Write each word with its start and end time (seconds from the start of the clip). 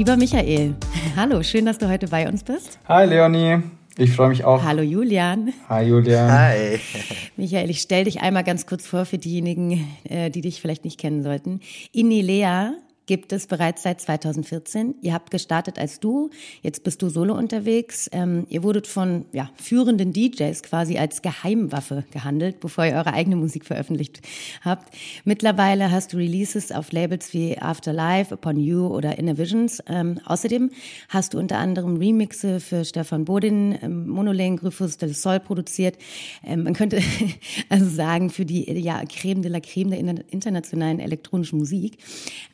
Lieber 0.00 0.16
Michael, 0.16 0.76
hallo, 1.16 1.42
schön, 1.42 1.66
dass 1.66 1.76
du 1.76 1.86
heute 1.86 2.08
bei 2.08 2.26
uns 2.26 2.42
bist. 2.42 2.78
Hi 2.88 3.06
Leonie, 3.06 3.58
ich 3.98 4.12
freue 4.12 4.30
mich 4.30 4.44
auch. 4.44 4.64
Hallo 4.64 4.80
Julian. 4.80 5.52
Hi 5.68 5.86
Julian. 5.86 6.32
Hi. 6.32 6.80
Michael, 7.36 7.68
ich 7.68 7.82
stelle 7.82 8.04
dich 8.04 8.22
einmal 8.22 8.42
ganz 8.42 8.64
kurz 8.64 8.86
vor 8.86 9.04
für 9.04 9.18
diejenigen, 9.18 9.86
äh, 10.04 10.30
die 10.30 10.40
dich 10.40 10.62
vielleicht 10.62 10.86
nicht 10.86 10.98
kennen 10.98 11.22
sollten. 11.22 11.60
Inilea 11.92 12.72
gibt 13.10 13.32
es 13.32 13.48
bereits 13.48 13.82
seit 13.82 14.00
2014. 14.00 14.94
Ihr 15.02 15.12
habt 15.12 15.32
gestartet 15.32 15.80
als 15.80 15.98
du, 15.98 16.30
jetzt 16.62 16.84
bist 16.84 17.02
du 17.02 17.08
solo 17.08 17.36
unterwegs. 17.36 18.08
Ähm, 18.12 18.46
ihr 18.48 18.62
wurdet 18.62 18.86
von 18.86 19.24
ja, 19.32 19.50
führenden 19.56 20.12
DJs 20.12 20.62
quasi 20.62 20.96
als 20.96 21.20
Geheimwaffe 21.20 22.04
gehandelt, 22.12 22.60
bevor 22.60 22.84
ihr 22.84 22.92
eure 22.92 23.12
eigene 23.12 23.34
Musik 23.34 23.64
veröffentlicht 23.64 24.20
habt. 24.64 24.94
Mittlerweile 25.24 25.90
hast 25.90 26.12
du 26.12 26.18
Releases 26.18 26.70
auf 26.70 26.92
Labels 26.92 27.34
wie 27.34 27.58
Afterlife, 27.58 28.32
Upon 28.32 28.60
You 28.60 28.86
oder 28.86 29.18
Inner 29.18 29.36
Visions. 29.36 29.82
Ähm, 29.88 30.20
außerdem 30.24 30.70
hast 31.08 31.34
du 31.34 31.40
unter 31.40 31.58
anderem 31.58 31.96
Remixe 31.96 32.60
für 32.60 32.84
Stefan 32.84 33.24
Bodin, 33.24 33.76
ähm, 33.82 34.06
Monolane, 34.08 34.54
Gryphus 34.54 34.98
del 34.98 35.14
Sol 35.14 35.40
produziert. 35.40 35.98
Ähm, 36.44 36.62
man 36.62 36.74
könnte 36.74 37.02
also 37.70 37.88
sagen, 37.88 38.30
für 38.30 38.44
die 38.44 38.70
ja, 38.78 39.02
Creme 39.04 39.42
de 39.42 39.50
la 39.50 39.58
Creme 39.58 39.90
der 39.90 39.98
internationalen 40.30 41.00
elektronischen 41.00 41.58
Musik. 41.58 41.98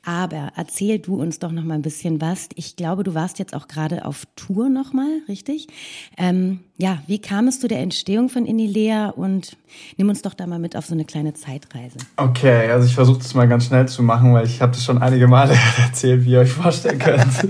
Aber 0.03 0.46
erzähl 0.55 0.99
du 0.99 1.17
uns 1.21 1.39
doch 1.39 1.53
noch 1.53 1.65
mal 1.65 1.75
ein 1.75 1.83
bisschen 1.83 2.21
was. 2.21 2.49
Ich 2.55 2.77
glaube, 2.77 3.03
du 3.03 3.15
warst 3.15 3.39
jetzt 3.39 3.55
auch 3.55 3.69
gerade 3.69 4.05
auf 4.05 4.25
Tour 4.37 4.69
noch 4.69 4.93
mal, 4.93 5.21
richtig? 5.29 5.69
Ähm, 6.17 6.61
ja, 6.79 6.99
wie 7.07 7.21
kam 7.21 7.49
es 7.49 7.61
zu 7.61 7.69
der 7.69 7.81
Entstehung 7.81 8.29
von 8.29 8.47
Inilea 8.47 9.09
und 9.11 9.57
nimm 9.97 10.09
uns 10.09 10.23
doch 10.23 10.35
da 10.35 10.47
mal 10.47 10.59
mit 10.59 10.77
auf 10.77 10.87
so 10.87 10.95
eine 10.95 11.05
kleine 11.05 11.35
Zeitreise. 11.35 11.99
Okay, 12.17 12.71
also 12.71 12.87
ich 12.87 12.95
versuche 12.95 13.19
das 13.19 13.35
mal 13.35 13.49
ganz 13.49 13.67
schnell 13.67 13.87
zu 13.89 14.03
machen, 14.03 14.33
weil 14.35 14.47
ich 14.47 14.61
habe 14.61 14.73
das 14.73 14.85
schon 14.85 15.03
einige 15.03 15.27
Male 15.27 15.55
erzählt, 15.85 16.25
wie 16.25 16.33
ihr 16.33 16.41
euch 16.41 16.53
vorstellen 16.53 16.99
könnt. 16.99 17.49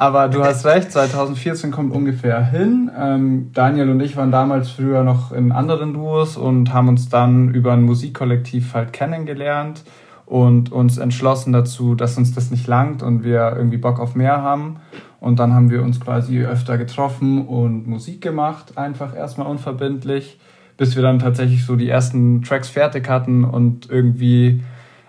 Aber 0.00 0.28
du 0.28 0.42
hast 0.42 0.64
recht, 0.64 0.90
2014 0.92 1.70
kommt 1.70 1.92
ungefähr 1.92 2.42
hin. 2.42 2.90
Ähm, 2.98 3.50
Daniel 3.52 3.90
und 3.90 4.00
ich 4.00 4.16
waren 4.16 4.32
damals 4.32 4.70
früher 4.70 5.04
noch 5.04 5.30
in 5.30 5.52
anderen 5.52 5.92
Duos 5.92 6.38
und 6.38 6.72
haben 6.72 6.88
uns 6.88 7.10
dann 7.10 7.52
über 7.52 7.74
ein 7.74 7.82
Musikkollektiv 7.82 8.72
halt 8.72 8.94
kennengelernt 8.94 9.82
und 10.30 10.70
uns 10.70 10.96
entschlossen 10.98 11.52
dazu, 11.52 11.96
dass 11.96 12.16
uns 12.16 12.32
das 12.32 12.52
nicht 12.52 12.68
langt 12.68 13.02
und 13.02 13.24
wir 13.24 13.52
irgendwie 13.56 13.78
Bock 13.78 13.98
auf 13.98 14.14
mehr 14.14 14.40
haben. 14.40 14.76
Und 15.18 15.40
dann 15.40 15.52
haben 15.52 15.70
wir 15.70 15.82
uns 15.82 15.98
quasi 15.98 16.38
öfter 16.44 16.78
getroffen 16.78 17.48
und 17.48 17.88
Musik 17.88 18.20
gemacht, 18.20 18.78
einfach 18.78 19.16
erstmal 19.16 19.48
unverbindlich, 19.48 20.38
bis 20.76 20.94
wir 20.94 21.02
dann 21.02 21.18
tatsächlich 21.18 21.66
so 21.66 21.74
die 21.74 21.88
ersten 21.88 22.42
Tracks 22.42 22.68
fertig 22.68 23.08
hatten 23.08 23.42
und 23.42 23.90
irgendwie 23.90 24.62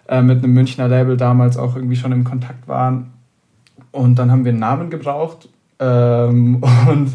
äh, 0.08 0.24
mit 0.24 0.44
einem 0.44 0.56
Münchner 0.56 0.88
Label 0.88 1.18
damals 1.18 1.56
auch 1.56 1.76
irgendwie 1.76 1.98
schon 1.98 2.12
im 2.12 2.24
Kontakt 2.24 2.68
waren. 2.68 3.14
Und 3.92 4.18
dann 4.18 4.32
haben 4.32 4.44
wir 4.44 4.50
einen 4.50 4.60
Namen 4.60 4.90
gebraucht 4.90 5.50
ähm, 5.82 6.62
und 6.90 7.12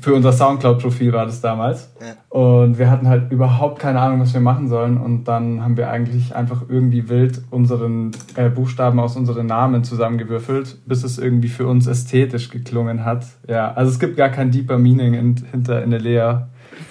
für 0.00 0.14
unser 0.14 0.32
Soundcloud-Profil 0.32 1.12
war 1.12 1.26
das 1.26 1.42
damals. 1.42 1.92
Ja. 2.00 2.14
Und 2.36 2.78
wir 2.78 2.90
hatten 2.90 3.06
halt 3.06 3.30
überhaupt 3.30 3.78
keine 3.78 4.00
Ahnung, 4.00 4.20
was 4.20 4.32
wir 4.32 4.40
machen 4.40 4.68
sollen. 4.68 4.96
Und 4.96 5.24
dann 5.24 5.62
haben 5.62 5.76
wir 5.76 5.90
eigentlich 5.90 6.34
einfach 6.34 6.62
irgendwie 6.68 7.10
wild 7.10 7.42
unseren 7.50 8.12
äh, 8.34 8.48
Buchstaben 8.48 8.98
aus 8.98 9.16
unseren 9.16 9.46
Namen 9.46 9.84
zusammengewürfelt, 9.84 10.78
bis 10.86 11.04
es 11.04 11.18
irgendwie 11.18 11.48
für 11.48 11.66
uns 11.66 11.86
ästhetisch 11.86 12.48
geklungen 12.48 13.04
hat. 13.04 13.26
Ja, 13.46 13.72
also 13.74 13.92
es 13.92 14.00
gibt 14.00 14.16
gar 14.16 14.30
kein 14.30 14.50
deeper 14.50 14.78
Meaning 14.78 15.12
in, 15.12 15.36
hinter 15.50 15.82
in 15.82 15.90
der 15.90 16.00
Lea. 16.00 16.34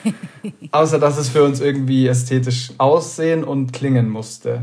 Außer 0.71 0.99
dass 0.99 1.17
es 1.17 1.29
für 1.29 1.43
uns 1.43 1.59
irgendwie 1.61 2.07
ästhetisch 2.07 2.73
aussehen 2.77 3.43
und 3.43 3.73
klingen 3.73 4.07
musste. 4.07 4.61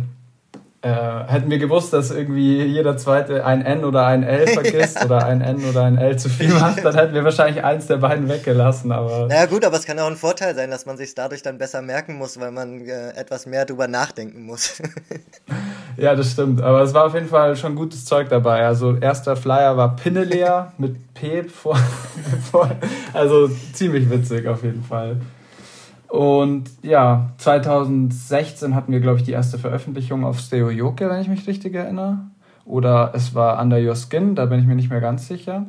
Äh, 0.88 1.32
hätten 1.32 1.50
wir 1.50 1.58
gewusst, 1.58 1.92
dass 1.92 2.10
irgendwie 2.10 2.62
jeder 2.62 2.96
zweite 2.96 3.44
ein 3.44 3.64
N 3.64 3.84
oder 3.84 4.06
ein 4.06 4.22
L 4.22 4.46
vergisst 4.48 5.04
oder 5.04 5.26
ein 5.26 5.40
N 5.40 5.62
oder 5.68 5.84
ein 5.84 5.98
L 5.98 6.18
zu 6.18 6.28
viel 6.28 6.52
macht, 6.52 6.84
dann 6.84 6.94
hätten 6.94 7.14
wir 7.14 7.24
wahrscheinlich 7.24 7.62
eins 7.62 7.86
der 7.86 7.98
beiden 7.98 8.28
weggelassen. 8.28 8.92
Aber 8.92 9.26
naja 9.26 9.46
gut, 9.46 9.64
aber 9.64 9.76
es 9.76 9.84
kann 9.84 9.98
auch 9.98 10.06
ein 10.06 10.16
Vorteil 10.16 10.54
sein, 10.54 10.70
dass 10.70 10.86
man 10.86 10.96
sich 10.96 11.14
dadurch 11.14 11.42
dann 11.42 11.58
besser 11.58 11.82
merken 11.82 12.16
muss, 12.16 12.40
weil 12.40 12.50
man 12.50 12.80
äh, 12.86 13.10
etwas 13.10 13.46
mehr 13.46 13.64
drüber 13.64 13.88
nachdenken 13.88 14.44
muss. 14.44 14.80
ja, 15.96 16.14
das 16.14 16.32
stimmt. 16.32 16.62
Aber 16.62 16.82
es 16.82 16.94
war 16.94 17.06
auf 17.06 17.14
jeden 17.14 17.28
Fall 17.28 17.56
schon 17.56 17.74
gutes 17.74 18.04
Zeug 18.04 18.28
dabei. 18.28 18.66
Also 18.66 18.96
erster 18.96 19.36
Flyer 19.36 19.76
war 19.76 19.96
Pinneleer 19.96 20.72
mit 20.78 21.14
P 21.14 21.42
vor 21.48 21.78
also 23.12 23.48
ziemlich 23.72 24.08
witzig 24.10 24.46
auf 24.46 24.62
jeden 24.62 24.82
Fall. 24.82 25.16
Und 26.08 26.70
ja, 26.82 27.30
2016 27.36 28.74
hatten 28.74 28.92
wir, 28.92 29.00
glaube 29.00 29.18
ich, 29.18 29.24
die 29.24 29.32
erste 29.32 29.58
Veröffentlichung 29.58 30.24
auf 30.24 30.38
Steo 30.38 30.70
Yoke, 30.70 31.08
wenn 31.08 31.20
ich 31.20 31.28
mich 31.28 31.46
richtig 31.46 31.74
erinnere. 31.74 32.18
Oder 32.64 33.12
es 33.14 33.34
war 33.34 33.60
Under 33.60 33.78
Your 33.78 33.94
Skin, 33.94 34.34
da 34.34 34.46
bin 34.46 34.60
ich 34.60 34.66
mir 34.66 34.74
nicht 34.74 34.90
mehr 34.90 35.00
ganz 35.00 35.28
sicher. 35.28 35.66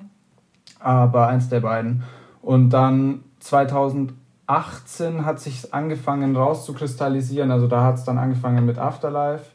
Aber 0.79 1.27
eins 1.27 1.49
der 1.49 1.59
beiden. 1.59 2.03
Und 2.41 2.69
dann 2.69 3.21
2018 3.39 5.25
hat 5.25 5.41
sich 5.41 5.73
angefangen 5.73 6.35
rauszukristallisieren. 6.35 7.51
Also 7.51 7.67
da 7.67 7.83
hat 7.83 7.95
es 7.95 8.05
dann 8.05 8.17
angefangen 8.17 8.65
mit 8.65 8.77
Afterlife. 8.77 9.45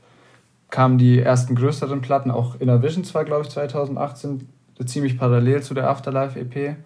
Kamen 0.70 0.98
die 0.98 1.18
ersten 1.18 1.54
größeren 1.54 2.00
Platten, 2.02 2.30
auch 2.30 2.60
Inner 2.60 2.82
Visions 2.82 3.14
war, 3.14 3.24
glaube 3.24 3.42
ich, 3.42 3.50
2018 3.50 4.48
ziemlich 4.84 5.18
parallel 5.18 5.62
zu 5.62 5.72
der 5.72 5.88
Afterlife 5.88 6.38
EP. 6.38 6.76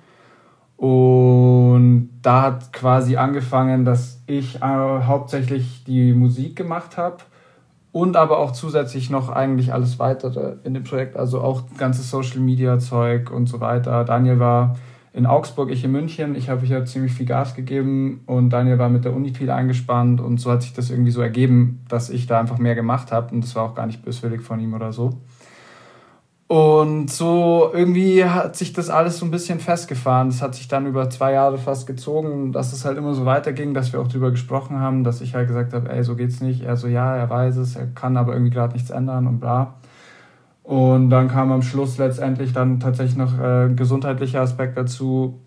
Und 0.78 2.10
da 2.22 2.42
hat 2.42 2.72
quasi 2.72 3.16
angefangen, 3.16 3.84
dass 3.84 4.22
ich 4.28 4.56
äh, 4.56 4.60
hauptsächlich 4.60 5.82
die 5.84 6.12
Musik 6.12 6.54
gemacht 6.54 6.96
habe 6.96 7.18
und 7.90 8.16
aber 8.16 8.38
auch 8.38 8.52
zusätzlich 8.52 9.10
noch 9.10 9.28
eigentlich 9.28 9.72
alles 9.72 9.98
weitere 9.98 10.54
in 10.62 10.74
dem 10.74 10.84
Projekt, 10.84 11.16
also 11.16 11.40
auch 11.40 11.64
ganzes 11.76 12.10
Social 12.10 12.38
Media 12.38 12.78
Zeug 12.78 13.32
und 13.32 13.46
so 13.46 13.58
weiter. 13.60 14.04
Daniel 14.04 14.38
war 14.38 14.76
in 15.12 15.26
Augsburg, 15.26 15.70
ich 15.72 15.82
in 15.82 15.90
München. 15.90 16.36
Ich 16.36 16.48
habe 16.48 16.64
hier 16.64 16.84
ziemlich 16.84 17.12
viel 17.12 17.26
Gas 17.26 17.56
gegeben 17.56 18.22
und 18.26 18.50
Daniel 18.50 18.78
war 18.78 18.88
mit 18.88 19.04
der 19.04 19.16
Uni 19.16 19.34
viel 19.34 19.50
eingespannt 19.50 20.20
und 20.20 20.38
so 20.38 20.52
hat 20.52 20.62
sich 20.62 20.74
das 20.74 20.90
irgendwie 20.90 21.10
so 21.10 21.20
ergeben, 21.20 21.84
dass 21.88 22.08
ich 22.08 22.28
da 22.28 22.38
einfach 22.38 22.58
mehr 22.58 22.76
gemacht 22.76 23.10
habe 23.10 23.34
und 23.34 23.42
das 23.42 23.56
war 23.56 23.64
auch 23.64 23.74
gar 23.74 23.86
nicht 23.86 24.04
böswillig 24.04 24.42
von 24.42 24.60
ihm 24.60 24.74
oder 24.74 24.92
so. 24.92 25.14
Und 26.48 27.10
so 27.10 27.70
irgendwie 27.74 28.24
hat 28.24 28.56
sich 28.56 28.72
das 28.72 28.88
alles 28.88 29.18
so 29.18 29.26
ein 29.26 29.30
bisschen 29.30 29.60
festgefahren. 29.60 30.30
Das 30.30 30.40
hat 30.40 30.54
sich 30.54 30.66
dann 30.66 30.86
über 30.86 31.10
zwei 31.10 31.32
Jahre 31.32 31.58
fast 31.58 31.86
gezogen, 31.86 32.52
dass 32.52 32.72
es 32.72 32.86
halt 32.86 32.96
immer 32.96 33.12
so 33.12 33.26
weiterging, 33.26 33.74
dass 33.74 33.92
wir 33.92 34.00
auch 34.00 34.08
drüber 34.08 34.30
gesprochen 34.30 34.80
haben, 34.80 35.04
dass 35.04 35.20
ich 35.20 35.34
halt 35.34 35.46
gesagt 35.46 35.74
habe, 35.74 35.90
ey, 35.90 36.02
so 36.02 36.16
geht's 36.16 36.40
nicht. 36.40 36.62
Er 36.62 36.76
so, 36.76 36.88
ja, 36.88 37.14
er 37.14 37.28
weiß 37.28 37.58
es, 37.58 37.76
er 37.76 37.86
kann 37.88 38.16
aber 38.16 38.32
irgendwie 38.32 38.50
gerade 38.50 38.72
nichts 38.72 38.88
ändern 38.88 39.26
und 39.26 39.40
bla. 39.40 39.74
Und 40.62 41.10
dann 41.10 41.28
kam 41.28 41.52
am 41.52 41.60
Schluss 41.60 41.98
letztendlich 41.98 42.54
dann 42.54 42.80
tatsächlich 42.80 43.18
noch 43.18 43.38
äh, 43.38 43.68
gesundheitlicher 43.74 44.40
Aspekt 44.40 44.78
dazu 44.78 45.40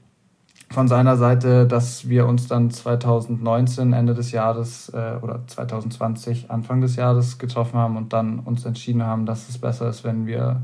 von 0.70 0.88
seiner 0.88 1.18
Seite, 1.18 1.66
dass 1.66 2.10
wir 2.10 2.28
uns 2.28 2.48
dann 2.48 2.70
2019, 2.70 3.94
Ende 3.94 4.14
des 4.14 4.32
Jahres 4.32 4.90
äh, 4.90 5.16
oder 5.22 5.42
2020, 5.48 6.52
Anfang 6.52 6.80
des 6.82 6.96
Jahres 6.96 7.40
getroffen 7.40 7.80
haben 7.80 7.98
und 7.98 8.14
dann 8.14 8.40
uns 8.40 8.66
entschieden 8.66 9.04
haben, 9.04 9.26
dass 9.26 9.50
es 9.50 9.58
besser 9.58 9.90
ist, 9.90 10.04
wenn 10.04 10.28
wir 10.28 10.62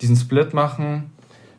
diesen 0.00 0.16
Split 0.16 0.54
machen. 0.54 1.12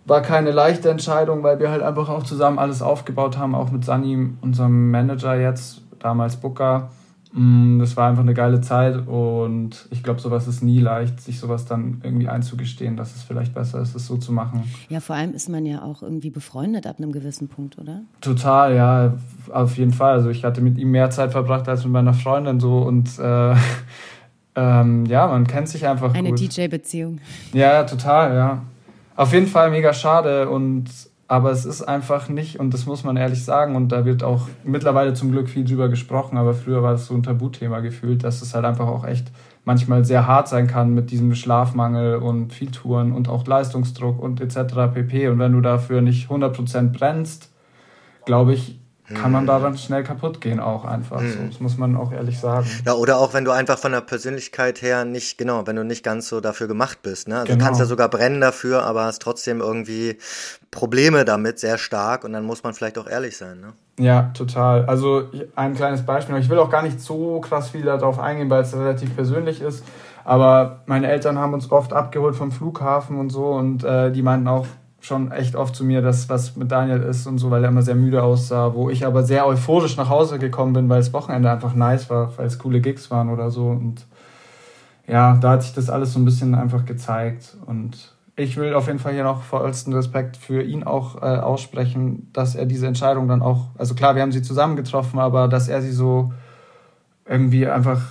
War 0.06 0.22
keine 0.22 0.52
leichte 0.52 0.90
Entscheidung, 0.90 1.44
weil 1.44 1.60
wir 1.60 1.70
halt 1.70 1.84
einfach 1.84 2.10
auch 2.10 2.24
zusammen 2.24 2.60
alles 2.60 2.82
aufgebaut 2.82 3.38
haben, 3.38 3.54
auch 3.54 3.72
mit 3.72 3.86
Sunny, 3.86 4.34
unserem 4.42 4.90
Manager 4.90 5.40
jetzt, 5.40 5.82
damals 6.00 6.38
Booker. 6.38 6.90
Mm, 7.34 7.80
das 7.80 7.96
war 7.96 8.10
einfach 8.10 8.24
eine 8.24 8.34
geile 8.34 8.60
Zeit 8.60 9.08
und 9.08 9.88
ich 9.90 10.04
glaube, 10.04 10.20
sowas 10.20 10.48
ist 10.48 10.62
nie 10.62 10.80
leicht, 10.80 11.22
sich 11.22 11.40
sowas 11.40 11.66
dann 11.66 12.02
irgendwie 12.04 12.28
einzugestehen, 12.28 12.98
dass 12.98 13.16
es 13.16 13.24
vielleicht 13.24 13.54
besser 13.54 13.80
ist, 13.82 13.96
es 13.96 14.06
so 14.06 14.18
zu 14.18 14.34
machen. 14.34 14.64
Ja, 14.90 15.00
vor 15.00 15.16
allem 15.16 15.34
ist 15.34 15.48
man 15.48 15.66
ja 15.66 15.82
auch 15.82 16.02
irgendwie 16.02 16.30
befreundet 16.30 16.88
ab 16.88 16.98
einem 16.98 17.14
gewissen 17.14 17.48
Punkt, 17.48 17.78
oder? 17.78 18.02
Total, 18.20 18.76
ja, 18.76 19.14
auf 19.54 19.78
jeden 19.78 19.94
Fall. 19.94 20.14
Also 20.14 20.30
ich 20.30 20.44
hatte 20.44 20.60
mit 20.60 20.78
ihm 20.78 20.92
mehr 20.92 21.10
Zeit 21.10 21.32
verbracht 21.32 21.70
als 21.70 21.86
mit 21.86 21.94
meiner 21.94 22.14
Freundin 22.14 22.60
so 22.60 22.80
und 22.80 23.18
äh, 23.18 23.56
ähm, 24.56 25.06
ja, 25.06 25.28
man 25.28 25.48
kennt 25.48 25.70
sich 25.70 25.88
einfach 25.88 26.14
Eine 26.14 26.34
DJ-Beziehung. 26.34 27.20
Ja, 27.54 27.84
total, 27.84 28.36
ja. 28.36 28.62
Auf 29.16 29.34
jeden 29.34 29.48
Fall 29.48 29.72
mega 29.72 29.94
schade 29.94 30.50
und 30.50 30.90
aber 31.32 31.52
es 31.52 31.64
ist 31.64 31.82
einfach 31.82 32.28
nicht, 32.28 32.60
und 32.60 32.74
das 32.74 32.86
muss 32.86 33.06
man 33.06 33.16
ehrlich 33.16 33.46
sagen, 33.46 33.78
und 33.78 33.88
da 33.94 34.04
wird 34.04 34.22
auch 34.22 34.50
mittlerweile 34.66 35.14
zum 35.14 35.32
Glück 35.32 35.48
viel 35.48 35.64
drüber 35.64 35.88
gesprochen, 35.88 36.38
aber 36.38 36.54
früher 36.54 36.84
war 36.84 36.92
das 36.92 37.06
so 37.06 37.14
ein 37.14 37.24
Tabuthema 37.24 37.80
gefühlt, 37.80 38.26
dass 38.26 38.42
es 38.42 38.54
halt 38.54 38.66
einfach 38.66 38.88
auch 38.88 39.06
echt 39.06 39.32
manchmal 39.64 40.04
sehr 40.04 40.28
hart 40.28 40.50
sein 40.50 40.68
kann 40.68 40.94
mit 40.94 41.10
diesem 41.10 41.34
Schlafmangel 41.34 42.18
und 42.18 42.52
viel 42.52 42.70
Touren 42.70 43.14
und 43.14 43.30
auch 43.30 43.48
Leistungsdruck 43.48 44.22
und 44.22 44.42
etc. 44.42 44.94
pp. 44.94 45.30
Und 45.30 45.40
wenn 45.40 45.54
du 45.54 45.62
dafür 45.62 46.02
nicht 46.02 46.30
100% 46.30 46.92
brennst, 46.92 47.50
glaube 48.26 48.54
ich, 48.54 48.81
kann 49.14 49.32
man 49.32 49.46
daran 49.46 49.78
schnell 49.78 50.04
kaputt 50.04 50.42
gehen 50.42 50.60
auch 50.60 50.86
einfach. 50.86 51.22
Mhm. 51.22 51.32
So, 51.32 51.40
das 51.50 51.60
muss 51.60 51.78
man 51.78 51.96
auch 51.96 52.12
ehrlich 52.12 52.40
sagen. 52.40 52.68
Ja, 52.86 52.94
oder 52.94 53.18
auch 53.18 53.34
wenn 53.34 53.46
du 53.46 53.52
einfach 53.52 53.78
von 53.78 53.92
der 53.92 54.02
Persönlichkeit 54.02 54.82
her 54.82 55.06
nicht, 55.06 55.38
genau, 55.38 55.66
wenn 55.68 55.76
du 55.76 55.84
nicht 55.84 56.04
ganz 56.04 56.28
so 56.28 56.42
dafür 56.42 56.68
gemacht 56.68 57.00
bist. 57.02 57.28
Ne? 57.28 57.36
Also 57.36 57.48
genau. 57.48 57.60
Du 57.60 57.66
kannst 57.66 57.80
ja 57.80 57.86
sogar 57.86 58.10
brennen 58.10 58.42
dafür, 58.42 58.84
aber 58.84 59.06
hast 59.06 59.22
trotzdem 59.22 59.62
irgendwie 59.62 60.18
Probleme 60.72 61.26
damit, 61.26 61.60
sehr 61.60 61.78
stark 61.78 62.24
und 62.24 62.34
dann 62.34 62.46
muss 62.46 62.64
man 62.64 62.74
vielleicht 62.74 62.98
auch 62.98 63.08
ehrlich 63.08 63.38
sein. 63.38 63.60
Ne? 63.60 63.74
Ja, 64.00 64.32
total. 64.34 64.86
Also 64.86 65.30
ein 65.56 65.76
kleines 65.76 66.06
Beispiel. 66.06 66.36
Ich 66.38 66.50
will 66.50 66.60
auch 66.60 66.70
gar 66.70 66.82
nicht 66.82 67.00
so 67.00 67.40
krass 67.42 67.70
viel 67.70 67.84
darauf 67.84 68.20
eingehen, 68.20 68.50
weil 68.50 68.64
es 68.64 68.74
relativ 68.74 69.16
persönlich 69.16 69.62
ist. 69.62 69.84
Aber 70.24 70.82
meine 70.86 71.10
Eltern 71.10 71.38
haben 71.40 71.54
uns 71.54 71.72
oft 71.72 71.94
abgeholt 71.94 72.36
vom 72.36 72.52
Flughafen 72.52 73.18
und 73.18 73.30
so 73.32 73.48
und 73.48 73.84
äh, 73.84 74.12
die 74.12 74.22
meinten 74.22 74.48
auch, 74.48 74.68
schon 75.02 75.32
echt 75.32 75.56
oft 75.56 75.76
zu 75.76 75.84
mir, 75.84 76.02
dass 76.02 76.30
was 76.30 76.56
mit 76.56 76.72
Daniel 76.72 77.02
ist 77.02 77.26
und 77.26 77.40
so, 77.40 77.50
weil 77.50 77.64
er 77.64 77.70
immer 77.70 77.82
sehr 77.82 77.96
müde 77.96 78.24
aussah, 78.24 78.74
wo 78.76 78.90
ich 78.90 79.06
aber 79.06 79.24
sehr 79.24 79.48
euphorisch 79.48 79.98
nach 79.98 80.10
Hause 80.10 80.38
gekommen 80.40 80.74
bin, 80.74 80.90
weil 80.90 81.00
das 81.00 81.12
Wochenende 81.12 81.52
einfach 81.52 81.74
nice 81.74 82.10
war, 82.10 82.38
weil 82.38 82.46
es 82.46 82.60
coole 82.60 82.82
Gigs 82.82 83.10
waren 83.10 83.30
oder 83.30 83.50
so. 83.50 83.68
Und 83.68 84.06
ja, 85.08 85.38
da 85.42 85.52
hat 85.52 85.64
sich 85.64 85.74
das 85.74 85.90
alles 85.90 86.14
so 86.14 86.20
ein 86.20 86.26
bisschen 86.26 86.54
einfach 86.54 86.86
gezeigt. 86.86 87.58
Und 87.66 88.14
ich 88.36 88.58
will 88.58 88.76
auf 88.76 88.88
jeden 88.88 89.00
Fall 89.00 89.14
hier 89.14 89.24
noch 89.24 89.42
vollsten 89.42 89.94
Respekt 89.94 90.38
für 90.38 90.62
ihn 90.62 90.84
auch 90.84 91.16
äh, 91.18 91.40
aussprechen, 91.40 92.30
dass 92.32 92.54
er 92.54 92.68
diese 92.68 92.86
Entscheidung 92.86 93.28
dann 93.28 93.42
auch, 93.42 93.70
also 93.78 93.96
klar, 93.96 94.16
wir 94.16 94.22
haben 94.22 94.32
sie 94.32 94.44
zusammen 94.44 94.76
getroffen, 94.76 95.20
aber 95.20 95.48
dass 95.48 95.68
er 95.68 95.82
sie 95.82 95.92
so 95.92 96.32
irgendwie 97.26 97.68
einfach 97.68 98.02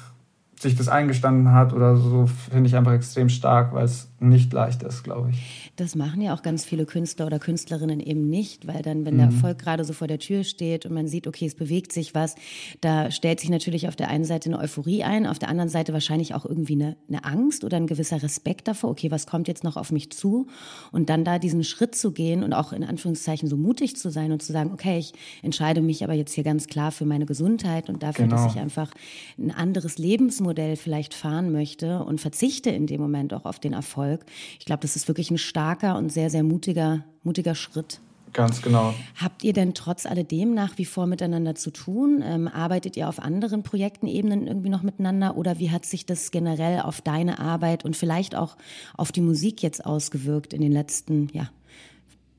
sich 0.59 0.75
das 0.75 0.89
eingestanden 0.89 1.53
hat 1.53 1.73
oder 1.73 1.97
so, 1.97 2.27
finde 2.27 2.69
ich 2.69 2.77
einfach 2.77 2.93
extrem 2.93 3.29
stark, 3.29 3.73
weil 3.73 3.85
es 3.85 4.10
nicht 4.21 4.53
leicht 4.53 4.83
ist, 4.83 5.03
glaube 5.03 5.31
ich. 5.31 5.73
Das 5.77 5.95
machen 5.95 6.21
ja 6.21 6.35
auch 6.35 6.43
ganz 6.43 6.65
viele 6.65 6.85
Künstler 6.85 7.27
oder 7.27 7.39
Künstlerinnen 7.39 8.01
eben 8.01 8.29
nicht, 8.29 8.67
weil 8.67 8.83
dann, 8.83 9.07
wenn 9.07 9.15
mhm. 9.15 9.19
der 9.19 9.27
Erfolg 9.29 9.59
gerade 9.59 9.85
so 9.85 9.95
vor 9.95 10.09
der 10.09 10.19
Tür 10.19 10.45
steht 10.45 10.85
und 10.85 10.93
man 10.93 11.09
sieht, 11.09 11.27
okay, 11.27 11.47
es 11.47 11.55
bewegt 11.55 11.93
sich 11.93 12.15
was, 12.15 12.35
da 12.81 13.11
stellt 13.11 13.41
sich 13.41 13.49
natürlich 13.49 13.89
auf 13.89 13.97
der 13.97 14.09
einen 14.09 14.25
Seite 14.25 14.51
eine 14.51 14.59
Euphorie 14.59 15.05
ein, 15.05 15.27
auf 15.27 15.39
der 15.39 15.49
anderen 15.49 15.71
Seite 15.71 15.93
wahrscheinlich 15.93 16.35
auch 16.35 16.45
irgendwie 16.45 16.75
eine, 16.75 16.97
eine 17.09 17.25
Angst 17.25 17.65
oder 17.65 17.79
ein 17.79 17.87
gewisser 17.87 18.23
Respekt 18.23 18.69
davor, 18.69 18.91
okay, 18.91 19.11
was 19.11 19.27
kommt 19.27 19.49
jetzt 19.49 19.65
noch 19.65 19.77
auf 19.77 19.91
mich 19.91 20.11
zu? 20.13 20.49
Und 20.93 21.09
dann 21.09 21.25
da 21.25 21.39
diesen 21.39 21.65
Schritt 21.65 21.95
zu 21.95 22.13
gehen 22.13 22.43
und 22.43 22.53
auch 22.53 22.73
in 22.73 22.85
Anführungszeichen 22.85 23.49
so 23.49 23.57
mutig 23.57 23.97
zu 23.97 24.11
sein 24.11 24.33
und 24.33 24.43
zu 24.43 24.53
sagen, 24.53 24.71
okay, 24.73 24.99
ich 24.99 25.13
entscheide 25.43 25.81
mich 25.81 26.05
aber 26.05 26.15
jetzt 26.15 26.35
hier 26.35 26.45
ganz 26.45 26.67
klar 26.67 26.93
für 26.93 27.07
meine 27.07 27.25
Gesundheit 27.25 27.89
und 27.89 28.03
dafür, 28.03 28.27
genau. 28.27 28.37
dass 28.37 28.55
ich 28.55 28.61
einfach 28.61 28.91
ein 29.39 29.51
anderes 29.51 29.97
Lebensmodell 29.97 30.77
vielleicht 30.77 31.15
fahren 31.15 31.53
möchte 31.53 32.05
und 32.05 32.21
verzichte 32.21 32.71
in 32.71 32.87
dem 32.87 33.01
Moment 33.01 33.33
auch 33.33 33.45
auf 33.45 33.59
den 33.59 33.73
Erfolg. 33.73 34.10
Ich 34.59 34.67
glaube, 34.67 34.83
das 34.83 34.97
ist 34.97 35.09
wirklich 35.09 35.31
ein 35.31 35.39
starker 35.39 35.97
und 35.97 36.11
sehr, 36.11 36.31
sehr 36.31 36.43
mutiger, 36.43 37.05
mutiger 37.23 37.55
Schritt. 37.55 38.01
Ganz 38.33 38.63
genau. 38.63 38.95
Habt 39.17 39.43
ihr 39.43 39.53
denn 39.53 39.75
trotz 39.75 40.07
alledem 40.07 40.55
nach 40.55 40.79
wie 40.79 40.85
vor 40.85 41.07
miteinander 41.07 41.57
zu 41.57 41.71
tun? 41.71 42.23
Ähm, 42.25 42.49
arbeitet 42.49 42.97
ihr 42.97 43.09
auf 43.09 43.19
anderen 43.19 43.63
Projektenebenen 43.63 44.47
irgendwie 44.47 44.69
noch 44.69 44.83
miteinander 44.83 45.37
oder 45.37 45.59
wie 45.59 45.71
hat 45.71 45.85
sich 45.85 46.07
das 46.07 46.31
generell 46.31 46.81
auf 46.81 47.01
deine 47.01 47.41
Arbeit 47.41 47.85
und 47.85 47.97
vielleicht 47.97 48.37
auch 48.37 48.57
auf 48.97 49.11
die 49.11 49.21
Musik 49.21 49.63
jetzt 49.63 49.85
ausgewirkt 49.85 50.53
in 50.53 50.61
den 50.61 50.73
letzten 50.73 51.29
ja, 51.33 51.51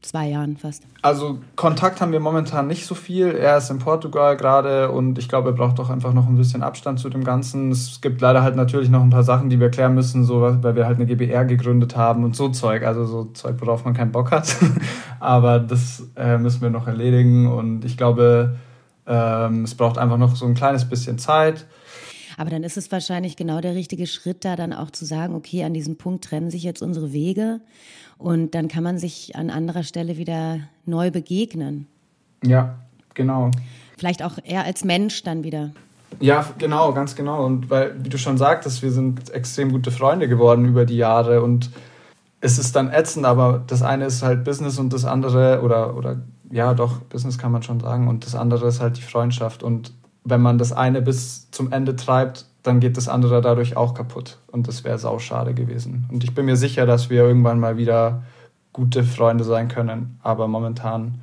zwei 0.01 0.30
Jahren 0.30 0.57
fast. 0.57 0.83
Also 1.01 1.39
Kontakt 1.56 2.01
haben 2.01 2.12
wir 2.12 2.19
momentan 2.19 2.68
nicht 2.68 2.86
so 2.86 2.95
viel. 2.95 3.27
Er 3.27 3.57
ist 3.57 3.69
in 3.69 3.80
Portugal 3.80 4.36
gerade 4.36 4.92
und 4.92 5.19
ich 5.19 5.30
glaube, 5.30 5.50
er 5.50 5.53
braucht 5.53 5.80
doch 5.80 5.89
einfach 5.89 6.13
noch 6.13 6.27
ein 6.27 6.36
bisschen 6.36 6.63
Abstand 6.63 7.00
zu 7.00 7.09
dem 7.09 7.24
Ganzen. 7.24 7.71
Es 7.71 8.01
gibt 8.01 8.21
leider 8.21 8.42
halt 8.42 8.56
natürlich 8.56 8.89
noch 8.89 9.01
ein 9.01 9.12
paar 9.12 9.24
Sachen, 9.24 9.50
die 9.50 9.59
wir 9.59 9.69
klären 9.69 9.94
müssen, 9.94 10.24
so 10.24 10.42
weil 10.42 10.75
wir 10.75 10.86
halt 10.86 10.98
eine 10.98 11.06
GBR 11.06 11.45
gegründet 11.45 11.95
haben 11.95 12.24
und 12.24 12.36
so 12.36 12.50
Zeug. 12.50 12.83
Also 12.83 13.06
so 13.06 13.25
Zeug, 13.25 13.56
worauf 13.59 13.86
man 13.86 13.94
keinen 13.94 14.12
Bock 14.12 14.31
hat. 14.31 14.56
Aber 15.19 15.59
das 15.59 16.07
äh, 16.15 16.38
müssen 16.38 16.62
wir 16.62 16.71
noch 16.71 16.88
erledigen 16.88 17.47
und 17.47 17.86
ich 17.86 17.95
glaube, 17.95 18.56
ähm, 19.06 19.63
es 19.63 19.75
braucht 19.75 19.97
einfach 19.97 20.18
noch 20.18 20.36
so 20.36 20.45
ein 20.45 20.56
kleines 20.56 20.86
bisschen 20.86 21.19
Zeit. 21.19 21.68
Aber 22.38 22.50
dann 22.50 22.63
ist 22.63 22.78
es 22.78 22.92
wahrscheinlich 22.92 23.36
genau 23.36 23.62
der 23.62 23.75
richtige 23.75 24.07
Schritt, 24.07 24.45
da 24.45 24.56
dann 24.56 24.74
auch 24.74 24.92
zu 24.92 25.06
sagen, 25.06 25.36
okay, 25.36 25.63
an 25.63 25.74
diesem 25.74 25.98
Punkt 25.98 26.24
trennen 26.25 26.50
sich 26.50 26.63
jetzt 26.63 26.81
unsere 26.81 27.13
Wege 27.13 27.62
und 28.18 28.56
dann 28.56 28.68
kann 28.68 28.83
man 28.83 28.98
sich 28.98 29.36
an 29.36 29.50
anderer 29.50 29.83
Stelle 29.83 30.18
wieder 30.18 30.60
neu 30.86 31.12
begegnen. 31.12 31.88
Ja, 32.44 32.78
genau. 33.13 33.51
Vielleicht 33.98 34.24
auch 34.24 34.38
eher 34.44 34.63
als 34.66 34.83
Mensch 34.83 35.24
dann 35.24 35.44
wieder. 35.44 35.72
Ja, 36.19 36.45
genau, 36.57 36.94
ganz 36.94 37.16
genau. 37.16 37.45
Und 37.45 37.69
weil, 37.69 37.95
wie 38.04 38.10
du 38.10 38.18
schon 38.18 38.38
sagtest, 38.38 38.81
wir 38.81 38.92
sind 38.92 39.30
extrem 39.30 39.72
gute 39.72 39.92
Freunde 39.92 40.28
geworden 40.28 40.66
über 40.66 40.86
die 40.86 40.98
Jahre 40.98 41.42
und 41.42 41.72
es 42.42 42.57
ist 42.57 42.75
dann 42.75 42.92
ätzend, 42.92 43.25
aber 43.25 43.63
das 43.68 43.83
eine 43.83 44.06
ist 44.06 44.24
halt 44.24 44.44
Business 44.44 44.80
und 44.80 44.92
das 44.92 45.06
andere, 45.06 45.62
oder, 45.62 45.95
oder 45.95 46.18
ja, 46.51 46.74
doch, 46.74 47.00
Business 47.01 47.38
kann 47.38 47.51
man 47.51 47.63
schon 47.63 47.80
sagen, 47.80 48.07
und 48.07 48.25
das 48.25 48.36
andere 48.36 48.68
ist 48.68 48.81
halt 48.81 48.98
die 48.98 49.04
Freundschaft. 49.04 49.63
Und 49.63 49.94
wenn 50.23 50.41
man 50.41 50.57
das 50.57 50.71
eine 50.71 51.01
bis 51.01 51.50
zum 51.51 51.71
Ende 51.71 51.95
treibt, 51.95 52.45
dann 52.63 52.79
geht 52.79 52.97
das 52.97 53.07
andere 53.07 53.41
dadurch 53.41 53.75
auch 53.75 53.94
kaputt. 53.94 54.38
Und 54.47 54.68
das 54.68 54.83
wäre 54.83 55.00
sauschade 55.00 55.53
gewesen. 55.53 56.06
Und 56.12 56.23
ich 56.23 56.33
bin 56.35 56.45
mir 56.45 56.57
sicher, 56.57 56.85
dass 56.85 57.09
wir 57.09 57.23
irgendwann 57.23 57.59
mal 57.59 57.77
wieder 57.77 58.23
gute 58.73 59.03
Freunde 59.03 59.44
sein 59.44 59.68
können. 59.68 60.19
Aber 60.21 60.47
momentan, 60.47 61.15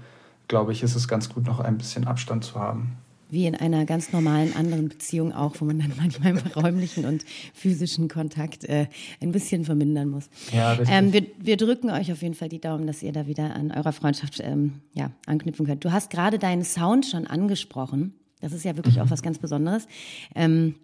glaube 0.48 0.72
ich, 0.72 0.82
ist 0.82 0.96
es 0.96 1.08
ganz 1.08 1.28
gut, 1.28 1.46
noch 1.46 1.60
ein 1.60 1.78
bisschen 1.78 2.06
Abstand 2.06 2.44
zu 2.44 2.58
haben. 2.58 2.96
Wie 3.30 3.46
in 3.46 3.54
einer 3.54 3.84
ganz 3.84 4.12
normalen 4.12 4.56
anderen 4.56 4.88
Beziehung 4.88 5.34
auch, 5.34 5.56
wo 5.58 5.66
man 5.66 5.78
dann 5.78 5.92
manchmal 5.98 6.30
im 6.30 6.38
räumlichen 6.38 7.04
und 7.04 7.24
physischen 7.52 8.08
Kontakt 8.08 8.64
äh, 8.64 8.86
ein 9.20 9.32
bisschen 9.32 9.66
vermindern 9.66 10.08
muss. 10.08 10.30
Ja, 10.50 10.72
richtig. 10.72 10.88
Ähm, 10.90 11.12
wir, 11.12 11.26
wir, 11.38 11.58
drücken 11.58 11.90
euch 11.90 12.10
auf 12.10 12.22
jeden 12.22 12.34
Fall 12.34 12.48
die 12.48 12.60
Daumen, 12.60 12.86
dass 12.86 13.02
ihr 13.02 13.12
da 13.12 13.26
wieder 13.26 13.54
an 13.54 13.70
eurer 13.70 13.92
Freundschaft 13.92 14.40
ähm, 14.42 14.80
ja, 14.94 15.10
anknüpfen 15.26 15.66
könnt. 15.66 15.84
Du 15.84 15.92
hast 15.92 16.10
gerade 16.10 16.38
deinen 16.38 16.64
Sound 16.64 17.04
schon 17.04 17.26
angesprochen. 17.26 18.14
Das 18.40 18.52
ist 18.52 18.64
ja 18.64 18.76
wirklich 18.76 18.96
mhm. 18.96 19.02
auch 19.02 19.10
was 19.10 19.22
ganz 19.22 19.38
Besonderes. 19.38 19.86
Ähm, 20.34 20.74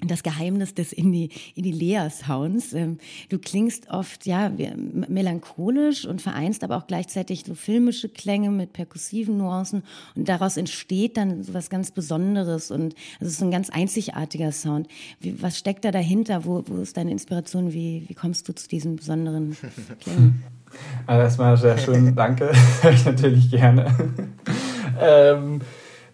das 0.00 0.22
Geheimnis 0.22 0.74
des 0.74 0.92
Indie-Lea-Sounds. 0.92 2.72
Ähm, 2.74 2.98
du 3.28 3.38
klingst 3.38 3.88
oft 3.90 4.26
ja 4.26 4.50
melancholisch 4.50 6.04
und 6.06 6.20
vereinst 6.20 6.64
aber 6.64 6.76
auch 6.76 6.86
gleichzeitig 6.86 7.44
so 7.46 7.54
filmische 7.54 8.08
Klänge 8.08 8.50
mit 8.50 8.72
perkussiven 8.72 9.38
Nuancen 9.38 9.82
und 10.14 10.28
daraus 10.28 10.56
entsteht 10.56 11.16
dann 11.16 11.42
so 11.42 11.54
was 11.54 11.70
ganz 11.70 11.90
Besonderes 11.90 12.70
und 12.70 12.94
es 13.20 13.28
ist 13.28 13.38
so 13.38 13.44
ein 13.44 13.50
ganz 13.50 13.70
einzigartiger 13.70 14.52
Sound. 14.52 14.88
Wie, 15.20 15.40
was 15.42 15.58
steckt 15.58 15.84
da 15.84 15.90
dahinter? 15.90 16.44
Wo, 16.44 16.64
wo 16.66 16.82
ist 16.82 16.96
deine 16.96 17.10
Inspiration? 17.10 17.72
Wie, 17.72 18.04
wie 18.08 18.14
kommst 18.14 18.48
du 18.48 18.54
zu 18.54 18.68
diesen 18.68 18.96
besonderen 18.96 19.56
Klängen? 20.00 20.42
Also 21.06 21.22
erstmal 21.22 21.56
sehr 21.56 21.78
schön, 21.78 22.14
danke. 22.16 22.50
Höre 22.82 22.92
ich 22.92 23.04
natürlich 23.04 23.50
gerne. 23.50 23.86
ähm, 25.00 25.60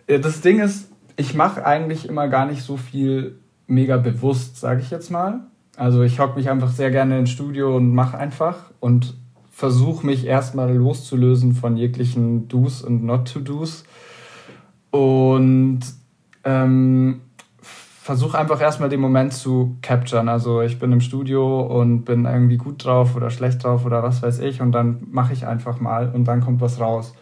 das 0.07 0.41
Ding 0.43 0.61
ist, 0.61 0.90
ich 1.21 1.35
mache 1.35 1.67
eigentlich 1.67 2.09
immer 2.09 2.29
gar 2.29 2.47
nicht 2.47 2.63
so 2.63 2.79
viel 2.79 3.39
mega 3.67 3.99
bewusst, 3.99 4.59
sage 4.59 4.81
ich 4.81 4.91
jetzt 4.91 5.11
mal. 5.11 5.41
Also 5.77 6.03
ich 6.03 6.19
hocke 6.19 6.39
mich 6.39 6.49
einfach 6.49 6.71
sehr 6.71 6.91
gerne 6.91 7.19
ins 7.19 7.29
Studio 7.29 7.77
und 7.77 7.95
mache 7.95 8.17
einfach 8.17 8.71
und 8.81 9.19
versuche 9.51 10.07
mich 10.07 10.27
erstmal 10.27 10.75
loszulösen 10.75 11.53
von 11.53 11.77
jeglichen 11.77 12.49
Do's 12.49 12.81
und 12.81 13.05
Not-to-Do's 13.05 13.85
und 14.91 15.81
ähm, 16.45 17.21
versuche 17.61 18.39
einfach 18.39 18.63
erstmal 18.63 18.89
den 18.89 19.01
Moment 19.01 19.35
zu 19.35 19.77
capturen. 19.83 20.31
Also 20.31 20.63
ich 20.63 20.79
bin 20.79 20.91
im 20.91 21.03
Studio 21.03 21.61
und 21.61 22.05
bin 22.05 22.25
irgendwie 22.25 22.57
gut 22.57 22.83
drauf 22.83 23.15
oder 23.15 23.29
schlecht 23.29 23.63
drauf 23.63 23.85
oder 23.85 24.03
was 24.03 24.23
weiß 24.23 24.39
ich 24.39 24.63
und 24.63 24.73
dann 24.73 25.07
mache 25.11 25.35
ich 25.35 25.47
einfach 25.47 25.81
mal 25.81 26.11
und 26.15 26.25
dann 26.25 26.41
kommt 26.41 26.63
was 26.63 26.81
raus. 26.81 27.13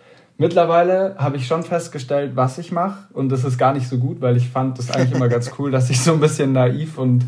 Mittlerweile 0.40 1.16
habe 1.18 1.36
ich 1.36 1.48
schon 1.48 1.64
festgestellt, 1.64 2.36
was 2.36 2.58
ich 2.58 2.70
mache 2.70 3.12
und 3.12 3.28
das 3.28 3.42
ist 3.44 3.58
gar 3.58 3.74
nicht 3.74 3.88
so 3.88 3.98
gut, 3.98 4.20
weil 4.20 4.36
ich 4.36 4.48
fand 4.48 4.78
das 4.78 4.88
eigentlich 4.88 5.16
immer 5.16 5.28
ganz 5.28 5.50
cool, 5.58 5.72
dass 5.72 5.90
ich 5.90 6.00
so 6.00 6.12
ein 6.12 6.20
bisschen 6.20 6.52
naiv 6.52 6.96
und 6.96 7.24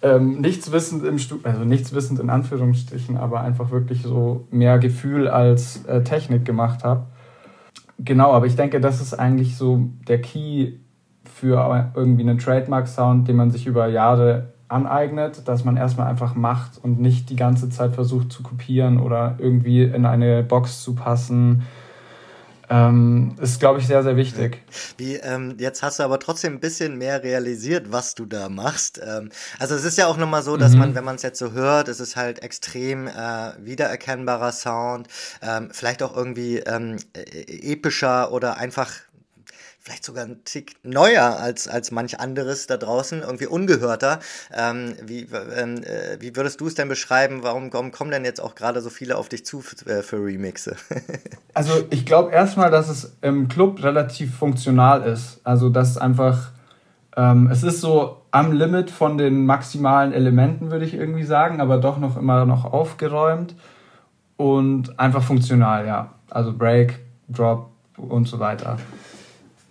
ähm, 0.00 0.40
nichts 0.40 0.72
wissend 0.72 1.04
im 1.04 1.18
Studio, 1.18 1.46
also 1.46 1.64
nichts 1.64 1.92
wissend 1.92 2.20
in 2.20 2.30
Anführungsstrichen, 2.30 3.18
aber 3.18 3.42
einfach 3.42 3.70
wirklich 3.70 4.02
so 4.02 4.48
mehr 4.50 4.78
Gefühl 4.78 5.28
als 5.28 5.84
äh, 5.84 6.02
Technik 6.04 6.46
gemacht 6.46 6.84
habe. 6.84 7.04
Genau, 7.98 8.32
aber 8.32 8.46
ich 8.46 8.56
denke, 8.56 8.80
das 8.80 9.02
ist 9.02 9.12
eigentlich 9.12 9.58
so 9.58 9.90
der 10.08 10.22
Key 10.22 10.72
für 11.24 11.90
irgendwie 11.94 12.22
einen 12.22 12.38
Trademark-Sound, 12.38 13.28
den 13.28 13.36
man 13.36 13.50
sich 13.50 13.66
über 13.66 13.88
Jahre 13.88 14.54
aneignet, 14.68 15.46
dass 15.48 15.66
man 15.66 15.76
erstmal 15.76 16.06
einfach 16.06 16.34
macht 16.34 16.82
und 16.82 16.98
nicht 16.98 17.28
die 17.28 17.36
ganze 17.36 17.68
Zeit 17.68 17.94
versucht 17.94 18.32
zu 18.32 18.42
kopieren 18.42 18.98
oder 18.98 19.36
irgendwie 19.38 19.82
in 19.82 20.06
eine 20.06 20.42
Box 20.42 20.82
zu 20.82 20.94
passen 20.94 21.64
ähm, 22.74 23.36
ist, 23.40 23.60
glaube 23.60 23.78
ich, 23.78 23.86
sehr, 23.86 24.02
sehr 24.02 24.16
wichtig. 24.16 24.58
Wie, 24.96 25.14
ähm, 25.14 25.54
jetzt 25.58 25.82
hast 25.84 26.00
du 26.00 26.02
aber 26.02 26.18
trotzdem 26.18 26.54
ein 26.54 26.60
bisschen 26.60 26.98
mehr 26.98 27.22
realisiert, 27.22 27.92
was 27.92 28.16
du 28.16 28.26
da 28.26 28.48
machst. 28.48 29.00
Ähm, 29.04 29.30
also 29.60 29.76
es 29.76 29.84
ist 29.84 29.96
ja 29.96 30.08
auch 30.08 30.16
nochmal 30.16 30.42
so, 30.42 30.56
dass 30.56 30.72
mhm. 30.72 30.78
man, 30.80 30.94
wenn 30.96 31.04
man 31.04 31.14
es 31.14 31.22
jetzt 31.22 31.38
so 31.38 31.52
hört, 31.52 31.86
es 31.86 32.00
ist 32.00 32.16
halt 32.16 32.42
extrem 32.42 33.06
äh, 33.06 33.52
wiedererkennbarer 33.58 34.50
Sound, 34.50 35.06
ähm, 35.40 35.68
vielleicht 35.70 36.02
auch 36.02 36.16
irgendwie 36.16 36.58
ähm, 36.58 36.96
e-, 37.16 37.72
epischer 37.72 38.32
oder 38.32 38.56
einfach 38.56 38.90
vielleicht 39.84 40.04
sogar 40.04 40.24
ein 40.24 40.42
Tick 40.44 40.76
neuer 40.82 41.36
als, 41.38 41.68
als 41.68 41.90
manch 41.90 42.18
anderes 42.18 42.66
da 42.66 42.78
draußen, 42.78 43.20
irgendwie 43.20 43.46
ungehörter. 43.46 44.18
Ähm, 44.50 44.94
wie, 45.04 45.28
ähm, 45.58 45.82
äh, 45.82 46.16
wie 46.20 46.34
würdest 46.34 46.62
du 46.62 46.68
es 46.68 46.74
denn 46.74 46.88
beschreiben? 46.88 47.42
Warum, 47.42 47.70
warum 47.70 47.92
kommen 47.92 48.10
denn 48.10 48.24
jetzt 48.24 48.40
auch 48.40 48.54
gerade 48.54 48.80
so 48.80 48.88
viele 48.88 49.18
auf 49.18 49.28
dich 49.28 49.44
zu 49.44 49.60
für, 49.60 49.76
äh, 49.86 50.02
für 50.02 50.24
Remixe? 50.24 50.76
also 51.54 51.84
ich 51.90 52.06
glaube 52.06 52.32
erstmal, 52.32 52.70
dass 52.70 52.88
es 52.88 53.14
im 53.20 53.48
Club 53.48 53.82
relativ 53.82 54.34
funktional 54.34 55.02
ist. 55.02 55.40
Also 55.44 55.68
dass 55.68 55.98
einfach, 55.98 56.52
ähm, 57.14 57.50
es 57.52 57.62
ist 57.62 57.82
so 57.82 58.22
am 58.30 58.52
Limit 58.52 58.90
von 58.90 59.18
den 59.18 59.44
maximalen 59.44 60.14
Elementen, 60.14 60.70
würde 60.70 60.86
ich 60.86 60.94
irgendwie 60.94 61.24
sagen, 61.24 61.60
aber 61.60 61.76
doch 61.76 61.98
noch 61.98 62.16
immer 62.16 62.46
noch 62.46 62.64
aufgeräumt 62.64 63.54
und 64.38 64.98
einfach 64.98 65.22
funktional, 65.22 65.86
ja. 65.86 66.14
Also 66.30 66.54
Break, 66.56 67.00
Drop 67.28 67.68
und 67.98 68.26
so 68.26 68.38
weiter. 68.38 68.78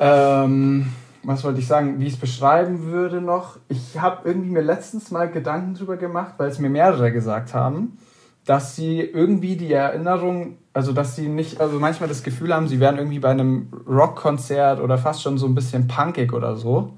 Ähm, 0.04 0.88
was 1.24 1.46
wollte 1.46 1.60
ich 1.60 1.68
sagen, 1.68 2.02
wie 2.02 2.08
ich 2.08 2.14
es 2.16 2.20
beschreiben 2.20 2.92
würde 2.92 3.22
noch? 3.22 3.58
Ich 3.70 3.98
habe 3.98 4.28
irgendwie 4.28 4.50
mir 4.50 4.62
letztens 4.62 5.12
mal 5.12 5.32
Gedanken 5.32 5.76
drüber 5.76 5.96
gemacht, 5.96 6.34
weil 6.38 6.50
es 6.50 6.60
mir 6.60 6.70
mehrere 6.70 7.14
gesagt 7.14 7.54
haben, 7.54 7.98
dass 8.46 8.76
sie 8.76 9.00
irgendwie 9.00 9.56
die 9.56 9.72
Erinnerung, 9.72 10.58
also 10.74 10.92
dass 10.92 11.16
sie 11.16 11.30
nicht, 11.30 11.62
also 11.62 11.80
manchmal 11.80 12.10
das 12.10 12.24
Gefühl 12.24 12.54
haben, 12.54 12.68
sie 12.68 12.82
wären 12.82 12.98
irgendwie 12.98 13.20
bei 13.20 13.30
einem 13.30 13.70
Rockkonzert 13.88 14.82
oder 14.82 14.98
fast 14.98 15.22
schon 15.22 15.38
so 15.38 15.48
ein 15.48 15.56
bisschen 15.56 15.88
punkig 15.88 16.34
oder 16.34 16.58
so 16.58 16.98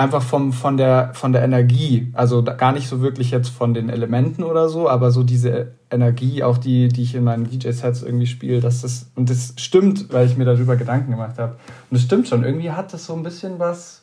einfach 0.00 0.22
vom, 0.22 0.54
von, 0.54 0.78
der, 0.78 1.10
von 1.12 1.34
der 1.34 1.42
Energie, 1.42 2.10
also 2.14 2.42
gar 2.42 2.72
nicht 2.72 2.88
so 2.88 3.02
wirklich 3.02 3.30
jetzt 3.30 3.50
von 3.50 3.74
den 3.74 3.90
Elementen 3.90 4.42
oder 4.44 4.70
so, 4.70 4.88
aber 4.88 5.10
so 5.10 5.22
diese 5.22 5.72
Energie, 5.90 6.42
auch 6.42 6.56
die, 6.56 6.88
die 6.88 7.02
ich 7.02 7.14
in 7.14 7.22
meinen 7.22 7.44
DJ-Sets 7.44 8.02
irgendwie 8.02 8.26
spiele, 8.26 8.60
dass 8.60 8.80
das, 8.80 9.10
und 9.14 9.28
das 9.28 9.52
stimmt, 9.58 10.10
weil 10.10 10.24
ich 10.24 10.38
mir 10.38 10.46
darüber 10.46 10.76
Gedanken 10.76 11.10
gemacht 11.10 11.38
habe. 11.38 11.56
Und 11.90 11.98
es 11.98 12.02
stimmt 12.02 12.28
schon, 12.28 12.44
irgendwie 12.44 12.70
hat 12.70 12.94
das 12.94 13.04
so 13.04 13.12
ein 13.12 13.22
bisschen 13.22 13.58
was 13.58 14.00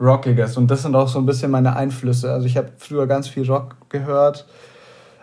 Rockiges 0.00 0.56
und 0.56 0.68
das 0.68 0.82
sind 0.82 0.96
auch 0.96 1.06
so 1.06 1.20
ein 1.20 1.26
bisschen 1.26 1.52
meine 1.52 1.76
Einflüsse. 1.76 2.32
Also 2.32 2.46
ich 2.46 2.56
habe 2.56 2.72
früher 2.76 3.06
ganz 3.06 3.28
viel 3.28 3.48
Rock 3.48 3.76
gehört, 3.90 4.48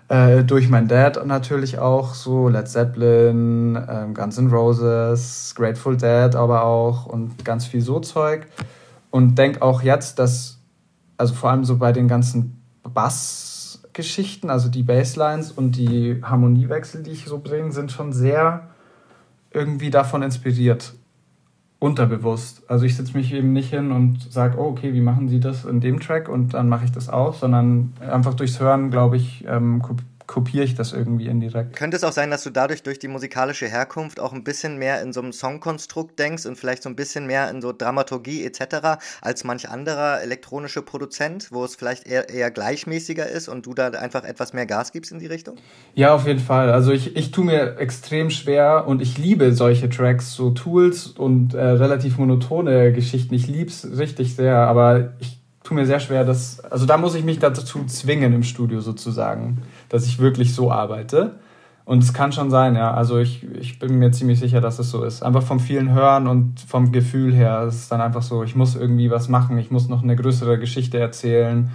äh, 0.08 0.46
durch 0.46 0.70
meinen 0.70 0.88
Dad 0.88 1.26
natürlich 1.26 1.80
auch, 1.80 2.14
so 2.14 2.48
Led 2.48 2.70
Zeppelin, 2.70 3.76
äh, 3.76 4.06
Guns 4.14 4.38
N' 4.38 4.48
Roses, 4.48 5.54
Grateful 5.54 5.98
Dead 5.98 6.34
aber 6.34 6.64
auch 6.64 7.08
und 7.08 7.44
ganz 7.44 7.66
viel 7.66 7.82
so 7.82 8.00
Zeug 8.00 8.48
und 9.12 9.38
denke 9.38 9.62
auch 9.62 9.84
jetzt, 9.84 10.18
dass, 10.18 10.60
also 11.18 11.34
vor 11.34 11.52
allem 11.52 11.64
so 11.64 11.78
bei 11.78 11.92
den 11.92 12.08
ganzen 12.08 12.62
Bassgeschichten, 12.84 14.50
also 14.50 14.70
die 14.70 14.84
Basslines 14.84 15.52
und 15.52 15.76
die 15.76 16.22
Harmoniewechsel, 16.24 17.04
die 17.04 17.12
ich 17.12 17.26
so 17.26 17.40
bringe, 17.40 17.72
sind 17.72 17.92
schon 17.92 18.14
sehr 18.14 18.70
irgendwie 19.52 19.90
davon 19.90 20.24
inspiriert. 20.24 20.94
Unterbewusst. 21.80 22.64
Also 22.70 22.86
ich 22.86 22.96
setze 22.96 23.18
mich 23.18 23.34
eben 23.34 23.54
nicht 23.54 23.72
hin 23.72 23.92
und 23.92 24.32
sage, 24.32 24.58
oh, 24.60 24.68
okay, 24.68 24.94
wie 24.94 25.02
machen 25.02 25.28
Sie 25.28 25.40
das 25.40 25.66
in 25.66 25.82
dem 25.82 26.00
Track 26.00 26.30
und 26.30 26.54
dann 26.54 26.70
mache 26.70 26.86
ich 26.86 26.92
das 26.92 27.10
auch, 27.10 27.34
sondern 27.34 27.94
einfach 28.00 28.36
durchs 28.36 28.60
Hören, 28.60 28.92
glaube 28.92 29.18
ich, 29.18 29.46
ähm, 29.48 29.82
kopiere 30.32 30.64
ich 30.64 30.76
das 30.76 30.94
irgendwie 30.94 31.28
indirekt. 31.28 31.76
Könnte 31.76 31.98
es 31.98 32.06
auch 32.06 32.14
sein, 32.14 32.32
dass 32.32 32.44
du 32.44 32.52
dadurch 32.52 32.84
durch 32.84 33.00
die 33.00 33.10
musikalische 33.10 33.68
Herkunft 33.68 34.18
auch 34.18 34.32
ein 34.32 34.46
bisschen 34.46 34.78
mehr 34.78 35.02
in 35.02 35.12
so 35.12 35.20
einem 35.20 35.34
Songkonstrukt 35.34 36.18
denkst 36.18 36.46
und 36.46 36.58
vielleicht 36.58 36.84
so 36.84 36.90
ein 36.90 36.96
bisschen 36.96 37.28
mehr 37.28 37.50
in 37.50 37.62
so 37.62 37.74
Dramaturgie 37.74 38.46
etc. 38.46 38.98
als 39.22 39.44
manch 39.44 39.68
anderer 39.68 40.22
elektronische 40.22 40.84
Produzent, 40.84 41.50
wo 41.52 41.66
es 41.66 41.76
vielleicht 41.76 42.08
eher, 42.08 42.30
eher 42.30 42.50
gleichmäßiger 42.50 43.28
ist 43.28 43.50
und 43.50 43.66
du 43.66 43.74
da 43.74 43.90
einfach 43.90 44.24
etwas 44.24 44.54
mehr 44.54 44.66
Gas 44.66 44.94
gibst 44.94 45.12
in 45.12 45.20
die 45.20 45.28
Richtung? 45.28 45.58
Ja, 45.96 46.16
auf 46.16 46.26
jeden 46.26 46.40
Fall. 46.40 46.72
Also 46.72 46.94
ich, 46.94 47.18
ich 47.18 47.32
tue 47.32 47.44
mir 47.44 47.78
extrem 47.78 48.30
schwer 48.30 48.88
und 48.88 49.02
ich 49.02 49.18
liebe 49.18 49.52
solche 49.52 49.90
Tracks, 49.90 50.34
so 50.34 50.52
Tools 50.52 51.08
und 51.08 51.56
äh, 51.56 51.62
relativ 51.62 52.18
monotone 52.18 52.94
Geschichten. 52.94 53.36
Ich 53.36 53.48
liebe 53.48 53.70
es 53.70 53.98
richtig 53.98 54.34
sehr, 54.34 54.56
aber 54.56 55.12
ich 55.20 55.41
tue 55.72 55.80
mir 55.80 55.86
sehr 55.86 56.02
schwer, 56.02 56.26
dass, 56.26 56.60
also 56.60 56.86
da 56.86 56.98
muss 56.98 57.16
ich 57.16 57.24
mich 57.24 57.40
dazu 57.40 57.86
zwingen 57.86 58.34
im 58.34 58.44
Studio 58.44 58.82
sozusagen, 58.82 59.60
dass 59.88 60.06
ich 60.06 60.20
wirklich 60.20 60.54
so 60.54 60.70
arbeite. 60.70 61.40
Und 61.86 62.04
es 62.04 62.14
kann 62.14 62.34
schon 62.34 62.50
sein, 62.52 62.76
ja. 62.76 62.94
Also 62.94 63.18
ich, 63.20 63.46
ich 63.56 63.80
bin 63.80 63.98
mir 63.98 64.12
ziemlich 64.12 64.40
sicher, 64.40 64.60
dass 64.60 64.80
es 64.80 64.92
so 64.92 65.04
ist. 65.06 65.24
Einfach 65.24 65.44
vom 65.44 65.62
vielen 65.62 65.94
Hören 65.94 66.28
und 66.28 66.60
vom 66.60 66.92
Gefühl 66.92 67.34
her. 67.34 67.64
Es 67.68 67.76
ist 67.76 67.92
dann 67.92 68.02
einfach 68.02 68.22
so, 68.22 68.44
ich 68.44 68.54
muss 68.54 68.76
irgendwie 68.76 69.10
was 69.10 69.30
machen, 69.30 69.58
ich 69.58 69.72
muss 69.72 69.88
noch 69.88 70.04
eine 70.04 70.18
größere 70.18 70.60
Geschichte 70.60 71.00
erzählen. 71.00 71.72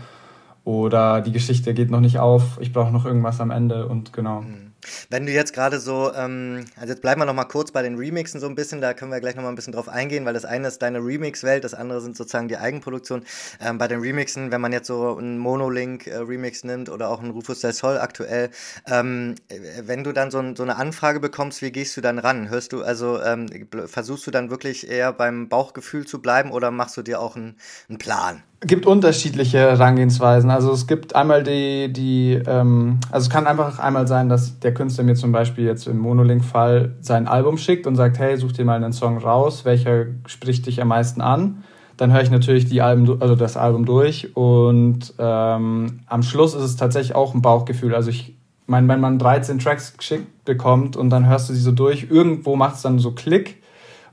Oder 0.65 1.23
die 1.23 1.33
Geschichte 1.33 1.73
geht 1.73 1.91
noch 1.91 2.01
nicht 2.01 2.19
auf, 2.19 2.59
ich 2.61 2.75
brauche 2.75 2.93
noch 2.93 3.07
irgendwas 3.07 3.41
am 3.41 3.51
Ende 3.51 3.87
und 3.87 4.13
genau. 4.13 4.43
Mhm. 4.43 4.66
Wenn 5.11 5.27
du 5.27 5.33
jetzt 5.33 5.53
gerade 5.53 5.81
so, 5.81 6.13
ähm, 6.15 6.65
also 6.77 6.93
jetzt 6.93 7.03
bleiben 7.03 7.21
wir 7.21 7.27
noch 7.27 7.35
mal 7.35 7.45
kurz 7.45 7.73
bei 7.73 7.83
den 7.83 7.97
Remixen 7.97 8.41
so 8.41 8.49
ein 8.49 8.55
bisschen, 8.55 8.81
da 8.81 8.95
können 8.95 9.11
wir 9.11 9.21
gleich 9.21 9.35
noch 9.35 9.43
mal 9.43 9.49
ein 9.49 9.55
bisschen 9.55 9.73
drauf 9.73 9.89
eingehen, 9.89 10.25
weil 10.25 10.35
das 10.35 10.45
eine 10.45 10.69
ist 10.69 10.83
deine 10.83 10.99
Remix-Welt, 10.99 11.65
das 11.65 11.75
andere 11.75 12.01
sind 12.01 12.17
sozusagen 12.17 12.49
die 12.49 12.57
Eigenproduktion. 12.57 13.25
Ähm, 13.61 13.79
bei 13.79 13.89
den 13.89 14.01
Remixen, 14.01 14.51
wenn 14.51 14.61
man 14.61 14.73
jetzt 14.73 14.87
so 14.87 15.17
einen 15.17 15.39
Monolink-Remix 15.39 16.65
äh, 16.65 16.67
nimmt 16.67 16.89
oder 16.89 17.11
auch 17.11 17.21
einen 17.21 17.31
Rufus 17.31 17.61
del 17.61 17.73
Sol 17.73 17.99
aktuell, 17.99 18.51
ähm, 18.87 19.35
wenn 19.81 20.05
du 20.05 20.13
dann 20.13 20.31
so, 20.31 20.43
so, 20.55 20.63
eine 20.63 20.77
Anfrage 20.77 21.21
bekommst, 21.21 21.63
wie 21.63 21.73
gehst 21.73 21.97
du 21.97 22.01
dann 22.01 22.19
ran? 22.19 22.49
Hörst 22.49 22.73
du, 22.73 22.83
also 22.83 23.23
ähm, 23.23 23.47
versuchst 23.87 24.27
du 24.27 24.31
dann 24.31 24.51
wirklich 24.51 24.89
eher 24.89 25.13
beim 25.13 25.49
Bauchgefühl 25.49 26.07
zu 26.07 26.21
bleiben 26.21 26.51
oder 26.51 26.71
machst 26.71 26.97
du 26.97 27.03
dir 27.03 27.21
auch 27.21 27.37
einen, 27.37 27.57
einen 27.89 27.99
Plan? 27.99 28.43
Gibt 28.67 28.87
unterschiedliche 28.87 29.59
Herangehensweisen. 29.59 30.51
Also 30.51 30.73
es 30.73 30.87
gibt 30.87 31.15
einmal 31.15 31.43
die, 31.43 31.93
die 31.93 32.41
ähm, 32.47 32.99
also 33.11 33.27
es 33.27 33.31
kann 33.31 33.47
einfach 33.47 33.79
einmal 33.79 34.07
sein, 34.07 34.29
dass 34.29 34.59
der 34.61 34.75
Künstler 34.75 35.05
mir 35.05 35.15
zum 35.15 35.33
Beispiel 35.33 35.65
jetzt 35.65 35.87
im 35.87 35.99
Monolink-Fall 35.99 36.97
sein 37.01 37.29
Album 37.29 37.59
schickt 37.59 37.87
und 37.87 37.97
sagt, 37.97 38.19
hey, 38.19 38.37
such 38.37 38.53
dir 38.53 38.65
mal 38.65 38.77
einen 38.77 38.93
Song 38.93 39.19
raus, 39.19 39.65
welcher 39.65 40.07
spricht 40.27 40.67
dich 40.67 40.81
am 40.81 40.89
meisten 40.89 41.21
an. 41.21 41.65
Dann 41.97 42.13
höre 42.13 42.23
ich 42.23 42.31
natürlich 42.31 42.67
die 42.67 42.83
Alben, 42.83 43.23
also 43.23 43.37
das 43.37 43.57
Album 43.57 43.87
durch 43.87 44.37
und 44.37 45.15
ähm, 45.19 46.01
am 46.07 46.23
Schluss 46.23 46.55
ist 46.55 46.63
es 46.63 46.77
tatsächlich 46.77 47.15
auch 47.15 47.35
ein 47.35 47.43
Bauchgefühl. 47.43 47.95
Also 47.95 48.11
ich 48.11 48.37
meine, 48.67 48.89
wenn 48.89 49.01
man 49.01 49.19
13 49.19 49.59
Tracks 49.59 49.97
geschickt 49.97 50.45
bekommt 50.45 50.97
und 50.97 51.11
dann 51.11 51.27
hörst 51.27 51.49
du 51.49 51.55
sie 51.55 51.61
so 51.61 51.73
durch, 51.73 52.09
irgendwo 52.11 52.57
macht 52.57 52.77
es 52.77 52.83
dann 52.83 52.99
so 52.99 53.13
Klick 53.13 53.63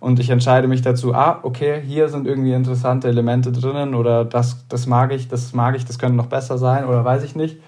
und 0.03 0.19
ich 0.19 0.29
entscheide 0.29 0.67
mich 0.67 0.81
dazu, 0.81 1.15
ah, 1.15 1.39
okay, 1.43 1.81
hier 1.81 2.10
sind 2.10 2.27
irgendwie 2.27 2.51
interessante 2.51 3.07
Elemente 3.07 3.53
drinnen 3.53 3.95
oder 3.95 4.25
das, 4.25 4.67
das 4.67 4.86
mag 4.86 5.13
ich, 5.13 5.29
das 5.29 5.53
mag 5.53 5.77
ich, 5.77 5.86
das 5.86 5.98
könnte 5.98 6.17
noch 6.17 6.27
besser 6.27 6.57
sein 6.57 6.83
oder 6.83 7.05
weiß 7.05 7.24
ich 7.24 7.38
nicht. 7.38 7.62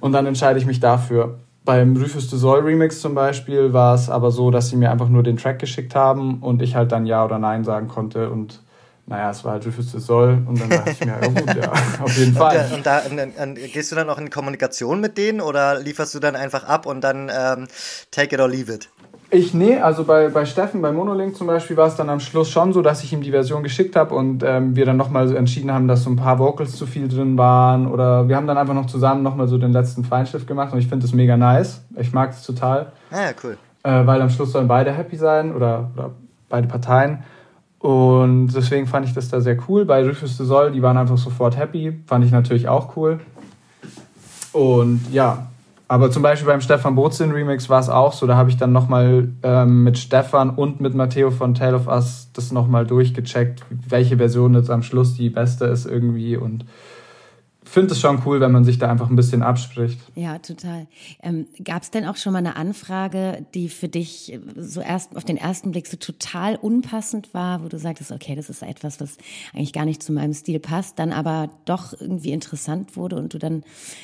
Und 0.00 0.10
dann 0.10 0.26
entscheide 0.26 0.58
ich 0.58 0.66
mich 0.66 0.80
dafür. 0.80 1.38
Beim 1.64 1.96
Rufus 1.96 2.28
du 2.28 2.36
Soll 2.36 2.62
Remix 2.62 3.00
zum 3.00 3.14
Beispiel 3.14 3.72
war 3.72 3.94
es 3.94 4.10
aber 4.10 4.32
so, 4.32 4.50
dass 4.50 4.70
sie 4.70 4.76
mir 4.76 4.90
einfach 4.90 5.08
nur 5.08 5.22
den 5.22 5.36
Track 5.36 5.60
geschickt 5.60 5.94
haben 5.94 6.40
und 6.40 6.62
ich 6.62 6.74
halt 6.74 6.90
dann 6.90 7.06
Ja 7.06 7.24
oder 7.24 7.38
Nein 7.38 7.62
sagen 7.62 7.86
konnte 7.86 8.28
und 8.28 8.60
naja, 9.06 9.30
es 9.30 9.44
war 9.44 9.52
halt 9.52 9.64
Rufus 9.64 9.92
du 9.92 10.00
Soll 10.00 10.42
und 10.44 10.60
dann 10.60 10.68
dachte 10.68 10.90
ich 10.90 11.04
mir, 11.04 11.12
ja 11.12 11.28
gut, 11.28 11.54
ja, 11.54 11.72
auf 12.02 12.18
jeden 12.18 12.34
Fall. 12.34 12.70
Und, 12.74 12.84
da, 12.84 13.02
und, 13.08 13.16
da, 13.16 13.42
und, 13.44 13.54
gehst 13.54 13.92
du 13.92 13.94
dann 13.94 14.10
auch 14.10 14.18
in 14.18 14.30
Kommunikation 14.30 15.00
mit 15.00 15.16
denen 15.16 15.40
oder 15.40 15.78
lieferst 15.78 16.12
du 16.12 16.18
dann 16.18 16.34
einfach 16.34 16.64
ab 16.64 16.86
und 16.86 17.02
dann 17.02 17.30
ähm, 17.32 17.68
take 18.10 18.34
it 18.34 18.40
or 18.40 18.48
leave 18.48 18.72
it? 18.72 18.88
Ich, 19.34 19.54
nee, 19.54 19.78
also 19.78 20.04
bei, 20.04 20.28
bei 20.28 20.44
Steffen, 20.44 20.82
bei 20.82 20.92
Monolink 20.92 21.34
zum 21.34 21.46
Beispiel, 21.46 21.74
war 21.74 21.86
es 21.86 21.96
dann 21.96 22.10
am 22.10 22.20
Schluss 22.20 22.50
schon 22.50 22.74
so, 22.74 22.82
dass 22.82 23.02
ich 23.02 23.14
ihm 23.14 23.22
die 23.22 23.30
Version 23.30 23.62
geschickt 23.62 23.96
habe 23.96 24.14
und 24.14 24.42
ähm, 24.42 24.76
wir 24.76 24.84
dann 24.84 24.98
nochmal 24.98 25.34
entschieden 25.34 25.72
haben, 25.72 25.88
dass 25.88 26.02
so 26.02 26.10
ein 26.10 26.16
paar 26.16 26.38
Vocals 26.38 26.76
zu 26.76 26.84
viel 26.84 27.08
drin 27.08 27.38
waren. 27.38 27.86
Oder 27.86 28.28
wir 28.28 28.36
haben 28.36 28.46
dann 28.46 28.58
einfach 28.58 28.74
noch 28.74 28.84
zusammen 28.84 29.22
nochmal 29.22 29.48
so 29.48 29.56
den 29.56 29.72
letzten 29.72 30.04
Feinschliff 30.04 30.44
gemacht 30.44 30.74
und 30.74 30.80
ich 30.80 30.86
finde 30.86 31.06
es 31.06 31.14
mega 31.14 31.38
nice. 31.38 31.80
Ich 31.96 32.12
mag 32.12 32.32
es 32.32 32.42
total. 32.42 32.92
Ah, 33.10 33.22
ja, 33.22 33.30
cool. 33.42 33.56
Äh, 33.84 34.06
weil 34.06 34.20
am 34.20 34.28
Schluss 34.28 34.52
sollen 34.52 34.68
beide 34.68 34.92
happy 34.92 35.16
sein 35.16 35.56
oder, 35.56 35.90
oder 35.96 36.10
beide 36.50 36.68
Parteien. 36.68 37.24
Und 37.78 38.48
deswegen 38.48 38.86
fand 38.86 39.06
ich 39.06 39.14
das 39.14 39.30
da 39.30 39.40
sehr 39.40 39.56
cool. 39.66 39.86
Bei 39.86 40.06
Rufus 40.06 40.36
de 40.36 40.44
Sol, 40.44 40.72
die 40.72 40.82
waren 40.82 40.98
einfach 40.98 41.16
sofort 41.16 41.56
happy. 41.56 42.02
Fand 42.06 42.22
ich 42.26 42.32
natürlich 42.32 42.68
auch 42.68 42.98
cool. 42.98 43.18
Und 44.52 45.00
ja, 45.10 45.46
aber 45.92 46.10
zum 46.10 46.22
Beispiel 46.22 46.48
beim 46.48 46.62
Stefan 46.62 46.94
Bozin 46.94 47.32
Remix 47.32 47.68
war 47.68 47.78
es 47.78 47.90
auch 47.90 48.14
so, 48.14 48.26
da 48.26 48.34
habe 48.34 48.48
ich 48.48 48.56
dann 48.56 48.72
nochmal 48.72 49.28
ähm, 49.42 49.84
mit 49.84 49.98
Stefan 49.98 50.48
und 50.48 50.80
mit 50.80 50.94
Matteo 50.94 51.30
von 51.30 51.52
Tale 51.52 51.76
of 51.76 51.86
Us 51.86 52.30
das 52.32 52.50
nochmal 52.50 52.86
durchgecheckt, 52.86 53.62
welche 53.68 54.16
Version 54.16 54.54
jetzt 54.54 54.70
am 54.70 54.82
Schluss 54.82 55.12
die 55.12 55.28
beste 55.28 55.66
ist 55.66 55.84
irgendwie 55.84 56.38
und 56.38 56.64
finde 57.72 57.92
es 57.92 58.00
schon 58.00 58.22
cool, 58.26 58.40
wenn 58.40 58.52
man 58.52 58.64
sich 58.64 58.78
da 58.78 58.90
einfach 58.90 59.08
ein 59.08 59.16
bisschen 59.16 59.42
abspricht. 59.42 59.98
Ja, 60.14 60.38
total. 60.38 60.86
Ähm, 61.22 61.46
Gab 61.64 61.82
es 61.82 61.90
denn 61.90 62.06
auch 62.06 62.16
schon 62.16 62.32
mal 62.32 62.40
eine 62.40 62.56
Anfrage, 62.56 63.46
die 63.54 63.68
für 63.68 63.88
dich 63.88 64.38
so 64.56 64.80
erst 64.80 65.16
auf 65.16 65.24
den 65.24 65.38
ersten 65.38 65.70
Blick 65.72 65.86
so 65.86 65.96
total 65.96 66.56
unpassend 66.56 67.32
war, 67.32 67.64
wo 67.64 67.68
du 67.68 67.78
sagtest, 67.78 68.12
okay, 68.12 68.34
das 68.34 68.50
ist 68.50 68.62
etwas, 68.62 69.00
was 69.00 69.16
eigentlich 69.54 69.72
gar 69.72 69.86
nicht 69.86 70.02
zu 70.02 70.12
meinem 70.12 70.34
Stil 70.34 70.60
passt, 70.60 70.98
dann 70.98 71.12
aber 71.12 71.48
doch 71.64 71.94
irgendwie 71.98 72.32
interessant 72.32 72.96
wurde 72.96 73.16
und 73.16 73.32
du 73.32 73.38
dann 73.38 73.62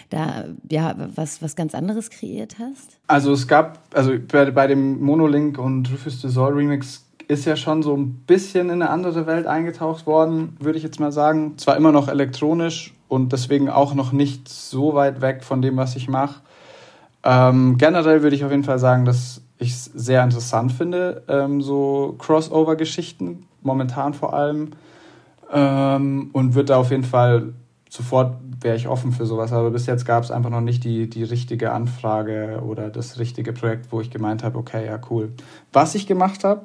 da 0.08 0.46
ja 0.70 0.94
was 1.14 1.42
was 1.42 1.54
ganz 1.54 1.74
anderes 1.74 2.10
kreiert 2.10 2.56
hast? 2.58 2.98
Also 3.06 3.32
es 3.32 3.46
gab, 3.46 3.82
also 3.94 4.12
bei, 4.30 4.50
bei 4.50 4.66
dem 4.66 5.00
Monolink 5.00 5.58
und 5.58 5.92
Rufus 5.92 6.20
de 6.22 6.30
Sol 6.30 6.54
Remix 6.54 7.04
ist 7.28 7.44
ja 7.44 7.56
schon 7.56 7.82
so 7.82 7.94
ein 7.94 8.14
bisschen 8.26 8.70
in 8.70 8.82
eine 8.82 8.88
andere 8.88 9.26
Welt 9.26 9.46
eingetaucht 9.46 10.06
worden, 10.06 10.56
würde 10.60 10.78
ich 10.78 10.84
jetzt 10.84 10.98
mal 10.98 11.12
sagen. 11.12 11.58
Zwar 11.58 11.76
immer 11.76 11.92
noch 11.92 12.08
elektronisch 12.08 12.94
und 13.08 13.32
deswegen 13.32 13.68
auch 13.68 13.94
noch 13.94 14.12
nicht 14.12 14.48
so 14.48 14.94
weit 14.94 15.20
weg 15.20 15.44
von 15.44 15.62
dem, 15.62 15.76
was 15.76 15.96
ich 15.96 16.08
mache. 16.08 16.40
Ähm, 17.24 17.78
generell 17.78 18.22
würde 18.22 18.36
ich 18.36 18.44
auf 18.44 18.50
jeden 18.50 18.64
Fall 18.64 18.78
sagen, 18.78 19.04
dass 19.04 19.40
ich 19.58 19.70
es 19.70 19.84
sehr 19.86 20.22
interessant 20.22 20.72
finde, 20.72 21.22
ähm, 21.28 21.60
so 21.62 22.14
Crossover-Geschichten 22.18 23.46
momentan 23.62 24.14
vor 24.14 24.34
allem. 24.34 24.70
Ähm, 25.52 26.30
und 26.32 26.54
wird 26.54 26.70
da 26.70 26.76
auf 26.76 26.90
jeden 26.90 27.04
Fall 27.04 27.54
sofort 27.88 28.36
wäre 28.60 28.76
ich 28.76 28.88
offen 28.88 29.12
für 29.12 29.26
sowas. 29.26 29.52
Aber 29.52 29.70
bis 29.70 29.86
jetzt 29.86 30.04
gab 30.04 30.22
es 30.22 30.30
einfach 30.30 30.50
noch 30.50 30.60
nicht 30.60 30.84
die, 30.84 31.08
die 31.08 31.24
richtige 31.24 31.72
Anfrage 31.72 32.60
oder 32.64 32.90
das 32.90 33.18
richtige 33.18 33.52
Projekt, 33.52 33.92
wo 33.92 34.00
ich 34.00 34.10
gemeint 34.10 34.42
habe, 34.42 34.58
okay, 34.58 34.86
ja, 34.86 35.00
cool. 35.10 35.32
Was 35.72 35.94
ich 35.94 36.06
gemacht 36.06 36.44
habe, 36.44 36.62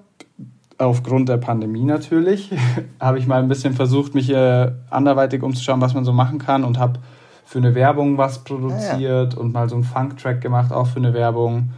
aufgrund 0.78 1.30
der 1.30 1.38
Pandemie 1.38 1.84
natürlich, 1.84 2.52
habe 3.00 3.20
ich 3.20 3.28
mal 3.28 3.42
ein 3.42 3.48
bisschen 3.48 3.74
versucht, 3.74 4.16
mich 4.16 4.30
äh, 4.30 4.72
anderweitig 4.90 5.44
umzuschauen, 5.44 5.82
was 5.82 5.94
man 5.94 6.06
so 6.06 6.14
machen 6.14 6.40
kann 6.40 6.64
und 6.64 6.80
habe 6.80 7.00
für 7.46 7.60
eine 7.60 7.76
Werbung 7.76 8.18
was 8.18 8.44
produziert 8.44 9.34
ah, 9.34 9.36
ja. 9.36 9.40
und 9.40 9.54
mal 9.54 9.70
so 9.70 9.76
einen 9.76 9.84
Funk-Track 9.84 10.42
gemacht, 10.42 10.72
auch 10.72 10.88
für 10.88 10.98
eine 10.98 11.14
Werbung. 11.14 11.70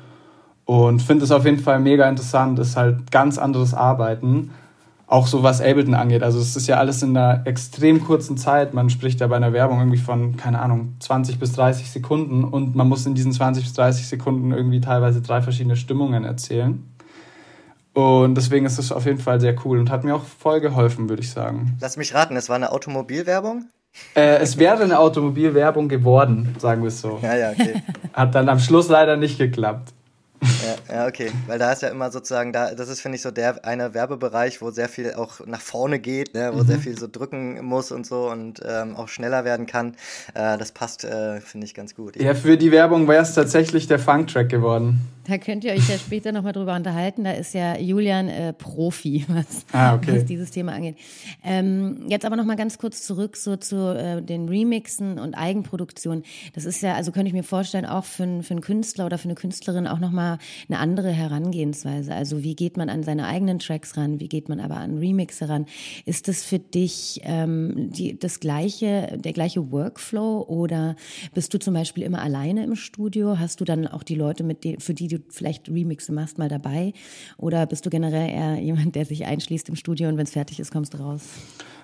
Und 0.66 1.02
finde 1.02 1.26
es 1.26 1.32
auf 1.32 1.46
jeden 1.46 1.60
Fall 1.60 1.80
mega 1.80 2.08
interessant. 2.10 2.58
Ist 2.60 2.76
halt 2.76 3.12
ganz 3.12 3.38
anderes 3.38 3.74
Arbeiten. 3.74 4.52
Auch 5.08 5.28
so 5.28 5.44
was 5.44 5.62
Ableton 5.62 5.94
angeht. 5.94 6.24
Also 6.24 6.40
es 6.40 6.56
ist 6.56 6.68
ja 6.68 6.78
alles 6.78 7.04
in 7.04 7.16
einer 7.16 7.46
extrem 7.46 8.04
kurzen 8.04 8.38
Zeit. 8.38 8.74
Man 8.74 8.90
spricht 8.90 9.20
ja 9.20 9.28
bei 9.28 9.36
einer 9.36 9.54
Werbung 9.54 9.80
irgendwie 9.80 10.00
von, 10.00 10.36
keine 10.36 10.60
Ahnung, 10.60 10.96
20 11.00 11.40
bis 11.40 11.52
30 11.52 11.92
Sekunden 11.92 12.44
und 12.44 12.76
man 12.76 12.88
muss 12.88 13.06
in 13.06 13.14
diesen 13.14 13.32
20 13.32 13.64
bis 13.64 13.74
30 13.74 14.08
Sekunden 14.08 14.52
irgendwie 14.52 14.82
teilweise 14.82 15.22
drei 15.22 15.44
verschiedene 15.44 15.76
Stimmungen 15.76 16.24
erzählen. 16.24 16.84
Und 17.96 18.36
deswegen 18.36 18.66
ist 18.66 18.78
es 18.78 18.92
auf 18.92 19.06
jeden 19.06 19.20
Fall 19.20 19.40
sehr 19.40 19.56
cool 19.64 19.80
und 19.80 19.90
hat 19.90 20.04
mir 20.04 20.16
auch 20.16 20.26
voll 20.26 20.60
geholfen, 20.60 21.08
würde 21.08 21.22
ich 21.22 21.32
sagen. 21.32 21.78
Lass 21.80 21.96
mich 21.96 22.14
raten, 22.14 22.36
es 22.36 22.50
war 22.50 22.58
eine 22.58 22.74
Automobilwerbung? 22.74 23.70
Äh, 24.14 24.40
es 24.40 24.58
wäre 24.58 24.84
eine 24.84 25.00
Automobilwerbung 25.00 25.88
geworden, 25.88 26.54
sagen 26.60 26.82
wir 26.82 26.90
es 26.90 27.00
so. 27.00 27.20
Ja, 27.22 27.38
ja, 27.38 27.52
okay. 27.52 27.82
Hat 28.14 28.36
dann 28.36 28.50
am 28.50 28.60
Schluss 28.60 28.90
leider 28.90 29.16
nicht 29.16 29.38
geklappt. 29.38 29.94
Ja, 30.64 30.96
ja, 30.96 31.08
okay. 31.08 31.32
Weil 31.48 31.60
da 31.60 31.72
ist 31.72 31.82
ja 31.82 31.90
immer 31.90 32.12
sozusagen, 32.12 32.54
da, 32.54 32.74
das 32.74 32.90
ist, 32.90 33.02
finde 33.02 33.18
ich, 33.18 33.22
so 33.22 33.32
der 33.32 33.66
eine 33.66 33.94
Werbebereich, 33.94 34.62
wo 34.62 34.72
sehr 34.72 34.90
viel 34.90 35.14
auch 35.14 35.46
nach 35.46 35.62
vorne 35.62 36.00
geht, 36.00 36.34
ne? 36.34 36.52
wo 36.54 36.64
mhm. 36.64 36.68
sehr 36.68 36.80
viel 36.80 36.98
so 36.98 37.08
drücken 37.12 37.64
muss 37.64 37.92
und 37.92 38.06
so 38.06 38.30
und 38.30 38.62
ähm, 38.66 38.96
auch 38.96 39.08
schneller 39.08 39.46
werden 39.46 39.66
kann. 39.66 39.96
Äh, 40.34 40.58
das 40.58 40.72
passt, 40.72 41.04
äh, 41.04 41.42
finde 41.42 41.66
ich, 41.66 41.74
ganz 41.74 41.96
gut. 41.96 42.16
Ja, 42.16 42.34
für 42.34 42.58
die 42.58 42.72
Werbung 42.72 43.08
wäre 43.08 43.24
es 43.24 43.34
tatsächlich 43.34 43.88
der 43.88 44.00
Funk-Track 44.00 44.50
geworden. 44.50 45.02
Da 45.28 45.40
könnt 45.40 45.64
ihr 45.64 45.74
euch 45.74 45.90
ja 45.90 45.98
später 45.98 46.32
nochmal 46.32 46.54
drüber 46.54 46.76
unterhalten. 46.76 47.24
Da 47.24 47.32
ist 47.32 47.54
ja 47.56 47.78
Julian 47.78 48.30
äh, 48.30 48.54
Profi, 48.54 49.26
was, 49.28 49.66
ah, 49.72 49.96
okay. 49.96 50.18
was, 50.18 50.26
dieses 50.26 50.52
Thema 50.52 50.74
angeht. 50.74 50.98
Ähm, 51.44 52.06
jetzt 52.08 52.26
aber 52.26 52.36
nochmal 52.36 52.56
ganz 52.56 52.78
kurz 52.78 53.02
zurück 53.02 53.36
so 53.36 53.58
zu 53.58 53.98
äh, 53.98 54.22
den 54.22 54.48
Remixen 54.48 55.18
und 55.18 55.34
Eigenproduktionen. 55.34 56.24
Das 56.54 56.66
ist 56.66 56.82
ja, 56.82 56.94
also 56.94 57.12
könnte 57.12 57.28
ich 57.28 57.34
mir 57.34 57.44
vorstellen, 57.44 57.86
auch 57.86 58.06
für, 58.06 58.44
für 58.44 58.52
einen 58.52 58.62
Künstler 58.62 59.08
oder 59.08 59.18
für 59.18 59.26
eine 59.26 59.36
Künstlerin 59.36 59.88
auch 59.88 60.00
nochmal 60.00 60.38
eine 60.70 60.80
andere 60.80 61.12
Herangehensweise. 61.12 62.14
Also 62.14 62.44
wie 62.44 62.56
geht 62.56 62.78
man 62.78 62.90
an 62.90 63.04
seine 63.04 63.28
eigenen 63.28 63.60
Tracks 63.60 63.98
ran? 63.98 64.20
Wie 64.20 64.28
geht 64.28 64.50
man 64.50 64.60
aber 64.60 64.78
an 64.78 64.98
Remixe 64.98 65.50
ran? 65.50 65.66
Ist 66.06 66.28
das 66.28 66.44
für 66.44 66.60
dich 66.60 67.22
ähm, 67.24 67.92
die, 67.92 68.18
das 68.18 68.40
gleiche, 68.40 69.18
der 69.18 69.34
gleiche 69.34 69.72
Workflow 69.72 70.46
oder 70.48 70.96
bist 71.34 71.54
du 71.54 71.60
zum 71.60 71.74
Beispiel 71.74 72.04
immer 72.04 72.22
alleine 72.22 72.64
im 72.64 72.76
Studio? 72.76 73.40
Hast 73.40 73.62
du 73.62 73.66
dann 73.66 73.88
auch 73.88 74.04
die 74.04 74.16
Leute, 74.16 74.44
mit 74.44 74.64
denen, 74.64 74.80
für 74.80 74.94
die 74.94 75.08
du 75.08 75.20
vielleicht 75.30 75.70
Remixe 75.70 76.12
machst, 76.12 76.38
mal 76.38 76.50
dabei? 76.50 76.94
Oder 77.38 77.66
bist 77.66 77.86
du 77.86 77.90
generell 77.90 78.30
eher 78.30 78.60
jemand, 78.60 78.96
der 78.96 79.06
sich 79.06 79.26
einschließt 79.26 79.70
im 79.70 79.76
Studio 79.76 80.10
und 80.10 80.18
wenn 80.18 80.26
es 80.26 80.32
fertig 80.32 80.60
ist, 80.60 80.72
kommst 80.72 80.94
du 80.94 80.98
raus? 80.98 81.24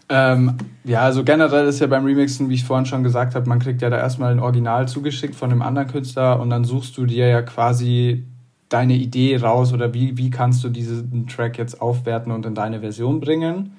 Ähm, 0.10 0.58
ja, 0.84 1.04
also 1.04 1.24
generell 1.24 1.68
ist 1.68 1.80
ja 1.80 1.88
beim 1.88 2.04
Remixen, 2.04 2.50
wie 2.50 2.56
ich 2.56 2.66
vorhin 2.66 2.86
schon 2.86 3.02
gesagt 3.02 3.34
habe, 3.34 3.48
man 3.48 3.60
kriegt 3.60 3.82
ja 3.82 3.90
da 3.90 3.98
erstmal 3.98 4.34
ein 4.34 4.40
Original 4.40 4.88
zugeschickt 4.88 5.36
von 5.36 5.52
einem 5.52 5.62
anderen 5.62 5.88
Künstler 5.88 6.42
und 6.42 6.50
dann 6.50 6.66
suchst 6.66 6.98
du 6.98 7.06
dir 7.06 7.28
ja 7.28 7.42
quasi 7.42 8.26
deine 8.72 8.94
Idee 8.94 9.36
raus 9.38 9.74
oder 9.74 9.94
wie, 9.94 10.18
wie 10.18 10.30
kannst 10.30 10.64
du 10.64 10.70
diesen 10.70 11.28
Track 11.28 11.58
jetzt 11.58 11.82
aufwerten 11.82 12.32
und 12.32 12.46
in 12.46 12.56
deine 12.56 12.80
Version 12.80 13.20
bringen. 13.20 13.74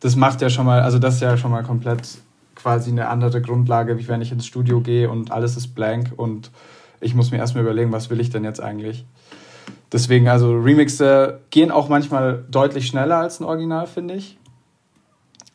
Das 0.00 0.16
macht 0.16 0.42
ja 0.42 0.50
schon 0.50 0.66
mal, 0.66 0.82
also 0.82 0.98
das 0.98 1.14
ist 1.14 1.22
ja 1.22 1.38
schon 1.38 1.50
mal 1.50 1.62
komplett 1.62 2.18
quasi 2.54 2.90
eine 2.90 3.08
andere 3.08 3.40
Grundlage, 3.40 3.98
wie 3.98 4.06
wenn 4.06 4.20
ich 4.20 4.32
ins 4.32 4.44
Studio 4.44 4.82
gehe 4.82 5.10
und 5.10 5.32
alles 5.32 5.56
ist 5.56 5.74
blank 5.74 6.12
und 6.14 6.50
ich 7.00 7.14
muss 7.14 7.30
mir 7.30 7.38
erstmal 7.38 7.64
überlegen, 7.64 7.90
was 7.90 8.10
will 8.10 8.20
ich 8.20 8.28
denn 8.28 8.44
jetzt 8.44 8.60
eigentlich. 8.60 9.06
Deswegen, 9.92 10.28
also 10.28 10.58
Remixe 10.58 11.40
gehen 11.50 11.70
auch 11.70 11.88
manchmal 11.88 12.44
deutlich 12.50 12.86
schneller 12.86 13.16
als 13.16 13.40
ein 13.40 13.44
Original, 13.44 13.86
finde 13.86 14.14
ich. 14.14 14.36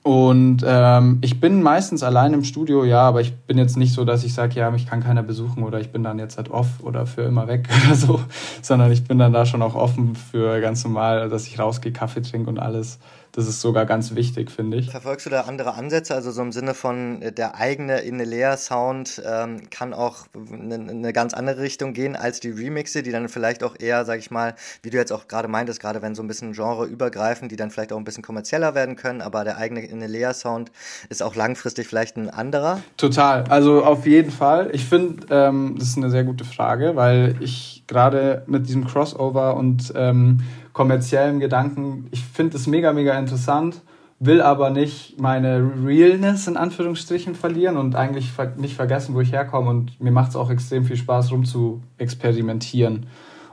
Und 0.09 0.65
ähm, 0.65 1.19
ich 1.21 1.39
bin 1.39 1.61
meistens 1.61 2.01
allein 2.01 2.33
im 2.33 2.43
Studio, 2.43 2.83
ja, 2.83 3.01
aber 3.01 3.21
ich 3.21 3.35
bin 3.41 3.59
jetzt 3.59 3.77
nicht 3.77 3.93
so, 3.93 4.05
dass 4.05 4.23
ich 4.23 4.33
sage, 4.33 4.55
ja, 4.55 4.71
mich 4.71 4.87
kann 4.87 5.03
keiner 5.03 5.21
besuchen 5.21 5.61
oder 5.61 5.79
ich 5.79 5.91
bin 5.91 6.01
dann 6.01 6.17
jetzt 6.17 6.37
halt 6.37 6.49
off 6.49 6.65
oder 6.81 7.05
für 7.05 7.21
immer 7.21 7.47
weg 7.47 7.69
oder 7.85 7.93
so, 7.95 8.19
sondern 8.63 8.91
ich 8.91 9.03
bin 9.03 9.19
dann 9.19 9.33
da 9.33 9.45
schon 9.45 9.61
auch 9.61 9.75
offen 9.75 10.15
für 10.15 10.61
ganz 10.61 10.83
normal, 10.83 11.29
dass 11.29 11.45
ich 11.45 11.59
rausgehe, 11.59 11.91
Kaffee 11.91 12.23
trinke 12.23 12.49
und 12.49 12.57
alles. 12.57 12.97
Das 13.31 13.47
ist 13.47 13.61
sogar 13.61 13.85
ganz 13.85 14.15
wichtig, 14.15 14.51
finde 14.51 14.77
ich. 14.77 14.89
Verfolgst 14.89 15.25
du 15.25 15.29
da 15.29 15.41
andere 15.41 15.75
Ansätze? 15.75 16.15
Also 16.15 16.31
so 16.31 16.41
im 16.41 16.51
Sinne 16.51 16.73
von 16.73 17.21
äh, 17.21 17.31
der 17.31 17.55
eigene 17.55 17.99
Inelea-Sound 17.99 19.21
ähm, 19.25 19.69
kann 19.69 19.93
auch 19.93 20.27
in 20.33 20.71
eine 20.71 21.13
ganz 21.13 21.33
andere 21.33 21.61
Richtung 21.61 21.93
gehen 21.93 22.15
als 22.15 22.39
die 22.39 22.49
Remixe, 22.49 23.03
die 23.03 23.11
dann 23.11 23.29
vielleicht 23.29 23.63
auch 23.63 23.75
eher, 23.79 24.05
sag 24.05 24.19
ich 24.19 24.31
mal, 24.31 24.55
wie 24.81 24.89
du 24.89 24.97
jetzt 24.97 25.11
auch 25.11 25.27
gerade 25.27 25.47
meintest, 25.47 25.79
gerade 25.79 26.01
wenn 26.01 26.15
so 26.15 26.23
ein 26.23 26.27
bisschen 26.27 26.53
Genre 26.53 26.85
übergreifen, 26.85 27.49
die 27.49 27.55
dann 27.55 27.71
vielleicht 27.71 27.93
auch 27.93 27.97
ein 27.97 28.03
bisschen 28.03 28.23
kommerzieller 28.23 28.75
werden 28.75 28.95
können, 28.95 29.21
aber 29.21 29.43
der 29.43 29.57
eigene 29.57 29.85
Inelea-Sound 29.85 30.71
ist 31.09 31.21
auch 31.21 31.35
langfristig 31.35 31.87
vielleicht 31.87 32.17
ein 32.17 32.29
anderer? 32.29 32.81
Total, 32.97 33.43
also 33.45 33.83
auf 33.83 34.05
jeden 34.05 34.31
Fall. 34.31 34.69
Ich 34.73 34.85
finde, 34.85 35.25
ähm, 35.29 35.75
das 35.77 35.89
ist 35.89 35.97
eine 35.97 36.09
sehr 36.09 36.23
gute 36.23 36.45
Frage, 36.45 36.95
weil 36.95 37.35
ich 37.39 37.83
gerade 37.87 38.43
mit 38.47 38.67
diesem 38.67 38.85
Crossover 38.85 39.55
und 39.55 39.91
ähm, 39.95 40.41
kommerziellen 40.79 41.41
Gedanken. 41.41 42.07
Ich 42.11 42.23
finde 42.23 42.55
es 42.55 42.65
mega, 42.65 42.93
mega 42.93 43.19
interessant, 43.19 43.81
will 44.17 44.41
aber 44.41 44.69
nicht 44.69 45.19
meine 45.19 45.73
Realness 45.83 46.47
in 46.47 46.55
Anführungsstrichen 46.55 47.35
verlieren 47.35 47.75
und 47.75 47.97
eigentlich 47.97 48.31
nicht 48.55 48.77
vergessen, 48.77 49.13
wo 49.13 49.19
ich 49.19 49.33
herkomme. 49.33 49.69
Und 49.71 49.99
mir 49.99 50.11
macht 50.11 50.29
es 50.29 50.35
auch 50.37 50.49
extrem 50.49 50.85
viel 50.85 50.95
Spaß, 50.95 51.33
rum 51.33 51.43
zu 51.43 51.81
experimentieren. 51.97 53.07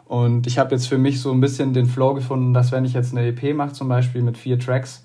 Und 0.05 0.47
ich 0.47 0.61
habe 0.61 0.71
jetzt 0.73 0.87
für 0.87 0.99
mich 0.99 1.21
so 1.21 1.33
ein 1.33 1.41
bisschen 1.41 1.73
den 1.73 1.87
Flow 1.87 2.15
gefunden, 2.15 2.55
dass 2.55 2.71
wenn 2.71 2.85
ich 2.85 2.93
jetzt 2.93 3.11
eine 3.11 3.27
EP 3.27 3.57
mache, 3.57 3.73
zum 3.73 3.89
Beispiel 3.89 4.23
mit 4.23 4.39
vier 4.39 4.61
Tracks, 4.61 5.05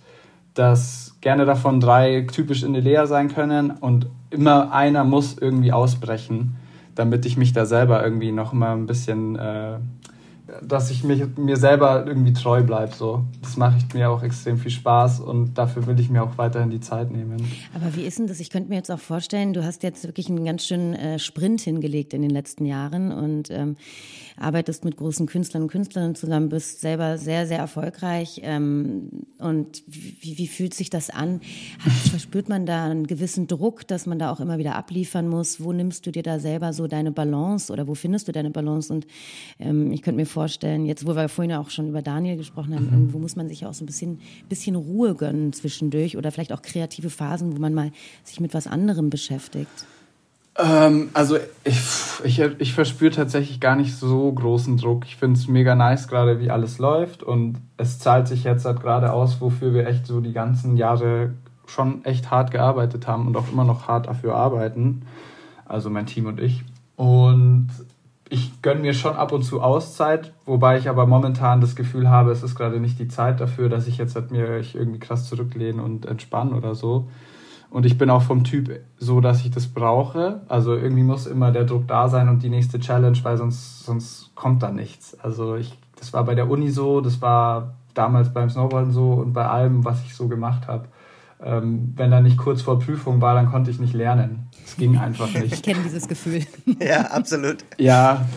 dass 0.54 1.18
gerne 1.22 1.46
davon 1.46 1.80
drei 1.80 2.28
typisch 2.32 2.62
in 2.62 2.74
der 2.74 2.84
Lea 2.84 3.08
sein 3.08 3.30
können 3.30 3.72
und 3.72 4.06
immer 4.30 4.72
einer 4.72 5.06
muss 5.06 5.40
irgendwie 5.40 5.72
ausbrechen, 5.72 6.56
damit 6.94 7.26
ich 7.26 7.36
mich 7.36 7.52
da 7.52 7.66
selber 7.66 8.04
irgendwie 8.04 8.32
noch 8.32 8.54
mal 8.54 8.74
ein 8.74 8.86
bisschen 8.86 9.38
äh, 9.38 9.80
dass 10.62 10.92
ich 10.92 11.04
mich, 11.04 11.24
mir 11.38 11.58
selber 11.58 12.06
irgendwie 12.06 12.34
treu 12.34 12.64
bleibe. 12.64 12.94
So. 12.94 13.24
Das 13.42 13.58
macht 13.58 13.94
mir 13.94 14.10
auch 14.10 14.24
extrem 14.24 14.58
viel 14.58 14.72
Spaß 14.72 15.20
und 15.20 15.54
dafür 15.58 15.86
will 15.88 16.00
ich 16.00 16.10
mir 16.10 16.24
auch 16.24 16.38
weiterhin 16.38 16.70
die 16.70 16.80
Zeit 16.80 17.12
nehmen. 17.12 17.38
Aber 17.74 17.96
wie 17.96 18.04
ist 18.04 18.20
denn 18.20 18.28
das? 18.28 18.40
Ich 18.40 18.50
könnte 18.50 18.70
mir 18.70 18.76
jetzt 18.76 18.92
auch 18.92 19.00
vorstellen, 19.00 19.54
du 19.54 19.64
hast 19.64 19.84
jetzt 19.84 20.06
wirklich 20.06 20.30
einen 20.30 20.46
ganz 20.46 20.66
schönen 20.66 20.94
äh, 20.94 21.20
Sprint 21.20 21.62
hingelegt 21.62 22.14
in 22.14 22.22
den 22.22 22.32
letzten 22.32 22.66
Jahren 22.66 23.12
und 23.12 23.50
ähm, 23.50 23.76
arbeitest 24.42 24.84
mit 24.86 24.98
großen 24.98 25.26
Künstlern 25.26 25.64
und 25.64 25.70
Künstlerinnen 25.70 26.16
zusammen, 26.16 26.50
bist 26.50 26.82
selber 26.82 27.18
sehr, 27.18 27.48
sehr 27.48 27.60
erfolgreich. 27.60 28.42
Ähm, 28.44 29.26
und 29.38 29.84
wie, 29.88 30.38
wie 30.38 30.48
fühlt 30.48 30.74
sich 30.74 30.90
das 30.90 31.10
an? 31.10 31.42
Hat, 31.80 31.92
verspürt 32.10 32.50
man 32.50 32.66
da 32.66 32.86
einen 32.86 33.08
gewissen 33.08 33.48
Druck, 33.48 33.88
dass 33.88 34.06
man 34.06 34.20
da 34.20 34.32
auch 34.32 34.40
immer 34.40 34.58
wieder 34.58 34.76
abliefern 34.76 35.28
muss? 35.28 35.64
Wo 35.64 35.72
nimmst 35.74 36.06
du 36.06 36.12
dir 36.12 36.24
da 36.24 36.40
selber 36.40 36.74
so 36.74 36.88
deine 36.88 37.12
Balance 37.12 37.72
oder 37.72 37.88
wo 37.88 37.96
findest 37.96 38.28
du 38.28 38.32
deine 38.32 38.52
Balance? 38.52 38.92
Und 38.92 39.08
ähm, 39.60 39.92
ich 39.92 40.02
könnte 40.02 40.20
mir 40.20 40.26
vorstellen, 40.26 40.86
jetzt 40.86 41.06
wo 41.06 41.16
wir 41.16 41.30
vorhin 41.30 41.54
auch 41.54 41.70
schon 41.70 41.90
über 41.90 42.02
Daniel 42.02 42.38
gesprochen 42.38 42.76
haben, 42.76 42.88
mhm. 42.88 42.94
irgendwo 42.94 43.20
muss 43.20 43.36
man 43.36 43.48
sich 43.48 43.66
auch 43.66 43.74
so 43.74 43.84
ein 43.84 43.88
bisschen, 43.88 44.20
bisschen 44.50 44.76
Ruhe 44.76 45.16
gönnen 45.16 45.54
zwischendurch 45.54 46.18
oder 46.18 46.32
vielleicht 46.32 46.54
auch 46.54 46.62
kreative 46.62 47.10
Phasen, 47.10 47.56
wo 47.56 47.60
man 47.60 47.74
mal 47.74 47.92
sich 48.24 48.40
mit 48.40 48.54
was 48.54 48.68
anderem 48.68 49.10
beschäftigt. 49.10 49.86
Ähm, 50.58 51.10
also 51.14 51.38
ich, 51.64 51.80
ich, 52.24 52.40
ich 52.40 52.74
verspüre 52.74 53.12
tatsächlich 53.12 53.60
gar 53.60 53.76
nicht 53.76 53.96
so 53.96 54.32
großen 54.32 54.78
Druck. 54.78 55.06
Ich 55.06 55.16
finde 55.16 55.40
es 55.40 55.48
mega 55.48 55.76
nice 55.76 56.08
gerade, 56.08 56.40
wie 56.40 56.52
alles 56.52 56.78
läuft 56.78 57.24
und 57.24 57.58
es 57.78 58.00
zahlt 58.00 58.28
sich 58.28 58.44
jetzt 58.44 58.66
halt 58.66 58.82
gerade 58.82 59.14
aus, 59.14 59.40
wofür 59.40 59.74
wir 59.74 59.88
echt 59.88 60.06
so 60.06 60.20
die 60.20 60.34
ganzen 60.34 60.78
Jahre 60.78 61.34
schon 61.68 62.04
echt 62.04 62.32
hart 62.32 62.52
gearbeitet 62.52 63.08
haben 63.08 63.28
und 63.28 63.38
auch 63.38 63.52
immer 63.52 63.64
noch 63.64 63.88
hart 63.88 64.08
dafür 64.08 64.36
arbeiten. 64.36 65.04
Also 65.66 65.90
mein 65.90 66.06
Team 66.06 66.26
und 66.26 66.40
ich. 66.40 66.64
Und 66.98 67.70
ich 68.30 68.62
gönne 68.62 68.82
mir 68.82 68.94
schon 68.94 69.16
ab 69.16 69.32
und 69.32 69.44
zu 69.44 69.62
Auszeit, 69.62 70.32
wobei 70.46 70.78
ich 70.78 70.90
aber 70.90 71.06
momentan 71.06 71.62
das 71.62 71.76
Gefühl 71.76 72.10
habe, 72.10 72.32
es 72.32 72.44
ist 72.44 72.56
gerade 72.56 72.80
nicht 72.80 73.00
die 73.00 73.08
Zeit 73.08 73.40
dafür, 73.40 73.70
dass 73.70 73.88
ich 73.88 73.98
jetzt 73.98 74.16
halt 74.16 74.32
mir 74.32 74.62
irgendwie 74.74 75.00
krass 75.00 75.28
zurücklehne 75.28 75.82
und 75.82 76.06
entspanne 76.06 76.56
oder 76.56 76.76
so. 76.76 77.10
Und 77.72 77.86
ich 77.86 77.98
bin 77.98 78.10
auch 78.10 78.22
vom 78.22 78.44
Typ 78.44 78.82
so, 78.98 79.22
dass 79.22 79.40
ich 79.40 79.50
das 79.50 79.68
brauche. 79.68 80.42
Also 80.50 80.76
irgendwie 80.76 81.04
muss 81.04 81.26
immer 81.26 81.52
der 81.52 81.64
Druck 81.64 81.88
da 81.88 82.10
sein 82.10 82.28
und 82.28 82.44
die 82.44 82.50
nächste 82.50 82.82
Challenge, 82.82 83.18
weil 83.24 83.38
sonst, 83.38 83.86
sonst 83.86 84.36
kommt 84.36 84.62
da 84.62 84.72
nichts. 84.72 85.18
Also 85.22 85.56
ich, 85.56 85.80
das 85.98 86.12
war 86.12 86.26
bei 86.26 86.36
der 86.36 86.50
Uni 86.50 86.70
so, 86.70 87.00
das 87.00 87.22
war 87.22 87.76
damals 87.94 88.34
beim 88.34 88.50
Snowboarden 88.50 88.92
so 88.92 89.14
und 89.14 89.32
bei 89.32 89.48
allem, 89.48 89.86
was 89.86 90.04
ich 90.04 90.14
so 90.14 90.28
gemacht 90.28 90.68
habe. 90.68 90.90
Ähm, 91.42 91.94
wenn 91.96 92.12
da 92.12 92.20
nicht 92.20 92.38
kurz 92.38 92.62
vor 92.62 92.78
Prüfung 92.78 93.22
war, 93.22 93.36
dann 93.36 93.50
konnte 93.50 93.72
ich 93.72 93.80
nicht 93.80 93.94
lernen. 93.94 94.50
Es 94.66 94.76
ging 94.76 94.98
einfach 94.98 95.34
nicht. 95.34 95.54
Ich 95.54 95.64
kenne 95.64 95.80
dieses 95.86 96.10
Gefühl. 96.10 96.44
ja, 96.80 97.04
absolut. 97.04 97.60
Ja. 97.78 98.28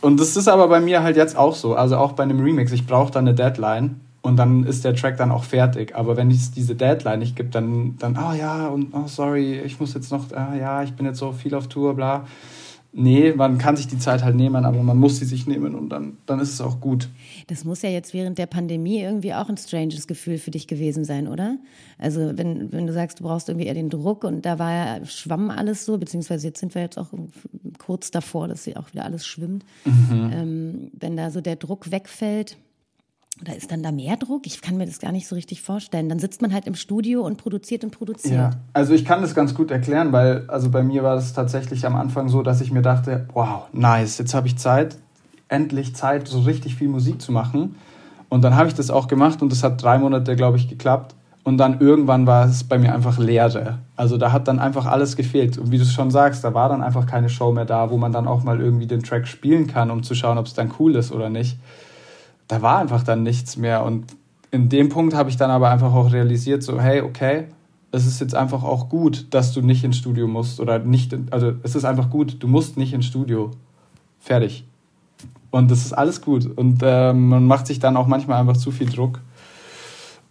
Und 0.00 0.20
das 0.20 0.36
ist 0.36 0.46
aber 0.46 0.68
bei 0.68 0.80
mir 0.80 1.02
halt 1.02 1.16
jetzt 1.16 1.36
auch 1.36 1.56
so. 1.56 1.74
Also 1.74 1.96
auch 1.96 2.12
bei 2.12 2.22
einem 2.22 2.38
Remix. 2.38 2.70
Ich 2.70 2.86
brauche 2.86 3.10
da 3.10 3.18
eine 3.18 3.34
Deadline 3.34 4.01
und 4.22 4.36
dann 4.36 4.64
ist 4.64 4.84
der 4.84 4.94
Track 4.94 5.16
dann 5.16 5.32
auch 5.32 5.44
fertig. 5.44 5.94
Aber 5.96 6.16
wenn 6.16 6.30
es 6.30 6.52
diese 6.52 6.76
Deadline 6.76 7.18
nicht 7.18 7.36
gibt, 7.36 7.54
dann, 7.54 7.96
dann, 7.98 8.16
oh 8.16 8.32
ja, 8.32 8.68
und 8.68 8.94
oh 8.94 9.08
sorry, 9.08 9.60
ich 9.60 9.80
muss 9.80 9.94
jetzt 9.94 10.12
noch, 10.12 10.32
ah 10.32 10.54
ja, 10.54 10.82
ich 10.82 10.92
bin 10.92 11.06
jetzt 11.06 11.18
so 11.18 11.32
viel 11.32 11.54
auf 11.54 11.68
Tour, 11.68 11.94
bla. 11.94 12.24
Nee, 12.94 13.32
man 13.32 13.56
kann 13.56 13.74
sich 13.74 13.88
die 13.88 13.98
Zeit 13.98 14.22
halt 14.22 14.36
nehmen, 14.36 14.66
aber 14.66 14.82
man 14.82 14.98
muss 14.98 15.18
sie 15.18 15.24
sich 15.24 15.46
nehmen 15.46 15.74
und 15.74 15.88
dann, 15.88 16.18
dann 16.26 16.40
ist 16.40 16.52
es 16.52 16.60
auch 16.60 16.78
gut. 16.78 17.08
Das 17.46 17.64
muss 17.64 17.80
ja 17.80 17.88
jetzt 17.88 18.12
während 18.12 18.36
der 18.36 18.44
Pandemie 18.44 19.00
irgendwie 19.00 19.32
auch 19.32 19.48
ein 19.48 19.56
stranges 19.56 20.06
Gefühl 20.06 20.36
für 20.36 20.50
dich 20.50 20.66
gewesen 20.66 21.06
sein, 21.06 21.26
oder? 21.26 21.56
Also 21.96 22.32
wenn, 22.36 22.70
wenn 22.70 22.86
du 22.86 22.92
sagst, 22.92 23.18
du 23.18 23.24
brauchst 23.24 23.48
irgendwie 23.48 23.66
eher 23.66 23.74
den 23.74 23.88
Druck 23.88 24.24
und 24.24 24.44
da 24.44 24.58
war 24.58 24.72
ja, 24.72 25.06
schwamm 25.06 25.48
alles 25.48 25.86
so, 25.86 25.96
beziehungsweise 25.96 26.48
jetzt 26.48 26.60
sind 26.60 26.74
wir 26.74 26.82
jetzt 26.82 26.98
auch 26.98 27.08
kurz 27.78 28.10
davor, 28.10 28.46
dass 28.46 28.68
auch 28.76 28.92
wieder 28.92 29.06
alles 29.06 29.26
schwimmt. 29.26 29.64
Mhm. 29.86 30.30
Ähm, 30.32 30.90
wenn 31.00 31.16
da 31.16 31.30
so 31.30 31.40
der 31.40 31.56
Druck 31.56 31.90
wegfällt, 31.90 32.58
oder 33.40 33.56
ist 33.56 33.72
dann 33.72 33.82
da 33.82 33.92
mehr 33.92 34.16
Druck? 34.16 34.46
Ich 34.46 34.60
kann 34.60 34.76
mir 34.76 34.86
das 34.86 34.98
gar 34.98 35.10
nicht 35.10 35.26
so 35.26 35.34
richtig 35.34 35.62
vorstellen. 35.62 36.08
Dann 36.08 36.18
sitzt 36.18 36.42
man 36.42 36.52
halt 36.52 36.66
im 36.66 36.74
Studio 36.74 37.22
und 37.22 37.38
produziert 37.38 37.82
und 37.82 37.90
produziert. 37.90 38.34
Ja, 38.34 38.50
also 38.72 38.92
ich 38.92 39.04
kann 39.04 39.22
das 39.22 39.34
ganz 39.34 39.54
gut 39.54 39.70
erklären, 39.70 40.12
weil 40.12 40.44
also 40.48 40.70
bei 40.70 40.82
mir 40.82 41.02
war 41.02 41.14
das 41.14 41.32
tatsächlich 41.32 41.86
am 41.86 41.96
Anfang 41.96 42.28
so, 42.28 42.42
dass 42.42 42.60
ich 42.60 42.70
mir 42.70 42.82
dachte, 42.82 43.26
wow, 43.32 43.64
nice, 43.72 44.18
jetzt 44.18 44.34
habe 44.34 44.46
ich 44.46 44.58
Zeit, 44.58 44.98
endlich 45.48 45.96
Zeit, 45.96 46.28
so 46.28 46.40
richtig 46.40 46.76
viel 46.76 46.88
Musik 46.88 47.22
zu 47.22 47.32
machen. 47.32 47.76
Und 48.28 48.42
dann 48.42 48.54
habe 48.54 48.68
ich 48.68 48.74
das 48.74 48.90
auch 48.90 49.08
gemacht 49.08 49.42
und 49.42 49.50
das 49.50 49.62
hat 49.62 49.82
drei 49.82 49.98
Monate, 49.98 50.36
glaube 50.36 50.58
ich, 50.58 50.68
geklappt. 50.68 51.14
Und 51.44 51.58
dann 51.58 51.80
irgendwann 51.80 52.26
war 52.26 52.46
es 52.46 52.64
bei 52.64 52.78
mir 52.78 52.94
einfach 52.94 53.18
Leere. 53.18 53.78
Also 53.96 54.16
da 54.16 54.30
hat 54.30 54.46
dann 54.46 54.58
einfach 54.58 54.86
alles 54.86 55.16
gefehlt. 55.16 55.58
Und 55.58 55.72
wie 55.72 55.78
du 55.78 55.82
es 55.82 55.92
schon 55.92 56.10
sagst, 56.10 56.44
da 56.44 56.54
war 56.54 56.68
dann 56.68 56.82
einfach 56.82 57.06
keine 57.06 57.28
Show 57.28 57.50
mehr 57.50 57.64
da, 57.64 57.90
wo 57.90 57.96
man 57.96 58.12
dann 58.12 58.28
auch 58.28 58.44
mal 58.44 58.60
irgendwie 58.60 58.86
den 58.86 59.02
Track 59.02 59.26
spielen 59.26 59.66
kann, 59.66 59.90
um 59.90 60.02
zu 60.02 60.14
schauen, 60.14 60.38
ob 60.38 60.46
es 60.46 60.54
dann 60.54 60.70
cool 60.78 60.94
ist 60.94 61.10
oder 61.10 61.30
nicht 61.30 61.58
da 62.48 62.62
war 62.62 62.78
einfach 62.78 63.02
dann 63.02 63.22
nichts 63.22 63.56
mehr. 63.56 63.84
Und 63.84 64.06
in 64.50 64.68
dem 64.68 64.88
Punkt 64.88 65.14
habe 65.14 65.30
ich 65.30 65.36
dann 65.36 65.50
aber 65.50 65.70
einfach 65.70 65.94
auch 65.94 66.12
realisiert, 66.12 66.62
so, 66.62 66.80
hey, 66.80 67.00
okay, 67.00 67.46
es 67.90 68.06
ist 68.06 68.20
jetzt 68.20 68.34
einfach 68.34 68.64
auch 68.64 68.88
gut, 68.88 69.26
dass 69.30 69.52
du 69.52 69.60
nicht 69.60 69.84
ins 69.84 69.98
Studio 69.98 70.26
musst 70.26 70.60
oder 70.60 70.78
nicht, 70.78 71.14
also 71.30 71.52
es 71.62 71.74
ist 71.74 71.84
einfach 71.84 72.10
gut, 72.10 72.42
du 72.42 72.48
musst 72.48 72.76
nicht 72.76 72.94
ins 72.94 73.06
Studio. 73.06 73.50
Fertig. 74.18 74.64
Und 75.50 75.70
das 75.70 75.84
ist 75.84 75.92
alles 75.92 76.22
gut. 76.22 76.46
Und 76.46 76.82
äh, 76.82 77.12
man 77.12 77.46
macht 77.46 77.66
sich 77.66 77.78
dann 77.78 77.96
auch 77.96 78.06
manchmal 78.06 78.40
einfach 78.40 78.56
zu 78.56 78.70
viel 78.70 78.88
Druck. 78.88 79.20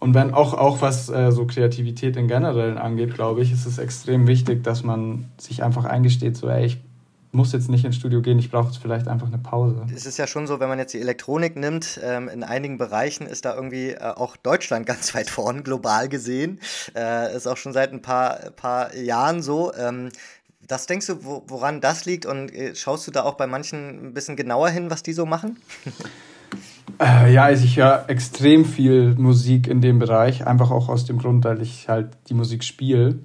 Und 0.00 0.14
wenn 0.14 0.34
auch, 0.34 0.54
auch 0.54 0.82
was 0.82 1.08
äh, 1.10 1.30
so 1.30 1.46
Kreativität 1.46 2.16
in 2.16 2.26
Generellen 2.26 2.76
angeht, 2.76 3.14
glaube 3.14 3.42
ich, 3.42 3.52
ist 3.52 3.66
es 3.66 3.78
extrem 3.78 4.26
wichtig, 4.26 4.64
dass 4.64 4.82
man 4.82 5.26
sich 5.38 5.62
einfach 5.62 5.84
eingesteht, 5.84 6.36
so, 6.36 6.48
ey, 6.48 6.66
ich 6.66 6.78
muss 7.32 7.52
jetzt 7.52 7.70
nicht 7.70 7.84
ins 7.84 7.96
Studio 7.96 8.20
gehen, 8.20 8.38
ich 8.38 8.50
brauche 8.50 8.68
jetzt 8.68 8.78
vielleicht 8.78 9.08
einfach 9.08 9.26
eine 9.26 9.38
Pause. 9.38 9.86
Es 9.94 10.06
ist 10.06 10.18
ja 10.18 10.26
schon 10.26 10.46
so, 10.46 10.60
wenn 10.60 10.68
man 10.68 10.78
jetzt 10.78 10.92
die 10.92 11.00
Elektronik 11.00 11.56
nimmt, 11.56 11.98
ähm, 12.02 12.28
in 12.28 12.44
einigen 12.44 12.76
Bereichen 12.78 13.26
ist 13.26 13.44
da 13.44 13.54
irgendwie 13.54 13.90
äh, 13.90 14.00
auch 14.00 14.36
Deutschland 14.36 14.86
ganz 14.92 15.14
weit 15.14 15.30
vorn, 15.30 15.64
global 15.64 16.08
gesehen. 16.08 16.60
Äh, 16.94 17.34
ist 17.34 17.46
auch 17.46 17.56
schon 17.56 17.72
seit 17.72 17.92
ein 17.92 18.02
paar, 18.02 18.36
paar 18.56 18.94
Jahren 18.94 19.42
so. 19.42 19.72
Ähm, 19.74 20.10
das 20.66 20.86
denkst 20.86 21.06
du, 21.06 21.24
wo, 21.24 21.42
woran 21.48 21.80
das 21.80 22.04
liegt 22.04 22.26
und 22.26 22.54
äh, 22.54 22.74
schaust 22.74 23.06
du 23.06 23.10
da 23.10 23.24
auch 23.24 23.34
bei 23.34 23.46
manchen 23.46 24.08
ein 24.08 24.14
bisschen 24.14 24.36
genauer 24.36 24.68
hin, 24.68 24.90
was 24.90 25.02
die 25.02 25.12
so 25.12 25.26
machen? 25.26 25.58
Äh, 27.00 27.32
ja, 27.32 27.44
also 27.44 27.64
ich 27.64 27.78
höre 27.78 28.04
extrem 28.08 28.64
viel 28.64 29.14
Musik 29.14 29.66
in 29.66 29.80
dem 29.80 29.98
Bereich, 29.98 30.46
einfach 30.46 30.70
auch 30.70 30.88
aus 30.88 31.04
dem 31.06 31.18
Grund, 31.18 31.44
weil 31.44 31.62
ich 31.62 31.88
halt 31.88 32.10
die 32.28 32.34
Musik 32.34 32.62
spiele. 32.62 33.18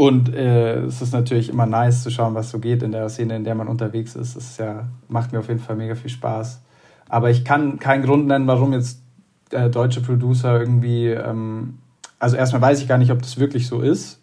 Und 0.00 0.34
äh, 0.34 0.84
es 0.84 1.02
ist 1.02 1.12
natürlich 1.12 1.50
immer 1.50 1.66
nice 1.66 2.02
zu 2.02 2.10
schauen, 2.10 2.34
was 2.34 2.48
so 2.48 2.58
geht 2.58 2.82
in 2.82 2.90
der 2.90 3.10
Szene, 3.10 3.36
in 3.36 3.44
der 3.44 3.54
man 3.54 3.68
unterwegs 3.68 4.16
ist. 4.16 4.34
Das 4.34 4.44
ist 4.44 4.58
ja, 4.58 4.88
macht 5.08 5.30
mir 5.30 5.40
auf 5.40 5.48
jeden 5.48 5.60
Fall 5.60 5.76
mega 5.76 5.94
viel 5.94 6.08
Spaß. 6.08 6.62
Aber 7.10 7.28
ich 7.28 7.44
kann 7.44 7.78
keinen 7.78 8.02
Grund 8.02 8.26
nennen, 8.26 8.46
warum 8.46 8.72
jetzt 8.72 9.02
äh, 9.50 9.68
deutsche 9.68 10.00
Producer 10.00 10.58
irgendwie. 10.58 11.08
Ähm, 11.08 11.80
also 12.18 12.36
erstmal 12.36 12.62
weiß 12.62 12.80
ich 12.80 12.88
gar 12.88 12.96
nicht, 12.96 13.10
ob 13.10 13.20
das 13.20 13.38
wirklich 13.38 13.66
so 13.66 13.82
ist, 13.82 14.22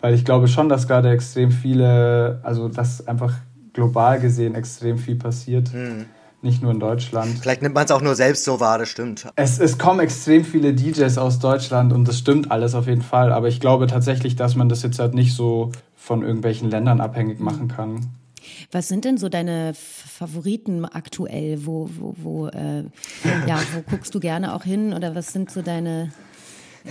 weil 0.00 0.14
ich 0.14 0.24
glaube 0.24 0.48
schon, 0.48 0.70
dass 0.70 0.88
gerade 0.88 1.10
extrem 1.10 1.50
viele, 1.50 2.40
also 2.42 2.68
dass 2.68 3.06
einfach 3.06 3.34
global 3.74 4.18
gesehen 4.18 4.54
extrem 4.54 4.96
viel 4.96 5.16
passiert. 5.16 5.74
Mhm 5.74 6.06
nicht 6.42 6.62
nur 6.62 6.72
in 6.72 6.80
Deutschland. 6.80 7.38
Vielleicht 7.40 7.62
nimmt 7.62 7.74
man 7.74 7.84
es 7.84 7.90
auch 7.90 8.00
nur 8.00 8.14
selbst 8.14 8.44
so 8.44 8.60
wahr, 8.60 8.78
das 8.78 8.88
stimmt. 8.88 9.28
Es, 9.36 9.58
es 9.58 9.78
kommen 9.78 10.00
extrem 10.00 10.44
viele 10.44 10.74
DJs 10.74 11.18
aus 11.18 11.38
Deutschland 11.38 11.92
und 11.92 12.06
das 12.06 12.18
stimmt 12.18 12.50
alles 12.50 12.74
auf 12.74 12.86
jeden 12.86 13.02
Fall. 13.02 13.32
Aber 13.32 13.48
ich 13.48 13.60
glaube 13.60 13.86
tatsächlich, 13.86 14.36
dass 14.36 14.56
man 14.56 14.68
das 14.68 14.82
jetzt 14.82 14.98
halt 14.98 15.14
nicht 15.14 15.34
so 15.34 15.72
von 15.94 16.22
irgendwelchen 16.22 16.70
Ländern 16.70 17.00
abhängig 17.00 17.40
machen 17.40 17.68
kann. 17.68 18.10
Was 18.72 18.88
sind 18.88 19.04
denn 19.04 19.18
so 19.18 19.28
deine 19.28 19.72
Favoriten 19.74 20.84
aktuell? 20.84 21.64
Wo, 21.64 21.88
wo, 21.98 22.14
wo, 22.16 22.46
äh, 22.48 22.84
ja, 23.46 23.60
wo 23.74 23.82
guckst 23.88 24.14
du 24.14 24.20
gerne 24.20 24.54
auch 24.54 24.64
hin? 24.64 24.92
Oder 24.92 25.14
was 25.14 25.32
sind 25.32 25.50
so 25.50 25.62
deine 25.62 26.10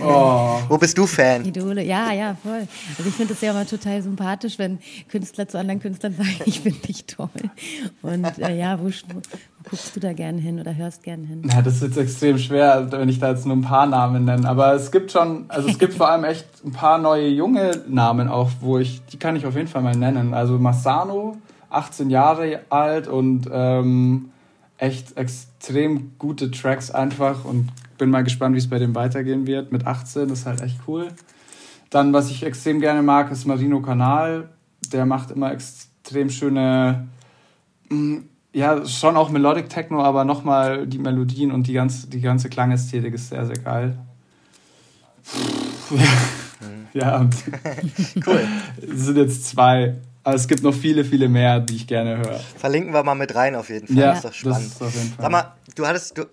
Oh. 0.00 0.58
Wo 0.68 0.78
bist 0.78 0.96
du 0.96 1.06
Fan? 1.06 1.44
Idole, 1.44 1.84
ja, 1.84 2.12
ja, 2.12 2.36
voll. 2.42 2.66
Also 2.96 3.08
ich 3.08 3.14
finde 3.14 3.34
es 3.34 3.40
ja 3.40 3.50
immer 3.50 3.66
total 3.66 4.02
sympathisch, 4.02 4.58
wenn 4.58 4.78
Künstler 5.08 5.48
zu 5.48 5.58
anderen 5.58 5.80
Künstlern 5.80 6.14
sagen, 6.14 6.36
ich 6.46 6.60
finde 6.60 6.78
dich 6.80 7.04
toll. 7.06 7.28
Und 8.00 8.38
äh, 8.38 8.56
ja, 8.56 8.80
wo, 8.80 8.86
wo, 8.86 9.20
guckst 9.68 9.94
du 9.94 10.00
da 10.00 10.12
gerne 10.12 10.40
hin 10.40 10.58
oder 10.58 10.74
hörst 10.74 11.02
gerne 11.02 11.26
hin? 11.26 11.42
Ja, 11.50 11.62
das 11.62 11.76
ist 11.76 11.82
jetzt 11.82 11.98
extrem 11.98 12.38
schwer, 12.38 12.90
wenn 12.90 13.08
ich 13.08 13.18
da 13.18 13.30
jetzt 13.30 13.44
nur 13.46 13.56
ein 13.56 13.62
paar 13.62 13.86
Namen 13.86 14.24
nenne. 14.24 14.48
Aber 14.48 14.72
es 14.74 14.90
gibt 14.90 15.12
schon, 15.12 15.44
also 15.48 15.68
es 15.68 15.78
gibt 15.78 15.94
vor 15.94 16.08
allem 16.08 16.24
echt 16.24 16.46
ein 16.64 16.72
paar 16.72 16.98
neue 16.98 17.28
junge 17.28 17.82
Namen 17.88 18.28
auch, 18.28 18.50
wo 18.60 18.78
ich, 18.78 19.04
die 19.06 19.18
kann 19.18 19.36
ich 19.36 19.46
auf 19.46 19.56
jeden 19.56 19.68
Fall 19.68 19.82
mal 19.82 19.96
nennen. 19.96 20.32
Also 20.32 20.58
Massano, 20.58 21.36
18 21.70 22.10
Jahre 22.10 22.60
alt 22.70 23.08
und 23.08 23.48
ähm, 23.52 24.30
echt 24.78 25.16
extrem 25.16 26.12
gute 26.18 26.50
Tracks 26.50 26.90
einfach 26.90 27.44
und 27.44 27.68
bin 28.02 28.10
mal 28.10 28.24
gespannt, 28.24 28.56
wie 28.56 28.58
es 28.58 28.68
bei 28.68 28.80
dem 28.80 28.96
weitergehen 28.96 29.46
wird. 29.46 29.70
Mit 29.70 29.86
18 29.86 30.26
das 30.28 30.40
ist 30.40 30.46
halt 30.46 30.60
echt 30.60 30.80
cool. 30.88 31.06
Dann, 31.88 32.12
was 32.12 32.30
ich 32.30 32.42
extrem 32.42 32.80
gerne 32.80 33.00
mag, 33.00 33.30
ist 33.30 33.44
Marino 33.44 33.80
Kanal. 33.80 34.48
Der 34.92 35.06
macht 35.06 35.30
immer 35.30 35.52
extrem 35.52 36.28
schöne, 36.28 37.06
mm, 37.90 38.16
ja, 38.54 38.84
schon 38.84 39.16
auch 39.16 39.30
Melodic 39.30 39.68
Techno, 39.68 40.02
aber 40.02 40.24
nochmal 40.24 40.88
die 40.88 40.98
Melodien 40.98 41.52
und 41.52 41.68
die 41.68 41.74
ganze, 41.74 42.08
die 42.08 42.20
ganze 42.20 42.48
Klangästhetik 42.48 43.14
ist 43.14 43.28
sehr, 43.28 43.46
sehr 43.46 43.58
geil. 43.58 43.96
ja, 46.92 47.24
cool. 48.26 48.48
Es 48.82 49.00
sind 49.02 49.16
jetzt 49.16 49.46
zwei. 49.46 49.94
Aber 50.24 50.34
es 50.34 50.48
gibt 50.48 50.64
noch 50.64 50.74
viele, 50.74 51.04
viele 51.04 51.28
mehr, 51.28 51.60
die 51.60 51.76
ich 51.76 51.86
gerne 51.86 52.16
höre. 52.16 52.40
Verlinken 52.56 52.92
wir 52.92 53.04
mal 53.04 53.14
mit 53.14 53.32
rein 53.36 53.54
auf 53.54 53.70
jeden 53.70 53.86
Fall. 53.86 53.96
Ja, 53.96 54.08
das 54.08 54.16
ist 54.16 54.24
doch 54.24 54.34
spannend. 54.34 54.66
Das 54.66 54.74
ist 54.74 54.82
auf 54.82 54.94
jeden 54.94 55.08
Fall. 55.10 55.22
Sag 55.22 55.30
mal, 55.30 55.52
du 55.76 55.86
hattest, 55.86 56.18
du, 56.18 56.26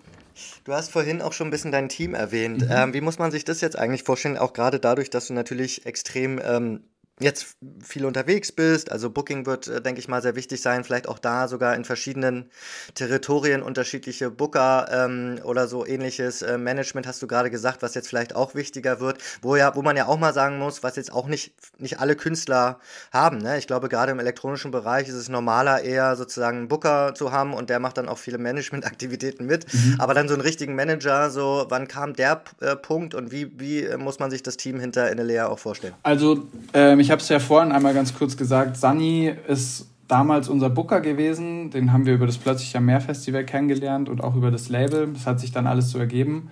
Du 0.64 0.72
hast 0.72 0.90
vorhin 0.90 1.22
auch 1.22 1.32
schon 1.32 1.48
ein 1.48 1.50
bisschen 1.50 1.72
dein 1.72 1.88
Team 1.88 2.14
erwähnt. 2.14 2.62
Mhm. 2.62 2.70
Ähm, 2.70 2.94
wie 2.94 3.00
muss 3.00 3.18
man 3.18 3.30
sich 3.30 3.44
das 3.44 3.60
jetzt 3.60 3.78
eigentlich 3.78 4.04
vorstellen? 4.04 4.38
Auch 4.38 4.52
gerade 4.52 4.80
dadurch, 4.80 5.10
dass 5.10 5.26
du 5.26 5.34
natürlich 5.34 5.86
extrem 5.86 6.40
ähm, 6.42 6.84
jetzt 7.20 7.56
viel 7.82 8.04
unterwegs 8.04 8.50
bist, 8.50 8.90
also 8.90 9.10
Booking 9.10 9.46
wird, 9.46 9.68
äh, 9.68 9.80
denke 9.80 10.00
ich 10.00 10.08
mal, 10.08 10.22
sehr 10.22 10.36
wichtig 10.36 10.62
sein, 10.62 10.84
vielleicht 10.84 11.08
auch 11.08 11.18
da 11.18 11.48
sogar 11.48 11.76
in 11.76 11.84
verschiedenen 11.84 12.50
Territorien 12.94 13.62
unterschiedliche 13.62 14.30
Booker 14.30 14.88
ähm, 14.90 15.38
oder 15.44 15.68
so 15.68 15.86
ähnliches 15.86 16.42
äh, 16.42 16.58
Management 16.58 17.06
hast 17.06 17.22
du 17.22 17.26
gerade 17.26 17.50
gesagt, 17.50 17.82
was 17.82 17.94
jetzt 17.94 18.08
vielleicht 18.08 18.34
auch 18.34 18.54
wichtiger 18.54 19.00
wird, 19.00 19.18
wo 19.42 19.56
ja, 19.56 19.74
wo 19.76 19.82
man 19.82 19.96
ja 19.96 20.06
auch 20.06 20.18
mal 20.18 20.32
sagen 20.32 20.58
muss, 20.58 20.82
was 20.82 20.96
jetzt 20.96 21.12
auch 21.12 21.26
nicht, 21.26 21.52
nicht 21.78 22.00
alle 22.00 22.16
Künstler 22.16 22.80
haben. 23.12 23.38
Ne? 23.38 23.58
Ich 23.58 23.66
glaube, 23.66 23.88
gerade 23.88 24.12
im 24.12 24.18
elektronischen 24.18 24.70
Bereich 24.70 25.08
ist 25.08 25.14
es 25.14 25.28
normaler, 25.28 25.82
eher 25.82 26.16
sozusagen 26.16 26.58
einen 26.58 26.68
Booker 26.68 27.14
zu 27.14 27.32
haben 27.32 27.52
und 27.52 27.70
der 27.70 27.80
macht 27.80 27.98
dann 27.98 28.08
auch 28.08 28.18
viele 28.18 28.38
Managementaktivitäten 28.38 29.46
mit. 29.46 29.72
Mhm. 29.72 29.96
Aber 29.98 30.14
dann 30.14 30.28
so 30.28 30.34
einen 30.34 30.42
richtigen 30.42 30.74
Manager, 30.74 31.30
so 31.30 31.66
wann 31.68 31.86
kam 31.86 32.14
der 32.14 32.42
äh, 32.60 32.76
Punkt 32.76 33.14
und 33.14 33.30
wie, 33.30 33.50
wie 33.58 33.84
äh, 33.84 33.96
muss 33.96 34.18
man 34.18 34.30
sich 34.30 34.42
das 34.42 34.56
Team 34.56 34.80
hinter 34.80 35.10
Inelea 35.10 35.48
auch 35.48 35.58
vorstellen? 35.58 35.94
Also 36.02 36.46
ähm, 36.72 37.00
ich 37.00 37.09
ich 37.10 37.12
habe 37.12 37.22
es 37.22 37.28
ja 37.28 37.40
vorhin 37.40 37.72
einmal 37.72 37.92
ganz 37.92 38.14
kurz 38.14 38.36
gesagt, 38.36 38.76
Sunny 38.76 39.34
ist 39.48 39.88
damals 40.06 40.48
unser 40.48 40.70
Booker 40.70 41.00
gewesen. 41.00 41.72
Den 41.72 41.92
haben 41.92 42.06
wir 42.06 42.14
über 42.14 42.26
das 42.26 42.38
Plötzlich 42.38 42.76
am 42.76 42.84
Meer 42.84 43.00
Festival 43.00 43.42
kennengelernt 43.44 44.08
und 44.08 44.22
auch 44.22 44.36
über 44.36 44.52
das 44.52 44.68
Label. 44.68 45.08
Das 45.12 45.26
hat 45.26 45.40
sich 45.40 45.50
dann 45.50 45.66
alles 45.66 45.90
so 45.90 45.98
ergeben. 45.98 46.50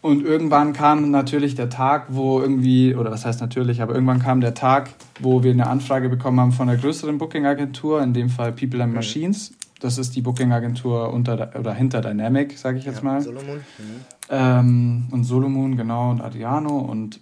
Und 0.00 0.24
irgendwann 0.24 0.72
kam 0.72 1.12
natürlich 1.12 1.54
der 1.54 1.70
Tag, 1.70 2.06
wo 2.08 2.40
irgendwie, 2.40 2.96
oder 2.96 3.12
was 3.12 3.24
heißt 3.24 3.40
natürlich, 3.40 3.82
aber 3.82 3.94
irgendwann 3.94 4.18
kam 4.18 4.40
der 4.40 4.54
Tag, 4.54 4.90
wo 5.20 5.44
wir 5.44 5.52
eine 5.52 5.68
Anfrage 5.68 6.08
bekommen 6.08 6.40
haben 6.40 6.50
von 6.50 6.68
einer 6.68 6.76
größeren 6.76 7.16
Booking-Agentur, 7.18 8.02
in 8.02 8.14
dem 8.14 8.30
Fall 8.30 8.50
People 8.50 8.82
and 8.82 8.94
Machines. 8.94 9.52
Das 9.78 9.96
ist 9.96 10.16
die 10.16 10.22
Booking-Agentur 10.22 11.12
unter 11.12 11.52
oder 11.56 11.72
hinter 11.72 12.00
Dynamic, 12.00 12.58
sage 12.58 12.78
ich 12.78 12.84
jetzt 12.84 12.98
ja, 12.98 13.04
mal. 13.04 13.20
Solomon. 13.20 13.58
Mhm. 13.58 13.94
Ähm, 14.28 15.04
und 15.12 15.22
Solomon, 15.22 15.76
genau, 15.76 16.10
und 16.10 16.20
Adriano. 16.20 16.78
Und 16.78 17.20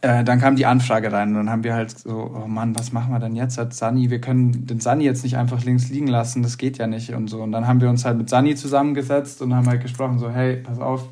äh, 0.00 0.22
dann 0.22 0.40
kam 0.40 0.54
die 0.54 0.66
Anfrage 0.66 1.12
rein 1.12 1.30
und 1.30 1.34
dann 1.34 1.50
haben 1.50 1.64
wir 1.64 1.74
halt 1.74 1.98
so, 1.98 2.32
oh 2.34 2.46
Mann, 2.46 2.78
was 2.78 2.92
machen 2.92 3.12
wir 3.12 3.18
denn 3.18 3.34
jetzt 3.34 3.58
als 3.58 3.78
Sani? 3.78 4.10
Wir 4.10 4.20
können 4.20 4.66
den 4.66 4.80
Sani 4.80 5.04
jetzt 5.04 5.24
nicht 5.24 5.36
einfach 5.36 5.64
links 5.64 5.88
liegen 5.88 6.06
lassen, 6.06 6.42
das 6.42 6.56
geht 6.56 6.78
ja 6.78 6.86
nicht 6.86 7.14
und 7.14 7.28
so. 7.28 7.42
Und 7.42 7.52
dann 7.52 7.66
haben 7.66 7.80
wir 7.80 7.88
uns 7.88 8.04
halt 8.04 8.16
mit 8.16 8.28
Sani 8.28 8.54
zusammengesetzt 8.54 9.42
und 9.42 9.54
haben 9.54 9.66
halt 9.66 9.82
gesprochen, 9.82 10.18
so, 10.18 10.30
hey, 10.30 10.56
pass 10.56 10.78
auf, 10.78 11.08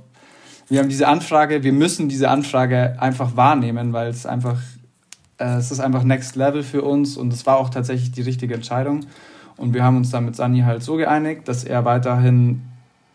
wir 0.68 0.80
haben 0.80 0.88
diese 0.88 1.08
Anfrage, 1.08 1.62
wir 1.62 1.72
müssen 1.72 2.08
diese 2.08 2.28
Anfrage 2.28 2.96
einfach 3.00 3.36
wahrnehmen, 3.36 3.92
weil 3.92 4.08
es 4.08 4.24
einfach, 4.24 4.60
äh, 5.38 5.56
es 5.56 5.70
ist 5.70 5.80
einfach 5.80 6.04
Next 6.04 6.36
Level 6.36 6.62
für 6.62 6.82
uns 6.82 7.16
und 7.16 7.32
es 7.32 7.44
war 7.46 7.56
auch 7.56 7.70
tatsächlich 7.70 8.12
die 8.12 8.22
richtige 8.22 8.54
Entscheidung. 8.54 9.06
Und 9.56 9.74
wir 9.74 9.82
haben 9.82 9.96
uns 9.96 10.10
dann 10.10 10.24
mit 10.24 10.36
Sani 10.36 10.60
halt 10.60 10.82
so 10.82 10.96
geeinigt, 10.96 11.48
dass 11.48 11.64
er 11.64 11.84
weiterhin 11.84 12.62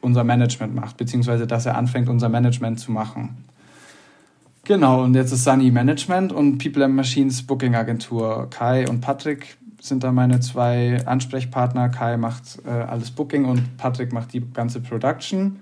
unser 0.01 0.23
Management 0.23 0.73
macht, 0.75 0.97
beziehungsweise 0.97 1.47
dass 1.47 1.65
er 1.65 1.77
anfängt, 1.77 2.09
unser 2.09 2.29
Management 2.29 2.79
zu 2.79 2.91
machen. 2.91 3.37
Genau, 4.63 5.03
und 5.03 5.15
jetzt 5.15 5.31
ist 5.31 5.43
Sunny 5.43 5.71
Management 5.71 6.31
und 6.31 6.59
People 6.59 6.85
and 6.85 6.95
Machines 6.95 7.45
Booking 7.45 7.75
Agentur. 7.75 8.47
Kai 8.51 8.87
und 8.87 9.01
Patrick 9.01 9.57
sind 9.81 10.03
da 10.03 10.11
meine 10.11 10.39
zwei 10.39 11.03
Ansprechpartner. 11.05 11.89
Kai 11.89 12.17
macht 12.17 12.59
äh, 12.65 12.69
alles 12.69 13.09
Booking 13.09 13.45
und 13.45 13.77
Patrick 13.77 14.13
macht 14.13 14.33
die 14.33 14.41
ganze 14.53 14.79
Production. 14.79 15.61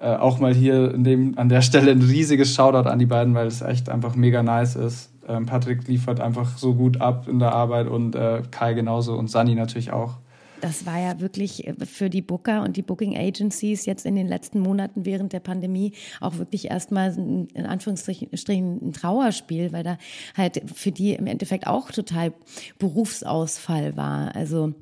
Äh, 0.00 0.14
auch 0.14 0.38
mal 0.38 0.54
hier 0.54 0.92
dem, 0.92 1.36
an 1.36 1.48
der 1.48 1.62
Stelle 1.62 1.90
ein 1.90 2.02
riesiges 2.02 2.54
Shoutout 2.54 2.88
an 2.88 3.00
die 3.00 3.06
beiden, 3.06 3.34
weil 3.34 3.48
es 3.48 3.62
echt 3.62 3.88
einfach 3.88 4.14
mega 4.14 4.44
nice 4.44 4.76
ist. 4.76 5.10
Ähm, 5.26 5.46
Patrick 5.46 5.88
liefert 5.88 6.20
einfach 6.20 6.56
so 6.56 6.74
gut 6.74 7.00
ab 7.00 7.26
in 7.28 7.40
der 7.40 7.52
Arbeit 7.52 7.88
und 7.88 8.14
äh, 8.14 8.42
Kai 8.50 8.74
genauso 8.74 9.16
und 9.16 9.28
Sunny 9.28 9.56
natürlich 9.56 9.92
auch. 9.92 10.18
Das 10.60 10.86
war 10.86 10.98
ja 10.98 11.20
wirklich 11.20 11.66
äh, 11.66 11.74
für 11.84 12.10
die 12.10 12.22
Booker 12.22 12.62
und 12.62 12.76
die 12.76 12.82
Booking 12.82 13.16
Agencies 13.16 13.86
jetzt 13.86 14.06
in 14.06 14.16
den 14.16 14.28
letzten 14.28 14.60
Monaten 14.60 15.04
während 15.04 15.32
der 15.32 15.40
Pandemie 15.40 15.92
auch 16.20 16.38
wirklich 16.38 16.70
erstmal 16.70 17.14
in 17.16 17.66
Anführungsstrichen 17.66 18.88
ein 18.88 18.92
Trauerspiel, 18.92 19.72
weil 19.72 19.84
da 19.84 19.98
halt 20.36 20.62
für 20.74 20.92
die 20.92 21.14
im 21.14 21.26
Endeffekt 21.26 21.66
auch 21.66 21.90
total 21.90 22.32
Berufsausfall 22.78 23.96
war. 23.96 24.34
Also 24.34 24.74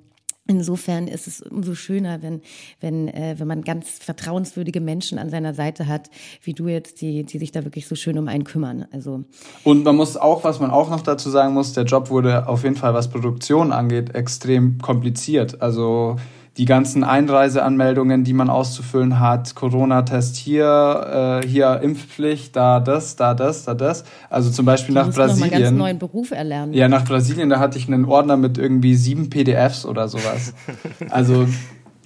Insofern 0.46 1.08
ist 1.08 1.26
es 1.26 1.40
umso 1.40 1.74
schöner, 1.74 2.20
wenn, 2.20 2.42
wenn, 2.80 3.08
äh, 3.08 3.36
wenn 3.38 3.48
man 3.48 3.62
ganz 3.62 3.98
vertrauenswürdige 3.98 4.82
Menschen 4.82 5.18
an 5.18 5.30
seiner 5.30 5.54
Seite 5.54 5.86
hat, 5.86 6.10
wie 6.42 6.52
du 6.52 6.68
jetzt, 6.68 7.00
die, 7.00 7.24
die 7.24 7.38
sich 7.38 7.50
da 7.50 7.64
wirklich 7.64 7.86
so 7.88 7.94
schön 7.94 8.18
um 8.18 8.28
einen 8.28 8.44
kümmern. 8.44 8.86
Also 8.92 9.24
und 9.62 9.84
man 9.84 9.96
muss 9.96 10.18
auch, 10.18 10.44
was 10.44 10.60
man 10.60 10.70
auch 10.70 10.90
noch 10.90 11.00
dazu 11.00 11.30
sagen 11.30 11.54
muss, 11.54 11.72
der 11.72 11.84
Job 11.84 12.10
wurde 12.10 12.46
auf 12.46 12.62
jeden 12.62 12.76
Fall, 12.76 12.92
was 12.92 13.08
Produktion 13.08 13.72
angeht, 13.72 14.14
extrem 14.14 14.78
kompliziert. 14.78 15.62
Also 15.62 16.16
die 16.56 16.66
ganzen 16.66 17.02
Einreiseanmeldungen, 17.02 18.22
die 18.22 18.32
man 18.32 18.48
auszufüllen 18.48 19.18
hat, 19.18 19.54
Corona-Test 19.54 20.36
hier, 20.36 21.40
äh, 21.42 21.46
hier 21.46 21.80
Impfpflicht, 21.80 22.54
da 22.54 22.78
das, 22.78 23.16
da 23.16 23.34
das, 23.34 23.64
da 23.64 23.74
das. 23.74 24.04
Also 24.30 24.50
zum 24.50 24.64
Beispiel 24.64 24.94
die 24.94 25.00
nach 25.00 25.12
Brasilien. 25.12 25.50
Noch 25.50 25.52
mal 25.52 25.62
ganz 25.62 25.76
neuen 25.76 25.98
Beruf 25.98 26.30
erlernen. 26.30 26.72
Ja, 26.72 26.88
nach 26.88 27.04
Brasilien, 27.04 27.50
da 27.50 27.58
hatte 27.58 27.78
ich 27.78 27.88
einen 27.88 28.04
Ordner 28.04 28.36
mit 28.36 28.56
irgendwie 28.56 28.94
sieben 28.94 29.30
PDFs 29.30 29.84
oder 29.84 30.06
sowas. 30.06 30.54
also 31.10 31.46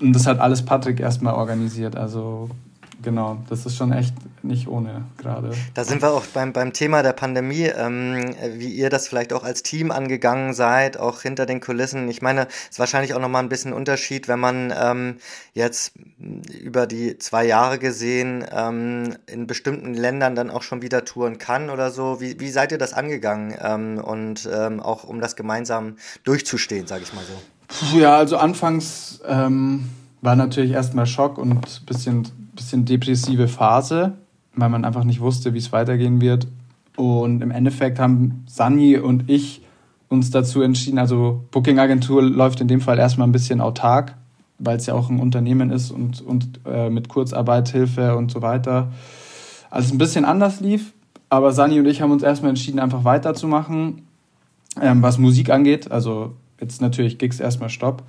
und 0.00 0.12
das 0.12 0.26
hat 0.26 0.40
alles 0.40 0.62
Patrick 0.62 1.00
erstmal 1.00 1.34
organisiert. 1.34 1.96
Also 1.96 2.48
genau, 3.02 3.38
das 3.48 3.66
ist 3.66 3.76
schon 3.76 3.92
echt 3.92 4.14
nicht 4.42 4.68
ohne 4.68 5.04
gerade. 5.18 5.50
Da 5.74 5.84
sind 5.84 6.02
wir 6.02 6.12
auch 6.12 6.24
beim, 6.26 6.52
beim 6.52 6.72
Thema 6.72 7.02
der 7.02 7.12
Pandemie, 7.12 7.64
ähm, 7.64 8.34
wie 8.54 8.68
ihr 8.68 8.90
das 8.90 9.08
vielleicht 9.08 9.32
auch 9.32 9.44
als 9.44 9.62
Team 9.62 9.90
angegangen 9.90 10.54
seid, 10.54 10.98
auch 10.98 11.22
hinter 11.22 11.46
den 11.46 11.61
Kulissen. 11.61 12.08
Ich 12.08 12.22
meine, 12.22 12.46
es 12.48 12.70
ist 12.70 12.78
wahrscheinlich 12.78 13.14
auch 13.14 13.20
nochmal 13.20 13.42
ein 13.42 13.48
bisschen 13.48 13.72
Unterschied, 13.72 14.28
wenn 14.28 14.40
man 14.40 14.72
ähm, 14.78 15.16
jetzt 15.52 15.92
über 16.18 16.87
die 16.87 17.18
zwei 17.18 17.44
Jahre 17.44 17.78
gesehen 17.78 18.44
ähm, 18.50 19.16
in 19.26 19.46
bestimmten 19.46 19.94
Ländern 19.94 20.34
dann 20.34 20.50
auch 20.50 20.62
schon 20.62 20.82
wieder 20.82 21.04
touren 21.04 21.38
kann 21.38 21.70
oder 21.70 21.90
so. 21.90 22.20
Wie, 22.20 22.40
wie 22.40 22.50
seid 22.50 22.72
ihr 22.72 22.78
das 22.78 22.92
angegangen 22.92 23.54
ähm, 23.61 23.98
und 23.98 24.48
ähm, 24.52 24.80
auch 24.80 25.04
um 25.04 25.20
das 25.20 25.37
gemeinsam 25.37 25.96
durchzustehen, 26.24 26.87
sage 26.87 27.02
ich 27.02 27.12
mal 27.12 27.24
so? 27.24 27.98
Ja, 27.98 28.16
also 28.16 28.38
anfangs 28.38 29.20
ähm, 29.26 29.90
war 30.20 30.37
natürlich 30.37 30.72
erstmal 30.72 31.07
Schock 31.07 31.38
und 31.38 31.52
ein 31.52 31.61
bisschen 31.87 32.26
bisschen 32.59 32.85
depressive 32.85 33.48
Phase, 33.48 34.12
weil 34.54 34.68
man 34.68 34.85
einfach 34.85 35.04
nicht 35.04 35.20
wusste, 35.20 35.54
wie 35.54 35.59
es 35.59 35.72
weitergehen 35.72 36.20
wird. 36.20 36.46
Und 36.96 37.42
im 37.42 37.50
Endeffekt 37.50 37.98
haben 37.98 38.44
Sani 38.46 38.98
und 38.98 39.31
ich 39.31 39.62
uns 40.09 40.31
dazu 40.31 40.62
entschieden, 40.62 40.98
also 40.98 41.44
Booking 41.50 41.78
Agentur 41.78 42.22
läuft 42.22 42.61
in 42.61 42.68
dem 42.68 42.81
Fall 42.81 42.98
erstmal 42.98 43.28
ein 43.28 43.33
bisschen 43.33 43.61
autark, 43.61 44.14
weil 44.59 44.76
es 44.76 44.87
ja 44.87 44.94
auch 44.94 45.09
ein 45.09 45.20
Unternehmen 45.20 45.70
ist 45.70 45.90
und, 45.90 46.20
und 46.20 46.61
äh, 46.66 46.90
mit 46.90 47.09
Kurzarbeithilfe 47.09 48.16
und 48.16 48.31
so 48.31 48.42
weiter. 48.42 48.90
Also 49.70 49.94
ein 49.94 49.98
bisschen 49.98 50.24
anders 50.24 50.61
lief, 50.61 50.92
aber 51.28 51.52
Sani 51.52 51.78
und 51.78 51.87
ich 51.87 52.02
haben 52.02 52.11
uns 52.11 52.22
erstmal 52.22 52.50
entschieden, 52.50 52.81
einfach 52.81 53.04
weiterzumachen, 53.04 54.02
ähm, 54.81 55.02
was 55.02 55.18
Musik 55.18 55.50
angeht. 55.50 55.92
Also 55.92 56.35
jetzt 56.59 56.81
natürlich 56.81 57.18
Gigs 57.18 57.38
erstmal 57.38 57.68
Stopp, 57.68 58.02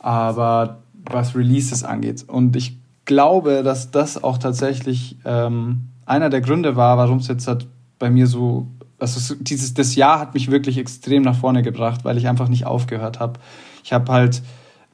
aber 0.00 0.80
was 1.10 1.34
Releases 1.34 1.84
angeht. 1.84 2.24
Und 2.26 2.56
ich 2.56 2.78
glaube, 3.04 3.62
dass 3.62 3.90
das 3.90 4.22
auch 4.22 4.38
tatsächlich 4.38 5.18
ähm, 5.24 5.88
einer 6.06 6.30
der 6.30 6.40
Gründe 6.40 6.76
war, 6.76 6.96
warum 6.96 7.18
es 7.18 7.28
jetzt 7.28 7.46
halt 7.46 7.66
bei 7.98 8.10
mir 8.10 8.26
so, 8.26 8.68
also 8.98 9.34
dieses 9.40 9.74
das 9.74 9.94
Jahr 9.94 10.18
hat 10.18 10.34
mich 10.34 10.50
wirklich 10.50 10.78
extrem 10.78 11.22
nach 11.22 11.36
vorne 11.36 11.62
gebracht, 11.62 12.04
weil 12.04 12.16
ich 12.16 12.28
einfach 12.28 12.48
nicht 12.48 12.66
aufgehört 12.66 13.20
habe. 13.20 13.40
Ich 13.82 13.92
habe 13.92 14.10
halt 14.12 14.42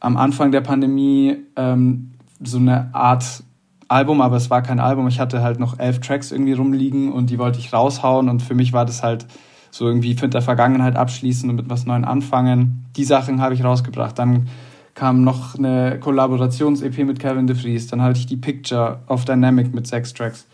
am 0.01 0.17
Anfang 0.17 0.53
der 0.53 0.61
Pandemie 0.61 1.37
ähm, 1.57 2.13
so 2.43 2.59
eine 2.59 2.95
Art 2.95 3.43
Album, 3.89 4.21
aber 4.21 4.37
es 4.37 4.51
war 4.51 4.63
kein 4.63 4.81
Album. 4.81 5.09
Ich 5.09 5.19
hatte 5.19 5.43
halt 5.43 5.59
noch 5.59 5.79
elf 5.79 6.01
Tracks 6.01 6.31
irgendwie 6.31 6.53
rumliegen 6.53 7.13
und 7.13 7.31
die 7.31 7.39
wollte 7.39 7.59
ich 7.59 7.73
raushauen 7.73 8.29
und 8.29 8.41
für 8.41 8.55
mich 8.55 8.73
war 8.73 8.85
das 8.85 9.03
halt 9.03 9.27
so 9.71 9.87
irgendwie 9.87 10.17
mit 10.21 10.35
der 10.35 10.43
Vergangenheit 10.43 10.97
abschließen 10.97 11.49
und 11.49 11.57
mit 11.57 11.71
was 11.71 11.87
Neuem 11.87 12.05
anfangen. 12.05 12.87
Die 12.97 13.05
Sachen 13.05 13.41
habe 13.41 13.55
ich 13.55 13.65
rausgebracht. 13.65 14.19
Dann 14.19 14.49
kam 15.01 15.25
noch 15.25 15.55
eine 15.55 15.99
Kollaborations-EP 15.99 17.07
mit 17.07 17.19
Kevin 17.19 17.47
DeFries. 17.47 17.87
Dann 17.87 18.03
hatte 18.03 18.19
ich 18.19 18.27
die 18.27 18.37
Picture 18.37 18.99
of 19.07 19.25
Dynamic 19.25 19.73
mit 19.73 19.87
sechs 19.87 20.13
Tracks. 20.13 20.45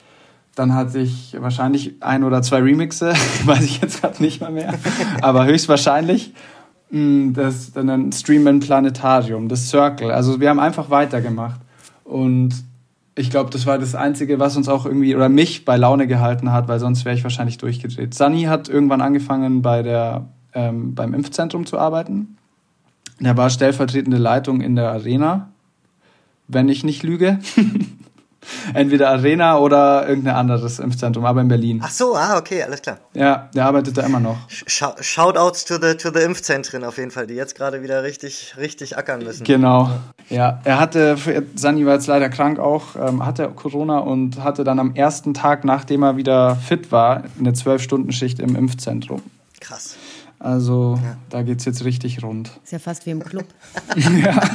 Dann 0.55 0.73
hatte 0.73 1.01
ich 1.01 1.37
wahrscheinlich 1.41 1.95
ein 1.99 2.23
oder 2.23 2.43
zwei 2.43 2.61
Remixe, 2.61 3.13
weiß 3.45 3.65
ich 3.65 3.81
jetzt 3.81 4.03
gerade 4.03 4.23
nicht 4.23 4.41
mal 4.41 4.53
mehr, 4.53 4.75
aber 5.21 5.47
höchstwahrscheinlich. 5.47 6.33
Mm, 6.91 7.33
das, 7.33 7.73
dann 7.73 7.91
ein 7.91 8.13
Stream 8.13 8.47
in 8.47 8.61
Planetarium, 8.61 9.49
das 9.49 9.69
Circle. 9.69 10.13
Also 10.13 10.39
wir 10.39 10.49
haben 10.49 10.61
einfach 10.61 10.91
weitergemacht. 10.91 11.61
Und 12.05 12.55
ich 13.17 13.31
glaube, 13.31 13.51
das 13.51 13.67
war 13.67 13.79
das 13.79 13.97
Einzige, 13.97 14.39
was 14.39 14.57
uns 14.57 14.69
auch 14.69 14.87
irgendwie 14.87 15.17
oder 15.17 15.29
mich 15.29 15.65
bei 15.65 15.77
Laune 15.77 16.07
gehalten 16.07 16.53
hat, 16.53 16.69
weil 16.69 16.79
sonst 16.79 17.05
wäre 17.05 17.17
ich 17.17 17.25
wahrscheinlich 17.25 17.59
durchgedreht. 17.59 18.15
Sunny 18.15 18.45
hat 18.45 18.69
irgendwann 18.69 19.01
angefangen, 19.01 19.61
bei 19.63 19.83
der, 19.83 20.29
ähm, 20.55 20.95
beim 20.95 21.15
Impfzentrum 21.15 21.67
zu 21.67 21.81
arbeiten. 21.81 22.37
Der 23.21 23.37
war 23.37 23.51
stellvertretende 23.51 24.19
Leitung 24.19 24.61
in 24.61 24.77
der 24.77 24.91
Arena, 24.91 25.51
wenn 26.49 26.69
ich 26.69 26.85
nicht 26.85 27.03
lüge. 27.03 27.39
Entweder 28.75 29.11
Arena 29.11 29.59
oder 29.59 30.09
irgendein 30.09 30.37
anderes 30.37 30.79
Impfzentrum, 30.79 31.25
aber 31.25 31.41
in 31.41 31.49
Berlin. 31.49 31.81
Ach 31.83 31.91
so, 31.91 32.15
ah, 32.15 32.37
okay, 32.39 32.63
alles 32.63 32.83
klar. 32.83 32.99
Ja, 33.13 33.49
der 33.55 33.67
arbeitet 33.67 33.97
da 33.97 34.03
immer 34.03 34.21
noch. 34.21 34.37
Shoutouts 34.49 35.65
to 35.65 35.75
the, 35.81 35.95
to 35.97 36.11
the 36.13 36.21
Impfzentren 36.21 36.85
auf 36.85 36.99
jeden 36.99 37.11
Fall, 37.11 37.27
die 37.27 37.35
jetzt 37.35 37.57
gerade 37.57 37.83
wieder 37.83 38.03
richtig, 38.03 38.55
richtig 38.57 38.97
ackern 38.97 39.25
müssen. 39.25 39.45
Genau. 39.45 39.91
Ja, 40.29 40.61
er 40.65 40.79
hatte, 40.79 41.17
Sani 41.55 41.87
war 41.87 41.95
jetzt 41.95 42.07
leider 42.07 42.29
krank 42.29 42.59
auch, 42.59 42.97
ähm, 42.97 43.25
hatte 43.25 43.49
Corona 43.49 43.99
und 43.99 44.43
hatte 44.43 44.65
dann 44.65 44.79
am 44.79 44.95
ersten 44.95 45.35
Tag, 45.35 45.65
nachdem 45.65 46.03
er 46.03 46.17
wieder 46.17 46.57
fit 46.57 46.93
war, 46.93 47.25
eine 47.39 47.53
Zwölf-Stunden-Schicht 47.53 48.39
im 48.39 48.55
Impfzentrum. 48.55 49.23
Krass. 49.61 49.97
Also 50.39 50.99
ja. 51.03 51.17
da 51.31 51.43
geht 51.43 51.61
es 51.61 51.65
jetzt 51.65 51.85
richtig 51.85 52.23
rund. 52.23 52.51
Ist 52.63 52.73
ja 52.73 52.79
fast 52.79 53.07
wie 53.07 53.11
im 53.11 53.23
Club. 53.23 53.47
ja. 53.97 54.41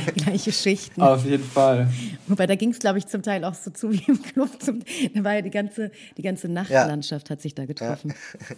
Gleiche 0.16 0.52
Schichten. 0.52 1.00
Auf 1.00 1.24
jeden 1.24 1.44
Fall. 1.44 1.88
Wobei 2.26 2.46
da 2.46 2.54
ging 2.54 2.70
es, 2.70 2.78
glaube 2.78 2.98
ich, 2.98 3.06
zum 3.06 3.22
Teil 3.22 3.44
auch 3.44 3.54
so 3.54 3.70
zu 3.70 3.92
wie 3.92 4.02
im 4.06 4.22
Club. 4.22 4.50
Zum, 4.58 4.80
da 5.14 5.24
war 5.24 5.34
ja 5.34 5.42
die 5.42 5.50
ganze, 5.50 5.90
die 6.16 6.22
ganze 6.22 6.48
Nachtlandschaft 6.48 7.28
ja. 7.28 7.32
hat 7.32 7.42
sich 7.42 7.54
da 7.54 7.66
getroffen. 7.66 8.14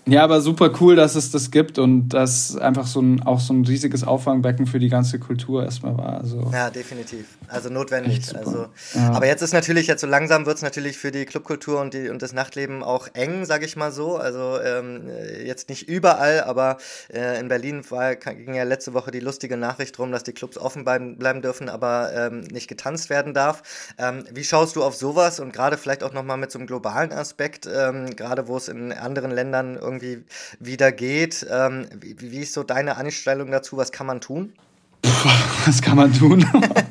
Ja. 0.06 0.14
ja. 0.14 0.24
aber 0.24 0.40
super 0.40 0.70
cool, 0.80 0.96
dass 0.96 1.14
es 1.14 1.30
das 1.30 1.50
gibt 1.50 1.78
und 1.78 2.10
dass 2.10 2.56
einfach 2.56 2.86
so 2.86 3.00
ein, 3.00 3.22
auch 3.22 3.40
so 3.40 3.52
ein 3.52 3.64
riesiges 3.64 4.04
Auffangbecken 4.04 4.66
für 4.66 4.78
die 4.78 4.88
ganze 4.88 5.18
Kultur 5.18 5.64
erstmal 5.64 5.96
war. 5.96 6.18
Also 6.20 6.50
ja, 6.52 6.70
definitiv. 6.70 7.26
Also 7.48 7.70
notwendig. 7.70 8.34
Also, 8.34 8.66
ja. 8.94 9.12
Aber 9.12 9.26
jetzt 9.26 9.42
ist 9.42 9.52
natürlich, 9.52 9.86
jetzt 9.86 10.00
so 10.00 10.06
langsam 10.06 10.46
wird 10.46 10.56
es 10.56 10.62
natürlich 10.62 10.96
für 10.96 11.10
die 11.10 11.24
Clubkultur 11.24 11.80
und, 11.80 11.94
die, 11.94 12.08
und 12.08 12.22
das 12.22 12.32
Nachtleben 12.32 12.82
auch 12.82 13.08
eng, 13.14 13.44
sage 13.44 13.64
ich 13.64 13.76
mal 13.76 13.92
so. 13.92 14.16
Also 14.16 14.58
ähm, 14.60 15.08
jetzt 15.44 15.68
nicht 15.68 15.88
überall, 15.88 16.42
aber 16.42 16.78
äh, 17.12 17.38
in 17.40 17.48
Berlin 17.48 17.82
war, 17.90 18.14
ging 18.16 18.54
ja 18.54 18.64
letzte 18.64 18.94
Woche 18.94 19.10
die 19.10 19.20
lustige 19.20 19.56
Nachricht 19.56 19.98
rum, 19.98 20.12
dass 20.12 20.22
die 20.22 20.32
Clubs 20.32 20.58
offen 20.58 20.84
bleiben, 20.84 21.16
bleiben 21.24 21.40
dürfen, 21.40 21.70
aber 21.70 22.10
ähm, 22.14 22.40
nicht 22.52 22.68
getanzt 22.68 23.08
werden 23.08 23.32
darf. 23.32 23.62
Ähm, 23.96 24.24
wie 24.30 24.44
schaust 24.44 24.76
du 24.76 24.82
auf 24.82 24.94
sowas 24.94 25.40
und 25.40 25.54
gerade 25.54 25.78
vielleicht 25.78 26.02
auch 26.02 26.12
nochmal 26.12 26.36
mit 26.36 26.52
so 26.52 26.58
einem 26.58 26.66
globalen 26.66 27.12
Aspekt, 27.12 27.66
ähm, 27.66 28.14
gerade 28.14 28.46
wo 28.46 28.58
es 28.58 28.68
in 28.68 28.92
anderen 28.92 29.30
Ländern 29.30 29.78
irgendwie 29.80 30.22
wieder 30.60 30.92
geht? 30.92 31.46
Ähm, 31.50 31.86
wie, 31.98 32.14
wie 32.20 32.40
ist 32.40 32.52
so 32.52 32.62
deine 32.62 32.98
Einstellung 32.98 33.50
dazu? 33.50 33.78
Was 33.78 33.90
kann 33.90 34.06
man 34.06 34.20
tun? 34.20 34.52
Puh, 35.00 35.30
was 35.66 35.80
kann 35.80 35.96
man 35.96 36.12
tun? 36.12 36.44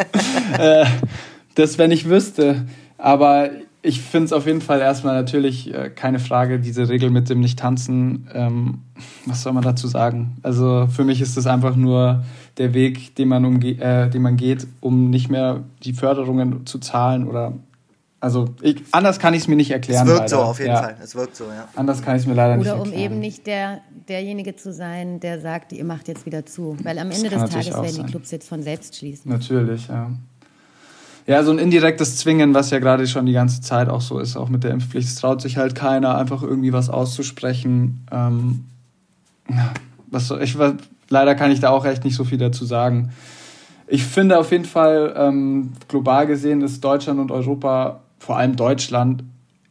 äh, 0.57 0.87
das, 1.53 1.77
wenn 1.77 1.91
ich 1.91 2.09
wüsste. 2.09 2.65
Aber 2.97 3.51
ich 3.83 4.01
finde 4.01 4.25
es 4.25 4.33
auf 4.33 4.47
jeden 4.47 4.61
Fall 4.61 4.79
erstmal 4.79 5.13
natürlich 5.13 5.71
äh, 5.71 5.89
keine 5.89 6.19
Frage, 6.19 6.59
diese 6.59 6.89
Regel 6.89 7.11
mit 7.11 7.29
dem 7.29 7.41
Nicht-Tanzen. 7.41 8.29
Ähm, 8.33 8.79
was 9.25 9.43
soll 9.43 9.53
man 9.53 9.63
dazu 9.63 9.87
sagen? 9.87 10.37
Also 10.41 10.87
für 10.87 11.03
mich 11.03 11.21
ist 11.21 11.37
das 11.37 11.45
einfach 11.45 11.75
nur 11.75 12.23
der 12.57 12.73
Weg, 12.73 13.15
den 13.15 13.27
man, 13.27 13.45
umge 13.45 13.79
äh, 13.79 14.09
den 14.09 14.21
man 14.21 14.37
geht, 14.37 14.67
um 14.79 15.09
nicht 15.09 15.29
mehr 15.29 15.63
die 15.83 15.93
Förderungen 15.93 16.65
zu 16.65 16.79
zahlen 16.79 17.27
oder 17.27 17.53
also 18.23 18.47
ich, 18.61 18.77
anders 18.91 19.19
kann 19.19 19.33
ich 19.33 19.41
es 19.41 19.47
mir 19.49 19.57
nicht 19.57 19.71
erklären. 19.71 20.07
Es 20.07 20.13
wirkt 20.13 20.31
leider. 20.31 20.43
so 20.43 20.49
auf 20.49 20.59
jeden 20.59 20.71
ja. 20.71 20.81
Fall. 20.81 20.95
Es 21.03 21.13
wirkt 21.13 21.35
so, 21.35 21.43
ja. 21.43 21.67
Anders 21.75 22.01
kann 22.01 22.15
ich 22.15 22.21
es 22.21 22.27
mir 22.27 22.35
leider 22.35 22.53
Oder 22.53 22.57
nicht 22.57 22.67
erklären. 22.67 22.87
Oder 22.87 22.97
um 22.97 23.03
eben 23.03 23.19
nicht 23.19 23.47
der, 23.47 23.81
derjenige 24.07 24.55
zu 24.55 24.71
sein, 24.71 25.19
der 25.19 25.41
sagt, 25.41 25.73
ihr 25.73 25.83
macht 25.83 26.07
jetzt 26.07 26.25
wieder 26.25 26.45
zu. 26.45 26.77
Weil 26.83 26.99
am 26.99 27.11
Ende 27.11 27.27
des 27.27 27.49
Tages 27.49 27.73
werden 27.73 28.05
die 28.05 28.09
Clubs 28.09 28.31
jetzt 28.31 28.47
von 28.47 28.63
selbst 28.63 28.95
schließen. 28.95 29.29
Natürlich, 29.29 29.89
ja. 29.89 30.09
Ja, 31.27 31.43
so 31.43 31.51
ein 31.51 31.59
indirektes 31.59 32.15
Zwingen, 32.15 32.53
was 32.53 32.69
ja 32.69 32.79
gerade 32.79 33.07
schon 33.07 33.25
die 33.25 33.33
ganze 33.33 33.59
Zeit 33.59 33.89
auch 33.89 33.99
so 33.99 34.19
ist, 34.19 34.37
auch 34.37 34.47
mit 34.47 34.63
der 34.63 34.71
Impfpflicht. 34.71 35.09
Es 35.09 35.15
traut 35.15 35.41
sich 35.41 35.57
halt 35.57 35.75
keiner, 35.75 36.17
einfach 36.17 36.43
irgendwie 36.43 36.71
was 36.71 36.89
auszusprechen. 36.89 38.07
Ähm, 38.09 38.65
was 40.07 40.29
soll, 40.29 40.41
ich, 40.41 40.57
leider 41.13 41.35
kann 41.35 41.51
ich 41.51 41.61
da 41.61 41.69
auch 41.69 41.85
echt 41.85 42.03
nicht 42.03 42.15
so 42.15 42.25
viel 42.25 42.37
dazu 42.37 42.65
sagen. 42.65 43.11
Ich 43.87 44.03
finde 44.03 44.39
auf 44.39 44.51
jeden 44.51 44.65
Fall, 44.65 45.13
ähm, 45.15 45.73
global 45.87 46.27
gesehen 46.27 46.61
ist 46.61 46.83
Deutschland 46.83 47.19
und 47.19 47.31
Europa, 47.31 48.01
vor 48.17 48.37
allem 48.37 48.55
Deutschland, 48.55 49.23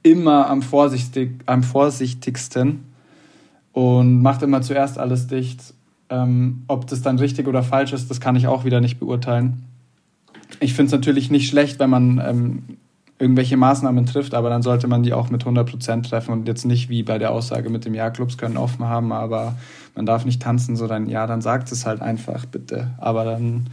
immer 0.03 0.49
am, 0.49 0.63
vorsichtig, 0.63 1.41
am 1.47 1.63
vorsichtigsten 1.63 2.85
und 3.73 4.23
macht 4.23 4.43
immer 4.43 4.63
zuerst 4.63 4.99
alles 4.99 5.27
dicht. 5.27 5.75
Ähm, 6.09 6.63
ob 6.69 6.87
das 6.87 7.03
dann 7.03 7.19
richtig 7.19 7.49
oder 7.49 7.63
falsch 7.63 7.93
ist, 7.93 8.11
das 8.11 8.21
kann 8.21 8.37
ich 8.37 8.47
auch 8.47 8.65
wieder 8.65 8.81
nicht 8.81 9.01
beurteilen. 9.01 9.65
Ich 10.61 10.75
finde 10.75 10.87
es 10.87 10.93
natürlich 10.93 11.31
nicht 11.31 11.49
schlecht, 11.49 11.79
wenn 11.81 11.91
man 11.91 12.23
ähm, 12.25 12.63
irgendwelche 13.23 13.57
Maßnahmen 13.57 14.05
trifft, 14.05 14.35
aber 14.35 14.51
dann 14.51 14.63
sollte 14.63 14.89
man 14.89 15.03
die 15.03 15.15
auch 15.15 15.31
mit 15.31 15.45
100% 15.45 16.09
treffen 16.09 16.33
und 16.33 16.49
jetzt 16.49 16.65
nicht 16.65 16.89
wie 16.89 17.03
bei 17.03 17.19
der 17.19 17.31
Aussage 17.31 17.71
mit 17.71 17.85
dem 17.85 17.95
Ja, 17.95 18.11
Clubs 18.11 18.37
können 18.37 18.57
offen 18.57 18.87
haben, 18.87 19.13
aber 19.13 19.55
man 19.95 20.05
darf 20.05 20.25
nicht 20.25 20.43
tanzen, 20.43 20.77
sondern 20.77 21.09
ja, 21.09 21.27
dann 21.27 21.41
sagt 21.41 21.71
es 21.71 21.87
halt 21.87 22.03
einfach 22.03 22.45
bitte. 22.47 22.91
Aber 22.99 23.25
dann 23.25 23.71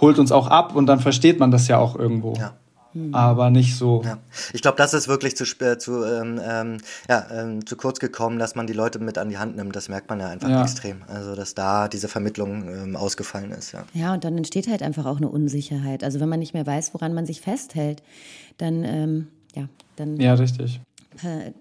holt 0.00 0.18
uns 0.18 0.32
auch 0.32 0.48
ab 0.48 0.74
und 0.74 0.86
dann 0.86 1.00
versteht 1.00 1.38
man 1.38 1.50
das 1.50 1.68
ja 1.68 1.78
auch 1.78 1.96
irgendwo. 1.96 2.34
Ja. 2.34 2.54
Hm. 2.94 3.14
aber 3.14 3.50
nicht 3.50 3.76
so. 3.76 4.02
Ja. 4.02 4.16
Ich 4.54 4.62
glaube, 4.62 4.78
das 4.78 4.94
ist 4.94 5.08
wirklich 5.08 5.36
zu, 5.36 5.44
zu, 5.44 6.04
ähm, 6.04 6.40
ähm, 6.42 6.78
ja, 7.06 7.26
ähm, 7.30 7.66
zu 7.66 7.76
kurz 7.76 7.98
gekommen, 7.98 8.38
dass 8.38 8.54
man 8.54 8.66
die 8.66 8.72
Leute 8.72 8.98
mit 8.98 9.18
an 9.18 9.28
die 9.28 9.36
Hand 9.36 9.56
nimmt. 9.56 9.76
Das 9.76 9.90
merkt 9.90 10.08
man 10.08 10.20
ja 10.20 10.28
einfach 10.28 10.48
ja. 10.48 10.62
extrem. 10.62 11.02
Also, 11.06 11.34
dass 11.34 11.54
da 11.54 11.88
diese 11.88 12.08
Vermittlung 12.08 12.66
ähm, 12.68 12.96
ausgefallen 12.96 13.50
ist. 13.50 13.72
Ja. 13.72 13.84
ja, 13.92 14.14
und 14.14 14.24
dann 14.24 14.38
entsteht 14.38 14.68
halt 14.68 14.82
einfach 14.82 15.04
auch 15.04 15.18
eine 15.18 15.28
Unsicherheit. 15.28 16.02
Also, 16.02 16.18
wenn 16.18 16.30
man 16.30 16.40
nicht 16.40 16.54
mehr 16.54 16.66
weiß, 16.66 16.94
woran 16.94 17.12
man 17.12 17.26
sich 17.26 17.42
festhält, 17.42 18.02
dann, 18.58 18.84
ähm, 18.84 19.26
ja, 19.54 19.68
dann. 19.96 20.20
Ja, 20.20 20.34
richtig 20.34 20.80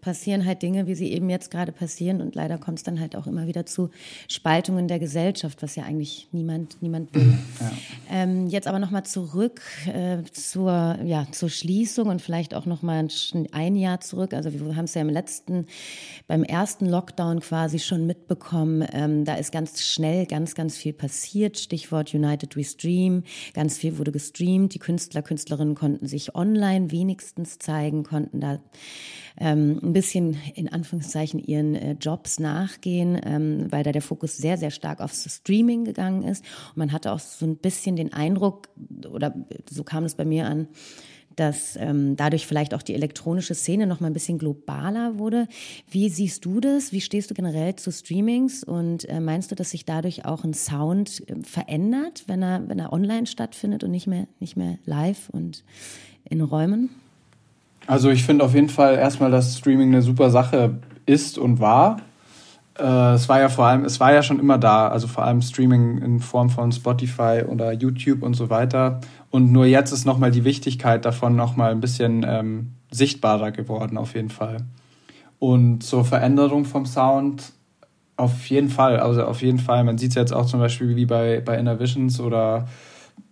passieren 0.02 0.46
halt 0.46 0.62
Dinge, 0.62 0.88
wie 0.88 0.96
sie 0.96 1.12
eben 1.12 1.30
jetzt 1.30 1.52
gerade 1.52 1.72
passieren. 1.72 2.22
Und 2.22 2.36
leider 2.36 2.58
kommt 2.58 2.80
es 2.80 2.84
dann 2.84 3.00
halt 3.00 3.16
auch 3.16 3.28
immer 3.28 3.48
wieder 3.48 3.66
zu 3.66 3.90
Spaltungen 4.28 4.88
der 4.88 5.00
Gesellschaft, 5.00 5.62
was 5.62 5.76
ja 5.76 5.84
eigentlich 5.84 6.28
niemand, 6.32 6.82
niemand 6.82 7.14
will. 7.14 7.34
Ja. 7.60 7.72
Ähm, 8.10 8.48
jetzt 8.48 8.68
aber 8.68 8.80
nochmal 8.80 9.04
zurück 9.04 9.62
äh, 9.88 10.24
zur, 10.32 10.98
ja, 11.04 11.28
zur 11.32 11.50
Schließung 11.50 12.08
und 12.08 12.22
vielleicht 12.22 12.54
auch 12.54 12.66
nochmal 12.66 13.08
ein 13.52 13.76
Jahr 13.76 14.00
zurück. 14.02 14.34
Also 14.34 14.54
wir 14.54 14.76
haben 14.76 14.86
es 14.86 14.94
ja 14.94 15.02
im 15.02 15.10
letzten, 15.10 15.66
beim 16.28 16.44
ersten 16.44 16.86
Lockdown 16.86 17.40
quasi 17.40 17.80
schon 17.80 18.06
mitbekommen. 18.06 18.88
Ähm, 18.94 19.26
da 19.26 19.36
ist 19.36 19.52
ganz 19.52 19.82
schnell 19.82 20.26
ganz, 20.26 20.56
ganz 20.56 20.78
viel 20.78 20.94
passiert. 20.94 21.58
Stichwort 21.58 22.14
United 22.14 22.56
We 22.56 22.64
Stream. 22.64 23.24
Ganz 23.54 23.78
viel 23.78 23.98
wurde 23.98 24.12
gestreamt. 24.12 24.74
Die 24.74 24.80
Künstler, 24.80 25.22
Künstlerinnen 25.22 25.76
konnten 25.76 26.08
sich 26.08 26.36
online 26.36 26.92
wenigstens 26.92 27.60
zeigen, 27.60 28.04
konnten 28.04 28.40
da 28.40 28.60
ähm, 29.40 29.80
ein 29.84 29.94
bisschen 29.94 30.38
in 30.56 30.72
Anführungszeichen 30.72 31.40
ihren 31.40 31.76
äh, 31.76 31.92
Jobs 31.94 32.40
nachgehen, 32.40 33.20
ähm, 33.24 33.68
weil 33.70 33.84
da 33.84 33.92
der 33.92 34.02
Fokus 34.02 34.38
sehr, 34.38 34.58
sehr 34.58 34.72
stark 34.72 35.00
aufs 35.00 35.24
Streaming 35.34 35.86
gegangen 35.86 36.24
ist. 36.24 36.44
Und 36.70 36.78
man 36.78 36.92
hatte 36.92 37.12
auch 37.12 37.20
so 37.20 37.46
ein 37.46 37.58
bisschen 37.58 37.96
den 37.96 38.14
Eindruck, 38.14 38.70
oder 39.10 39.34
so 39.70 39.84
kam 39.84 40.06
es 40.06 40.16
bei 40.16 40.26
mir 40.26 40.48
an, 40.48 40.68
dass 41.38 41.78
ähm, 41.80 42.16
dadurch 42.16 42.48
vielleicht 42.48 42.74
auch 42.74 42.82
die 42.82 42.96
elektronische 42.96 43.54
Szene 43.54 43.86
noch 43.86 44.00
mal 44.00 44.08
ein 44.08 44.14
bisschen 44.14 44.40
globaler 44.40 45.20
wurde. 45.20 45.48
Wie 45.90 46.10
siehst 46.10 46.44
du 46.46 46.60
das? 46.60 46.92
Wie 46.92 47.02
stehst 47.02 47.30
du 47.30 47.36
generell 47.36 47.76
zu 47.76 47.92
Streamings? 47.92 48.64
Und 48.64 49.08
äh, 49.08 49.20
meinst 49.20 49.52
du, 49.52 49.56
dass 49.56 49.70
sich 49.70 49.86
dadurch 49.86 50.26
auch 50.26 50.44
ein 50.44 50.56
Sound 50.56 51.24
äh, 51.30 51.36
verändert, 51.44 52.24
wenn 52.26 52.42
er, 52.42 52.68
wenn 52.68 52.80
er 52.80 52.92
online 52.92 53.28
stattfindet 53.28 53.84
und 53.84 53.92
nicht 53.92 54.08
mehr, 54.08 54.28
nicht 54.40 54.58
mehr 54.58 54.80
live 54.86 55.30
und 55.30 55.64
in 56.26 56.42
Räumen? 56.42 56.90
Also 57.88 58.10
ich 58.10 58.24
finde 58.26 58.44
auf 58.44 58.54
jeden 58.54 58.70
Fall 58.70 58.96
erstmal, 58.96 59.32
dass 59.32 59.58
Streaming 59.58 59.88
eine 59.88 60.02
super 60.02 60.30
Sache 60.30 60.76
ist 61.06 61.38
und 61.38 61.62
war. 61.62 62.02
Äh, 62.78 63.14
es 63.14 63.30
war 63.30 63.40
ja 63.40 63.48
vor 63.48 63.66
allem, 63.66 63.86
es 63.86 64.00
war 64.02 64.14
ja 64.14 64.22
schon 64.22 64.40
immer 64.40 64.58
da, 64.58 64.90
also 64.90 65.08
vor 65.08 65.24
allem 65.24 65.42
Streaming 65.42 66.00
in 66.00 66.20
Form 66.20 66.50
von 66.50 66.72
Spotify 66.74 67.44
oder 67.48 67.72
YouTube 67.72 68.24
und 68.24 68.34
so 68.34 68.50
weiter. 68.50 69.00
Und 69.32 69.54
nur 69.54 69.66
jetzt 69.66 69.94
ist 69.94 70.06
nochmal 70.06 70.32
die 70.32 70.44
Wichtigkeit 70.44 71.06
davon 71.06 71.36
nochmal 71.38 71.72
ein 71.72 71.80
bisschen 71.80 72.26
ähm, 72.28 72.74
sichtbarer 72.92 73.52
geworden, 73.52 73.98
auf 73.98 74.16
jeden 74.16 74.30
Fall. 74.30 74.58
Und 75.40 75.82
zur 75.82 76.04
Veränderung 76.04 76.66
vom 76.66 76.86
Sound 76.86 77.54
auf 78.18 78.48
jeden 78.48 78.70
Fall, 78.70 79.00
also 79.00 79.24
auf 79.24 79.42
jeden 79.42 79.60
Fall. 79.60 79.84
Man 79.84 79.98
sieht 79.98 80.10
es 80.10 80.16
jetzt 80.16 80.34
auch 80.34 80.48
zum 80.48 80.60
Beispiel 80.60 80.96
wie 80.96 81.06
bei, 81.06 81.40
bei 81.40 81.58
Innervisions 81.58 82.20
oder 82.20 82.68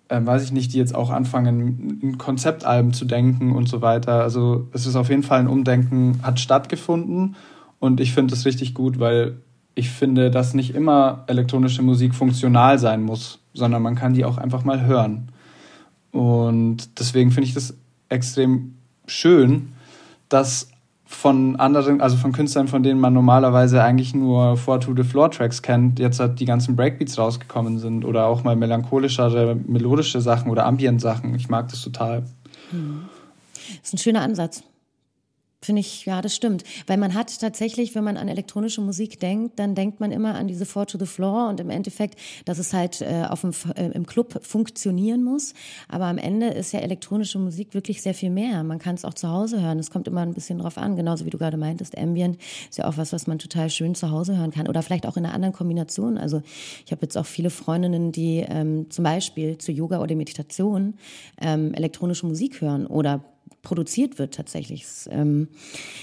ähm, 0.09 0.25
weiß 0.25 0.43
ich 0.43 0.51
nicht, 0.51 0.73
die 0.73 0.77
jetzt 0.77 0.95
auch 0.95 1.09
anfangen, 1.09 1.99
in 2.01 2.17
Konzeptalben 2.17 2.93
zu 2.93 3.05
denken 3.05 3.51
und 3.51 3.67
so 3.67 3.81
weiter. 3.81 4.21
Also 4.21 4.67
es 4.71 4.85
ist 4.85 4.95
auf 4.95 5.09
jeden 5.09 5.23
Fall 5.23 5.39
ein 5.39 5.47
Umdenken, 5.47 6.19
hat 6.21 6.39
stattgefunden 6.39 7.35
und 7.79 7.99
ich 7.99 8.13
finde 8.13 8.33
es 8.33 8.45
richtig 8.45 8.73
gut, 8.73 8.99
weil 8.99 9.37
ich 9.73 9.89
finde, 9.89 10.31
dass 10.31 10.53
nicht 10.53 10.73
immer 10.73 11.23
elektronische 11.27 11.81
Musik 11.81 12.15
funktional 12.15 12.79
sein 12.79 13.03
muss, 13.03 13.39
sondern 13.53 13.81
man 13.81 13.95
kann 13.95 14.13
die 14.13 14.25
auch 14.25 14.37
einfach 14.37 14.63
mal 14.63 14.85
hören. 14.85 15.29
Und 16.11 16.97
deswegen 16.99 17.31
finde 17.31 17.49
ich 17.49 17.53
das 17.53 17.75
extrem 18.07 18.75
schön, 19.05 19.73
dass 20.29 20.69
von 21.05 21.55
anderen, 21.57 22.01
also 22.01 22.17
von 22.17 22.31
Künstlern, 22.31 22.67
von 22.67 22.81
denen 22.81 22.99
man 22.99 23.13
normalerweise 23.13 23.83
eigentlich 23.83 24.15
nur 24.15 24.57
Four 24.57 24.79
to 24.79 24.95
the 24.95 25.03
Floor 25.03 25.29
Tracks 25.29 25.61
kennt, 25.61 25.99
jetzt 25.99 26.19
halt 26.19 26.39
die 26.39 26.45
ganzen 26.45 26.75
Breakbeats 26.75 27.17
rausgekommen 27.17 27.77
sind 27.77 28.05
oder 28.05 28.25
auch 28.25 28.43
mal 28.43 28.55
melancholischere, 28.55 29.55
melodische 29.55 30.19
Sachen 30.19 30.49
oder 30.49 30.65
Ambient 30.65 30.99
Sachen. 31.01 31.35
Ich 31.35 31.47
mag 31.47 31.69
das 31.69 31.81
total. 31.81 32.23
Das 32.71 33.77
ist 33.83 33.93
ein 33.93 33.97
schöner 33.99 34.21
Ansatz. 34.21 34.63
Finde 35.65 35.79
ich, 35.79 36.05
ja, 36.05 36.21
das 36.21 36.35
stimmt. 36.35 36.63
Weil 36.85 36.97
man 36.97 37.15
hat 37.15 37.39
tatsächlich, 37.39 37.95
wenn 37.95 38.03
man 38.03 38.17
an 38.17 38.27
elektronische 38.27 38.81
Musik 38.81 39.19
denkt, 39.19 39.57
dann 39.57 39.73
denkt 39.73 39.99
man 39.99 40.11
immer 40.11 40.35
an 40.35 40.47
diese 40.47 40.63
Four 40.63 40.85
to 40.85 40.99
the 40.99 41.07
Floor 41.07 41.49
und 41.49 41.59
im 41.59 41.71
Endeffekt, 41.71 42.19
dass 42.45 42.59
es 42.59 42.71
halt 42.71 43.01
äh, 43.01 43.25
auf 43.27 43.41
dem, 43.41 43.51
äh, 43.75 43.87
im 43.87 44.05
Club 44.05 44.45
funktionieren 44.45 45.23
muss. 45.23 45.55
Aber 45.89 46.05
am 46.05 46.19
Ende 46.19 46.49
ist 46.49 46.71
ja 46.71 46.81
elektronische 46.81 47.39
Musik 47.39 47.73
wirklich 47.73 48.03
sehr 48.03 48.13
viel 48.13 48.29
mehr. 48.29 48.63
Man 48.63 48.77
kann 48.77 48.93
es 48.93 49.03
auch 49.03 49.15
zu 49.15 49.27
Hause 49.27 49.59
hören. 49.59 49.79
Es 49.79 49.89
kommt 49.89 50.07
immer 50.07 50.21
ein 50.21 50.35
bisschen 50.35 50.59
drauf 50.59 50.77
an. 50.77 50.95
Genauso 50.95 51.25
wie 51.25 51.31
du 51.31 51.39
gerade 51.39 51.57
meintest, 51.57 51.97
Ambient 51.97 52.37
ist 52.69 52.77
ja 52.77 52.87
auch 52.87 52.97
was, 52.97 53.11
was 53.11 53.25
man 53.25 53.39
total 53.39 53.71
schön 53.71 53.95
zu 53.95 54.11
Hause 54.11 54.37
hören 54.37 54.51
kann. 54.51 54.67
Oder 54.67 54.83
vielleicht 54.83 55.07
auch 55.07 55.17
in 55.17 55.25
einer 55.25 55.33
anderen 55.33 55.55
Kombination. 55.55 56.19
Also 56.19 56.43
ich 56.85 56.91
habe 56.91 57.01
jetzt 57.01 57.17
auch 57.17 57.25
viele 57.25 57.49
Freundinnen, 57.49 58.11
die 58.11 58.45
ähm, 58.47 58.91
zum 58.91 59.03
Beispiel 59.03 59.57
zu 59.57 59.71
Yoga 59.71 59.99
oder 59.99 60.13
Meditation 60.13 60.93
ähm, 61.41 61.73
elektronische 61.73 62.27
Musik 62.27 62.61
hören 62.61 62.85
oder 62.85 63.23
produziert 63.65 64.17
wird 64.17 64.33
tatsächlich. 64.33 64.85
Ähm, 65.09 65.49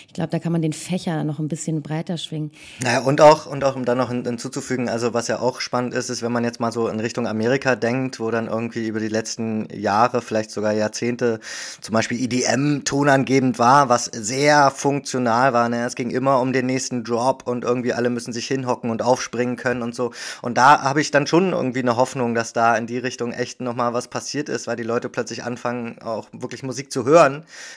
ich 0.06 0.12
glaube, 0.12 0.30
da 0.30 0.38
kann 0.38 0.52
man 0.52 0.60
den 0.60 0.74
Fächer 0.74 1.24
noch 1.24 1.38
ein 1.38 1.48
bisschen 1.48 1.80
breiter 1.80 2.18
schwingen. 2.18 2.50
Naja, 2.82 3.00
und 3.00 3.22
auch, 3.22 3.46
und 3.46 3.64
auch 3.64 3.76
um 3.76 3.86
dann 3.86 3.96
noch 3.96 4.10
hinzuzufügen, 4.10 4.90
also 4.90 5.14
was 5.14 5.28
ja 5.28 5.38
auch 5.38 5.60
spannend 5.60 5.94
ist, 5.94 6.10
ist, 6.10 6.20
wenn 6.20 6.32
man 6.32 6.44
jetzt 6.44 6.60
mal 6.60 6.72
so 6.72 6.88
in 6.88 7.00
Richtung 7.00 7.26
Amerika 7.26 7.76
denkt, 7.76 8.20
wo 8.20 8.30
dann 8.30 8.48
irgendwie 8.48 8.86
über 8.86 9.00
die 9.00 9.08
letzten 9.08 9.68
Jahre, 9.72 10.20
vielleicht 10.20 10.50
sogar 10.50 10.72
Jahrzehnte, 10.72 11.40
zum 11.80 11.94
Beispiel 11.94 12.20
EDM 12.20 12.84
tonangebend 12.84 13.58
war, 13.58 13.88
was 13.88 14.04
sehr 14.06 14.70
funktional 14.70 15.52
war. 15.52 15.68
Ne? 15.68 15.86
Es 15.86 15.94
ging 15.94 16.10
immer 16.10 16.40
um 16.40 16.52
den 16.52 16.66
nächsten 16.66 17.04
Drop 17.04 17.46
und 17.46 17.64
irgendwie 17.64 17.94
alle 17.94 18.10
müssen 18.10 18.32
sich 18.32 18.46
hinhocken 18.48 18.90
und 18.90 19.02
aufspringen 19.02 19.56
können 19.56 19.82
und 19.82 19.94
so. 19.94 20.12
Und 20.42 20.58
da 20.58 20.82
habe 20.82 21.00
ich 21.00 21.10
dann 21.12 21.26
schon 21.26 21.52
irgendwie 21.52 21.80
eine 21.80 21.96
Hoffnung, 21.96 22.34
dass 22.34 22.52
da 22.52 22.76
in 22.76 22.86
die 22.86 22.98
Richtung 22.98 23.32
echt 23.32 23.60
nochmal 23.60 23.94
was 23.94 24.08
passiert 24.08 24.48
ist, 24.48 24.66
weil 24.66 24.76
die 24.76 24.82
Leute 24.82 25.08
plötzlich 25.08 25.44
anfangen, 25.44 26.02
auch 26.02 26.28
wirklich 26.32 26.64
Musik 26.64 26.90
zu 26.90 27.04
hören 27.04 27.31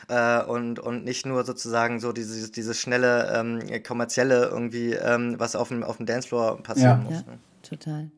äh, 0.07 0.41
und, 0.43 0.79
und 0.79 1.03
nicht 1.03 1.25
nur 1.25 1.43
sozusagen 1.45 1.99
so 1.99 2.11
dieses, 2.11 2.51
dieses 2.51 2.79
schnelle 2.79 3.31
ähm, 3.33 3.83
kommerzielle 3.83 4.45
irgendwie, 4.45 4.93
ähm, 4.93 5.35
was 5.37 5.55
auf 5.55 5.69
dem, 5.69 5.83
auf 5.83 5.97
dem 5.97 6.05
Dancefloor 6.05 6.61
passieren 6.61 7.03
ja. 7.03 7.09
muss. 7.09 7.23
Ja, 7.25 7.31
ne? 7.31 7.39
total. 7.61 8.11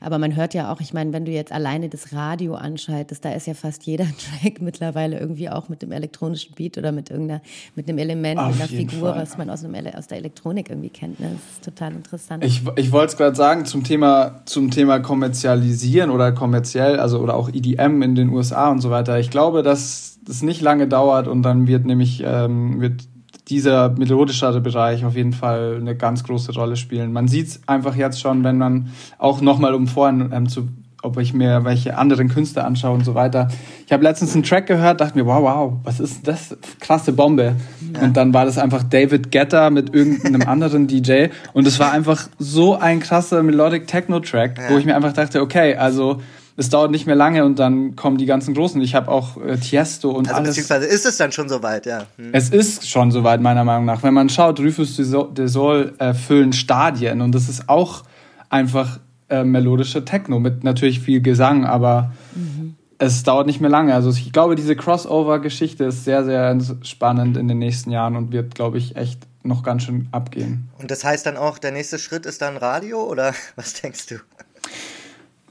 Aber 0.00 0.18
man 0.18 0.36
hört 0.36 0.54
ja 0.54 0.72
auch, 0.72 0.80
ich 0.80 0.92
meine, 0.92 1.12
wenn 1.12 1.24
du 1.24 1.32
jetzt 1.32 1.52
alleine 1.52 1.88
das 1.88 2.12
Radio 2.12 2.54
anschaltest, 2.54 3.24
da 3.24 3.32
ist 3.32 3.46
ja 3.46 3.54
fast 3.54 3.84
jeder 3.84 4.06
Track 4.42 4.60
mittlerweile 4.60 5.18
irgendwie 5.18 5.48
auch 5.48 5.68
mit 5.68 5.82
dem 5.82 5.92
elektronischen 5.92 6.54
Beat 6.54 6.78
oder 6.78 6.92
mit 6.92 7.10
irgendeiner, 7.10 7.42
mit 7.74 7.88
einem 7.88 7.98
Element, 7.98 8.40
Auf 8.40 8.54
einer 8.54 8.68
Figur, 8.68 9.12
Fall. 9.12 9.22
was 9.22 9.38
man 9.38 9.50
aus, 9.50 9.64
einem, 9.64 9.86
aus 9.94 10.06
der 10.06 10.18
Elektronik 10.18 10.70
irgendwie 10.70 10.90
kennt. 10.90 11.20
Ne? 11.20 11.32
Das 11.32 11.56
ist 11.56 11.64
total 11.64 11.92
interessant. 11.92 12.44
Ich, 12.44 12.62
ich 12.76 12.92
wollte 12.92 13.12
es 13.12 13.16
gerade 13.16 13.36
sagen, 13.36 13.64
zum 13.64 13.84
Thema, 13.84 14.42
zum 14.44 14.70
Thema 14.70 15.00
kommerzialisieren 15.00 16.10
oder 16.10 16.32
kommerziell, 16.32 16.98
also 16.98 17.20
oder 17.20 17.34
auch 17.34 17.48
EDM 17.48 18.02
in 18.02 18.14
den 18.14 18.30
USA 18.30 18.70
und 18.70 18.80
so 18.80 18.90
weiter. 18.90 19.18
Ich 19.18 19.30
glaube, 19.30 19.62
dass 19.62 20.18
das 20.24 20.42
nicht 20.42 20.60
lange 20.60 20.86
dauert 20.86 21.28
und 21.28 21.42
dann 21.42 21.66
wird 21.66 21.86
nämlich 21.86 22.22
ähm, 22.24 22.80
wird 22.80 23.02
dieser 23.50 23.90
melodischere 23.90 24.60
Bereich 24.60 25.04
auf 25.04 25.16
jeden 25.16 25.32
Fall 25.32 25.76
eine 25.80 25.96
ganz 25.96 26.22
große 26.24 26.54
Rolle 26.54 26.76
spielen. 26.76 27.12
Man 27.12 27.28
sieht 27.28 27.48
es 27.48 27.60
einfach 27.66 27.96
jetzt 27.96 28.20
schon, 28.20 28.44
wenn 28.44 28.58
man 28.58 28.90
auch 29.18 29.40
nochmal 29.40 29.74
um 29.74 29.88
vorhin 29.88 30.30
ähm, 30.32 30.48
zu, 30.48 30.68
ob 31.02 31.18
ich 31.18 31.34
mir 31.34 31.64
welche 31.64 31.98
anderen 31.98 32.28
Künstler 32.28 32.64
anschaue 32.64 32.94
und 32.94 33.04
so 33.04 33.14
weiter. 33.16 33.48
Ich 33.86 33.92
habe 33.92 34.04
letztens 34.04 34.34
einen 34.34 34.44
Track 34.44 34.66
gehört, 34.66 35.00
dachte 35.00 35.18
mir, 35.18 35.26
wow, 35.26 35.42
wow, 35.42 35.72
was 35.82 35.98
ist 35.98 36.28
das? 36.28 36.56
Krasse 36.78 37.12
Bombe. 37.12 37.56
Ja. 37.92 38.02
Und 38.02 38.16
dann 38.16 38.32
war 38.32 38.44
das 38.44 38.56
einfach 38.56 38.84
David 38.84 39.32
Guetta 39.32 39.70
mit 39.70 39.92
irgendeinem 39.92 40.42
anderen 40.48 40.86
DJ 40.86 41.26
und 41.52 41.66
es 41.66 41.80
war 41.80 41.90
einfach 41.90 42.28
so 42.38 42.76
ein 42.76 43.00
krasser 43.00 43.42
Melodic 43.42 43.88
Techno 43.88 44.20
Track, 44.20 44.58
ja. 44.58 44.70
wo 44.70 44.78
ich 44.78 44.84
mir 44.84 44.94
einfach 44.94 45.12
dachte, 45.12 45.40
okay, 45.40 45.74
also 45.74 46.20
es 46.60 46.68
dauert 46.68 46.90
nicht 46.90 47.06
mehr 47.06 47.16
lange 47.16 47.46
und 47.46 47.58
dann 47.58 47.96
kommen 47.96 48.18
die 48.18 48.26
ganzen 48.26 48.52
Großen. 48.52 48.78
Ich 48.82 48.94
habe 48.94 49.10
auch 49.10 49.38
äh, 49.38 49.56
Tiesto 49.56 50.10
und 50.10 50.28
also 50.28 50.36
alles. 50.36 50.50
Beziehungsweise 50.50 50.84
ist 50.84 51.06
es 51.06 51.16
dann 51.16 51.32
schon 51.32 51.48
soweit, 51.48 51.86
ja. 51.86 52.04
Hm. 52.16 52.28
Es 52.32 52.50
ist 52.50 52.86
schon 52.86 53.10
soweit, 53.10 53.40
meiner 53.40 53.64
Meinung 53.64 53.86
nach. 53.86 54.02
Wenn 54.02 54.12
man 54.12 54.28
schaut, 54.28 54.60
Rufus 54.60 54.96
de 54.96 55.46
Sol 55.46 55.94
äh, 55.98 56.12
füllen 56.12 56.52
Stadien 56.52 57.22
und 57.22 57.34
das 57.34 57.48
ist 57.48 57.70
auch 57.70 58.02
einfach 58.50 59.00
äh, 59.30 59.42
melodische 59.42 60.04
Techno 60.04 60.38
mit 60.38 60.62
natürlich 60.62 61.00
viel 61.00 61.22
Gesang, 61.22 61.64
aber 61.64 62.12
mhm. 62.34 62.74
es 62.98 63.22
dauert 63.22 63.46
nicht 63.46 63.62
mehr 63.62 63.70
lange. 63.70 63.94
Also 63.94 64.10
ich 64.10 64.30
glaube, 64.30 64.54
diese 64.54 64.76
Crossover-Geschichte 64.76 65.84
ist 65.84 66.04
sehr, 66.04 66.26
sehr 66.26 66.58
spannend 66.82 67.38
in 67.38 67.48
den 67.48 67.58
nächsten 67.58 67.90
Jahren 67.90 68.16
und 68.16 68.32
wird, 68.32 68.54
glaube 68.54 68.76
ich, 68.76 68.96
echt 68.96 69.26
noch 69.42 69.62
ganz 69.62 69.84
schön 69.84 70.08
abgehen. 70.12 70.68
Und 70.78 70.90
das 70.90 71.04
heißt 71.04 71.24
dann 71.24 71.38
auch, 71.38 71.56
der 71.56 71.72
nächste 71.72 71.98
Schritt 71.98 72.26
ist 72.26 72.42
dann 72.42 72.58
Radio 72.58 73.02
oder 73.02 73.32
was 73.56 73.72
denkst 73.80 74.08
du? 74.08 74.16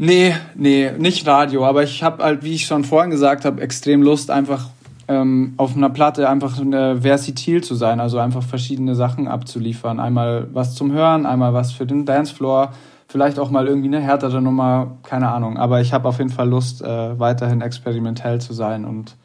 Nee, 0.02 0.34
nee, 0.56 0.92
nicht 0.98 1.28
Radio, 1.28 1.66
aber 1.66 1.84
ich 1.84 2.04
habe 2.04 2.24
halt, 2.24 2.42
wie 2.42 2.54
ich 2.54 2.66
schon 2.66 2.86
vorhin 2.86 3.12
gesagt 3.12 3.44
habe, 3.44 3.62
extrem 3.62 4.02
Lust, 4.02 4.32
einfach 4.32 4.70
ähm, 5.10 5.56
auf 5.58 5.76
einer 5.76 5.90
Platte 5.90 6.30
einfach 6.30 6.58
eine 6.58 7.02
versatil 7.02 7.62
zu 7.62 7.76
sein, 7.76 8.00
also 8.00 8.18
einfach 8.18 8.42
verschiedene 8.42 8.96
Sachen 8.96 9.28
abzuliefern. 9.28 10.00
Einmal 10.00 10.48
was 10.54 10.74
zum 10.74 10.94
Hören, 10.94 11.26
einmal 11.26 11.54
was 11.54 11.74
für 11.74 11.86
den 11.86 12.06
Dancefloor, 12.06 12.72
vielleicht 13.10 13.40
auch 13.40 13.52
mal 13.52 13.68
irgendwie 13.68 13.90
eine 13.90 14.00
härtere 14.00 14.42
Nummer, 14.42 14.92
keine 15.04 15.32
Ahnung. 15.32 15.58
Aber 15.58 15.82
ich 15.82 15.92
habe 15.92 16.08
auf 16.08 16.20
jeden 16.20 16.30
Fall 16.30 16.48
Lust, 16.48 16.82
äh, 16.82 17.20
weiterhin 17.20 17.60
experimentell 17.60 18.40
zu 18.40 18.54
sein 18.54 18.86
und 18.86 19.18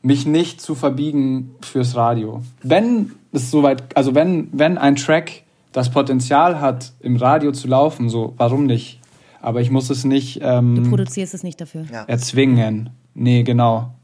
mich 0.00 0.24
nicht 0.24 0.62
zu 0.62 0.74
verbiegen 0.74 1.56
fürs 1.60 1.94
Radio. 1.94 2.40
Wenn 2.62 3.10
es 3.32 3.50
soweit, 3.50 3.94
also 3.94 4.14
wenn, 4.14 4.48
wenn 4.52 4.78
ein 4.78 4.96
Track 4.96 5.42
das 5.72 5.90
Potenzial 5.90 6.58
hat, 6.58 6.92
im 7.00 7.16
Radio 7.16 7.52
zu 7.52 7.68
laufen, 7.68 8.08
so 8.08 8.32
warum 8.38 8.64
nicht? 8.64 9.00
Aber 9.40 9.60
ich 9.60 9.70
muss 9.70 9.90
es 9.90 10.04
nicht. 10.04 10.40
Ähm, 10.42 10.82
du 10.82 10.90
produzierst 10.90 11.34
es 11.34 11.42
nicht 11.42 11.60
dafür. 11.60 11.84
Ja. 11.92 12.04
Erzwingen. 12.04 12.90
Nee, 13.14 13.42
genau. 13.42 13.94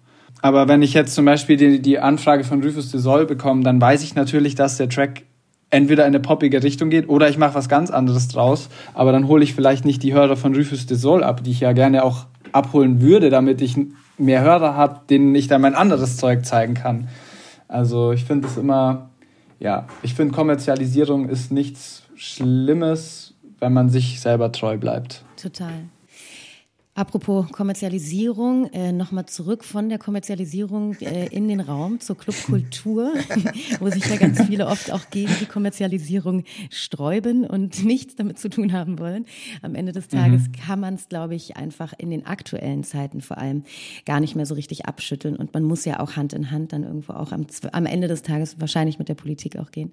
Aber 0.41 0.66
wenn 0.66 0.83
ich 0.83 0.93
jetzt 0.95 1.14
zum 1.14 1.24
Beispiel 1.24 1.57
die, 1.57 1.80
die 1.80 1.99
Anfrage 1.99 2.45
von 2.45 2.62
Rufus 2.62 2.91
de 2.91 3.01
Sol 3.01 3.26
bekomme, 3.26 3.62
dann 3.62 3.80
weiß 3.80 4.03
ich 4.03 4.14
natürlich, 4.14 4.55
dass 4.55 4.76
der 4.76 4.89
Track 4.89 5.22
entweder 5.70 6.03
in 6.03 6.09
eine 6.09 6.20
poppige 6.20 6.62
Richtung 6.62 6.91
geht 6.91 7.09
oder 7.09 7.28
ich 7.28 7.39
mache 7.39 7.55
was 7.55 7.68
ganz 7.68 7.91
anderes 7.91 8.28
draus. 8.28 8.68
Aber 8.93 9.12
dann 9.12 9.28
hole 9.28 9.45
ich 9.45 9.55
vielleicht 9.55 9.85
nicht 9.85 10.03
die 10.03 10.12
Hörer 10.12 10.37
von 10.37 10.55
Rufus 10.55 10.87
de 10.87 10.97
Sol 10.97 11.22
ab, 11.22 11.45
die 11.45 11.53
ich 11.53 11.61
ja 11.61 11.72
gerne 11.72 12.05
auch 12.05 12.26
abholen 12.53 13.01
würde, 13.01 13.30
damit 13.30 13.62
ich 13.62 13.76
mehr 14.18 14.43
Hörer 14.43 14.74
habe, 14.76 15.01
denen 15.09 15.35
ich 15.35 15.49
dann 15.49 15.62
mein 15.62 15.74
anderes 15.74 16.16
Zeug 16.16 16.45
zeigen 16.45 16.74
kann. 16.74 17.09
Also 17.68 18.12
ich 18.12 18.24
finde 18.24 18.49
es 18.49 18.57
immer, 18.57 19.11
ja, 19.59 19.87
ich 20.03 20.14
finde 20.14 20.35
Kommerzialisierung 20.35 21.28
ist 21.28 21.53
nichts 21.53 22.03
Schlimmes, 22.16 23.21
wenn 23.62 23.72
man 23.72 23.88
sich 23.88 24.20
selber 24.20 24.50
treu 24.50 24.76
bleibt. 24.76 25.24
Total. 25.40 25.84
Apropos 26.95 27.51
Kommerzialisierung, 27.51 28.66
äh, 28.74 28.93
nochmal 28.93 29.24
zurück 29.24 29.64
von 29.64 29.88
der 29.88 29.97
Kommerzialisierung 29.97 30.95
äh, 31.01 31.26
in 31.28 31.49
den 31.49 31.61
Raum 31.61 32.01
zur 32.01 32.18
Clubkultur, 32.18 33.14
wo 33.80 33.88
sich 33.88 34.05
ja 34.05 34.16
ganz 34.16 34.43
viele 34.43 34.66
oft 34.66 34.93
auch 34.93 35.09
gegen 35.09 35.32
die 35.40 35.47
Kommerzialisierung 35.47 36.45
sträuben 36.68 37.47
und 37.47 37.82
nichts 37.82 38.14
damit 38.16 38.38
zu 38.38 38.51
tun 38.51 38.74
haben 38.74 38.99
wollen. 38.99 39.24
Am 39.62 39.74
Ende 39.74 39.93
des 39.93 40.09
Tages 40.09 40.49
mhm. 40.49 40.53
kann 40.53 40.80
man 40.80 40.95
es, 40.97 41.09
glaube 41.09 41.34
ich, 41.34 41.57
einfach 41.57 41.95
in 41.97 42.11
den 42.11 42.26
aktuellen 42.26 42.84
Zeiten 42.84 43.22
vor 43.22 43.38
allem 43.38 43.64
gar 44.05 44.20
nicht 44.20 44.36
mehr 44.36 44.45
so 44.45 44.53
richtig 44.53 44.84
abschütteln 44.84 45.36
und 45.36 45.55
man 45.55 45.62
muss 45.62 45.86
ja 45.86 45.99
auch 45.99 46.16
Hand 46.16 46.34
in 46.34 46.51
Hand 46.51 46.74
dann 46.74 46.82
irgendwo 46.82 47.14
auch 47.14 47.32
am, 47.32 47.47
am 47.72 47.86
Ende 47.86 48.07
des 48.07 48.20
Tages 48.20 48.61
wahrscheinlich 48.61 48.99
mit 48.99 49.09
der 49.09 49.14
Politik 49.14 49.57
auch 49.57 49.70
gehen. 49.70 49.93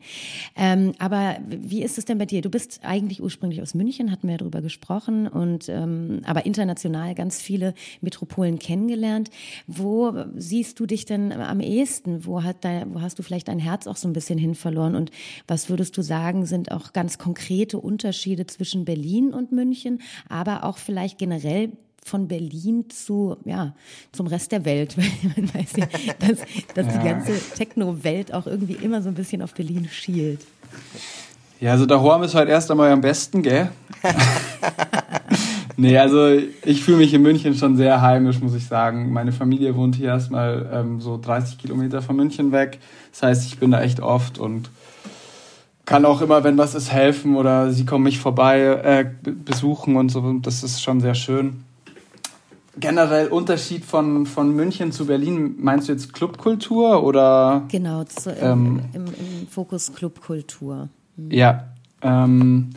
Ähm, 0.57 0.91
aber 0.99 1.37
wie 1.47 1.81
ist 1.81 1.97
es 1.97 2.03
denn 2.03 2.17
bei 2.17 2.25
dir? 2.25 2.41
Du 2.41 2.49
bist 2.49 2.81
eigentlich 2.83 3.23
ursprünglich 3.23 3.61
aus 3.61 3.73
München, 3.73 4.11
hatten 4.11 4.27
wir 4.27 4.33
ja 4.33 4.39
darüber 4.39 4.61
gesprochen 4.61 5.29
und 5.29 5.69
ähm, 5.69 6.23
aber 6.25 6.45
international 6.45 6.88
international 6.89 7.15
ganz 7.15 7.41
viele 7.41 7.73
Metropolen 8.01 8.59
kennengelernt. 8.59 9.29
Wo 9.67 10.13
siehst 10.35 10.79
du 10.79 10.85
dich 10.85 11.05
denn 11.05 11.31
am 11.31 11.59
ehesten? 11.59 12.25
Wo, 12.25 12.43
hat 12.43 12.63
dein, 12.63 12.93
wo 12.93 13.01
hast 13.01 13.19
du 13.19 13.23
vielleicht 13.23 13.47
dein 13.47 13.59
Herz 13.59 13.87
auch 13.87 13.97
so 13.97 14.07
ein 14.07 14.13
bisschen 14.13 14.39
hin 14.39 14.55
verloren? 14.55 14.95
Und 14.95 15.11
was 15.47 15.69
würdest 15.69 15.97
du 15.97 16.01
sagen, 16.01 16.45
sind 16.45 16.71
auch 16.71 16.93
ganz 16.93 17.17
konkrete 17.17 17.77
Unterschiede 17.77 18.45
zwischen 18.47 18.85
Berlin 18.85 19.33
und 19.33 19.51
München, 19.51 20.01
aber 20.27 20.63
auch 20.63 20.77
vielleicht 20.77 21.17
generell 21.17 21.71
von 22.03 22.27
Berlin 22.27 22.89
zu, 22.89 23.35
ja, 23.45 23.75
zum 24.11 24.27
Rest 24.27 24.51
der 24.51 24.65
Welt. 24.65 24.95
Man 25.35 25.53
weiß 25.53 25.73
ja, 25.77 25.85
dass, 26.19 26.39
dass 26.73 26.85
ja. 26.87 26.97
die 26.97 27.07
ganze 27.07 27.33
Techno-Welt 27.55 28.33
auch 28.33 28.47
irgendwie 28.47 28.73
immer 28.81 29.01
so 29.01 29.09
ein 29.09 29.15
bisschen 29.15 29.41
auf 29.41 29.53
Berlin 29.53 29.87
schielt. 29.91 30.41
Ja, 31.59 31.71
also 31.71 31.85
der 31.85 31.99
Horm 31.99 32.23
ist 32.23 32.35
halt 32.35 32.47
erst 32.47 32.71
einmal 32.71 32.89
am 32.89 33.01
besten, 33.01 33.43
gell? 33.43 33.69
Nee, 35.79 35.97
also 35.97 36.27
ich 36.65 36.83
fühle 36.83 36.97
mich 36.97 37.13
in 37.13 37.21
München 37.21 37.55
schon 37.55 37.77
sehr 37.77 38.01
heimisch, 38.01 38.41
muss 38.41 38.53
ich 38.53 38.67
sagen. 38.67 39.13
Meine 39.13 39.31
Familie 39.31 39.77
wohnt 39.77 39.95
hier 39.95 40.09
erstmal 40.09 40.69
ähm, 40.73 40.99
so 40.99 41.17
30 41.17 41.57
Kilometer 41.57 42.01
von 42.01 42.17
München 42.17 42.51
weg. 42.51 42.79
Das 43.11 43.23
heißt, 43.23 43.47
ich 43.47 43.59
bin 43.59 43.71
da 43.71 43.81
echt 43.81 44.01
oft 44.01 44.39
und 44.39 44.69
kann 45.85 46.03
auch 46.03 46.21
immer, 46.21 46.43
wenn 46.43 46.57
was 46.57 46.75
ist, 46.75 46.91
helfen 46.91 47.37
oder 47.37 47.71
sie 47.71 47.85
kommen 47.85 48.03
mich 48.03 48.19
vorbei 48.19 48.59
äh, 48.61 49.05
besuchen 49.23 49.95
und 49.95 50.09
so. 50.09 50.33
Das 50.41 50.63
ist 50.63 50.83
schon 50.83 50.99
sehr 50.99 51.15
schön. 51.15 51.63
Generell 52.77 53.29
Unterschied 53.29 53.85
von, 53.85 54.25
von 54.25 54.53
München 54.53 54.91
zu 54.91 55.05
Berlin, 55.05 55.55
meinst 55.59 55.87
du 55.87 55.93
jetzt 55.93 56.11
Clubkultur 56.11 57.05
oder? 57.05 57.63
Genau, 57.69 58.03
zu, 58.03 58.35
ähm, 58.35 58.81
im, 58.91 59.05
im, 59.05 59.47
Fokus 59.49 59.93
Clubkultur. 59.93 60.89
Mhm. 61.15 61.31
Ja, 61.31 61.69
ähm, 62.01 62.71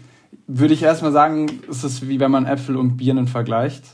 würde 0.54 0.74
ich 0.74 0.82
erstmal 0.82 1.12
sagen, 1.12 1.46
es 1.70 1.82
ist 1.84 2.08
wie 2.08 2.20
wenn 2.20 2.30
man 2.30 2.46
Äpfel 2.46 2.76
und 2.76 2.96
Birnen 2.96 3.26
vergleicht, 3.26 3.84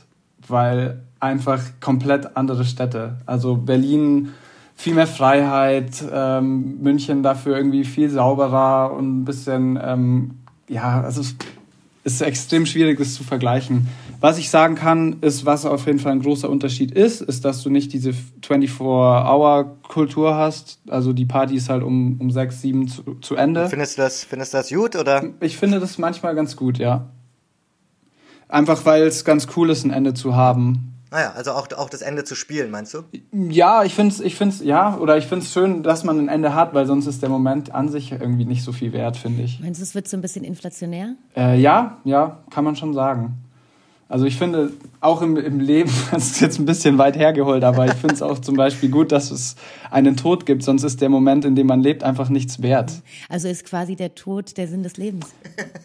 weil 0.47 1.01
einfach 1.19 1.61
komplett 1.79 2.35
andere 2.35 2.65
Städte. 2.65 3.17
Also 3.25 3.55
Berlin 3.55 4.29
viel 4.75 4.93
mehr 4.93 5.07
Freiheit, 5.07 6.03
ähm, 6.11 6.81
München 6.81 7.23
dafür 7.23 7.57
irgendwie 7.57 7.83
viel 7.83 8.09
sauberer 8.09 8.93
und 8.93 9.21
ein 9.21 9.25
bisschen, 9.25 9.79
ähm, 9.81 10.31
ja, 10.67 11.01
also 11.01 11.21
es 11.21 11.35
ist 12.03 12.21
extrem 12.21 12.65
schwierig, 12.65 12.97
das 12.97 13.13
zu 13.13 13.23
vergleichen. 13.23 13.87
Was 14.21 14.37
ich 14.37 14.49
sagen 14.49 14.75
kann, 14.75 15.17
ist, 15.21 15.45
was 15.45 15.65
auf 15.65 15.85
jeden 15.85 15.99
Fall 15.99 16.11
ein 16.11 16.21
großer 16.21 16.49
Unterschied 16.49 16.91
ist, 16.91 17.21
ist, 17.21 17.45
dass 17.45 17.63
du 17.63 17.69
nicht 17.69 17.93
diese 17.93 18.11
24-Hour-Kultur 18.41 20.35
hast. 20.35 20.79
Also 20.89 21.13
die 21.13 21.25
Party 21.25 21.55
ist 21.55 21.69
halt 21.69 21.83
um, 21.83 22.19
um 22.19 22.29
6, 22.29 22.61
7 22.61 22.87
zu, 22.89 23.15
zu 23.21 23.35
Ende. 23.35 23.69
Findest 23.69 23.97
du, 23.97 24.01
das, 24.01 24.25
findest 24.25 24.53
du 24.53 24.57
das 24.57 24.69
gut, 24.69 24.97
oder? 24.97 25.23
Ich 25.39 25.57
finde 25.57 25.79
das 25.79 25.97
manchmal 25.97 26.35
ganz 26.35 26.57
gut, 26.57 26.79
ja. 26.79 27.07
Einfach, 28.49 28.85
weil 28.85 29.03
es 29.03 29.23
ganz 29.23 29.47
cool 29.55 29.69
ist, 29.69 29.85
ein 29.85 29.91
Ende 29.91 30.13
zu 30.13 30.35
haben. 30.35 30.95
Naja, 31.11 31.33
also 31.35 31.51
auch, 31.51 31.67
auch 31.75 31.89
das 31.89 32.01
Ende 32.01 32.23
zu 32.23 32.35
spielen, 32.35 32.69
meinst 32.71 32.93
du? 32.93 33.03
Ja, 33.31 33.83
ich 33.83 33.95
finde 33.95 34.13
es, 34.13 34.19
ich 34.19 34.35
find's, 34.35 34.61
ja, 34.61 34.95
oder 34.97 35.17
ich 35.17 35.25
finde 35.25 35.45
es 35.45 35.53
schön, 35.53 35.81
dass 35.81 36.03
man 36.03 36.19
ein 36.19 36.27
Ende 36.27 36.53
hat, 36.53 36.73
weil 36.73 36.85
sonst 36.85 37.07
ist 37.07 37.21
der 37.21 37.29
Moment 37.29 37.73
an 37.73 37.89
sich 37.89 38.11
irgendwie 38.11 38.45
nicht 38.45 38.63
so 38.63 38.71
viel 38.71 38.93
wert, 38.93 39.17
finde 39.17 39.43
ich. 39.43 39.59
Meinst 39.59 39.79
du, 39.79 39.83
es 39.83 39.95
wird 39.95 40.07
so 40.07 40.17
ein 40.17 40.21
bisschen 40.21 40.43
inflationär? 40.43 41.15
Äh, 41.35 41.59
ja, 41.59 41.97
ja, 42.03 42.43
kann 42.51 42.63
man 42.63 42.75
schon 42.75 42.93
sagen. 42.93 43.37
Also 44.09 44.25
ich 44.25 44.37
finde, 44.37 44.71
auch 45.01 45.21
im, 45.21 45.37
im 45.37 45.59
Leben, 45.59 45.91
das 46.11 46.31
ist 46.31 46.41
jetzt 46.41 46.59
ein 46.59 46.65
bisschen 46.65 46.97
weit 46.97 47.15
hergeholt, 47.15 47.63
aber 47.63 47.85
ich 47.85 47.93
finde 47.93 48.15
es 48.15 48.23
auch 48.23 48.39
zum 48.39 48.55
Beispiel 48.55 48.89
gut, 48.89 49.11
dass 49.11 49.29
es 49.29 49.55
einen 49.91 50.17
Tod 50.17 50.47
gibt, 50.47 50.63
sonst 50.63 50.83
ist 50.83 50.99
der 50.99 51.09
Moment, 51.09 51.45
in 51.45 51.55
dem 51.55 51.67
man 51.67 51.79
lebt, 51.79 52.03
einfach 52.03 52.29
nichts 52.29 52.61
wert. 52.63 52.91
Also 53.29 53.47
ist 53.47 53.65
quasi 53.65 53.95
der 53.95 54.15
Tod 54.15 54.57
der 54.57 54.67
Sinn 54.67 54.81
des 54.81 54.97
Lebens. 54.97 55.27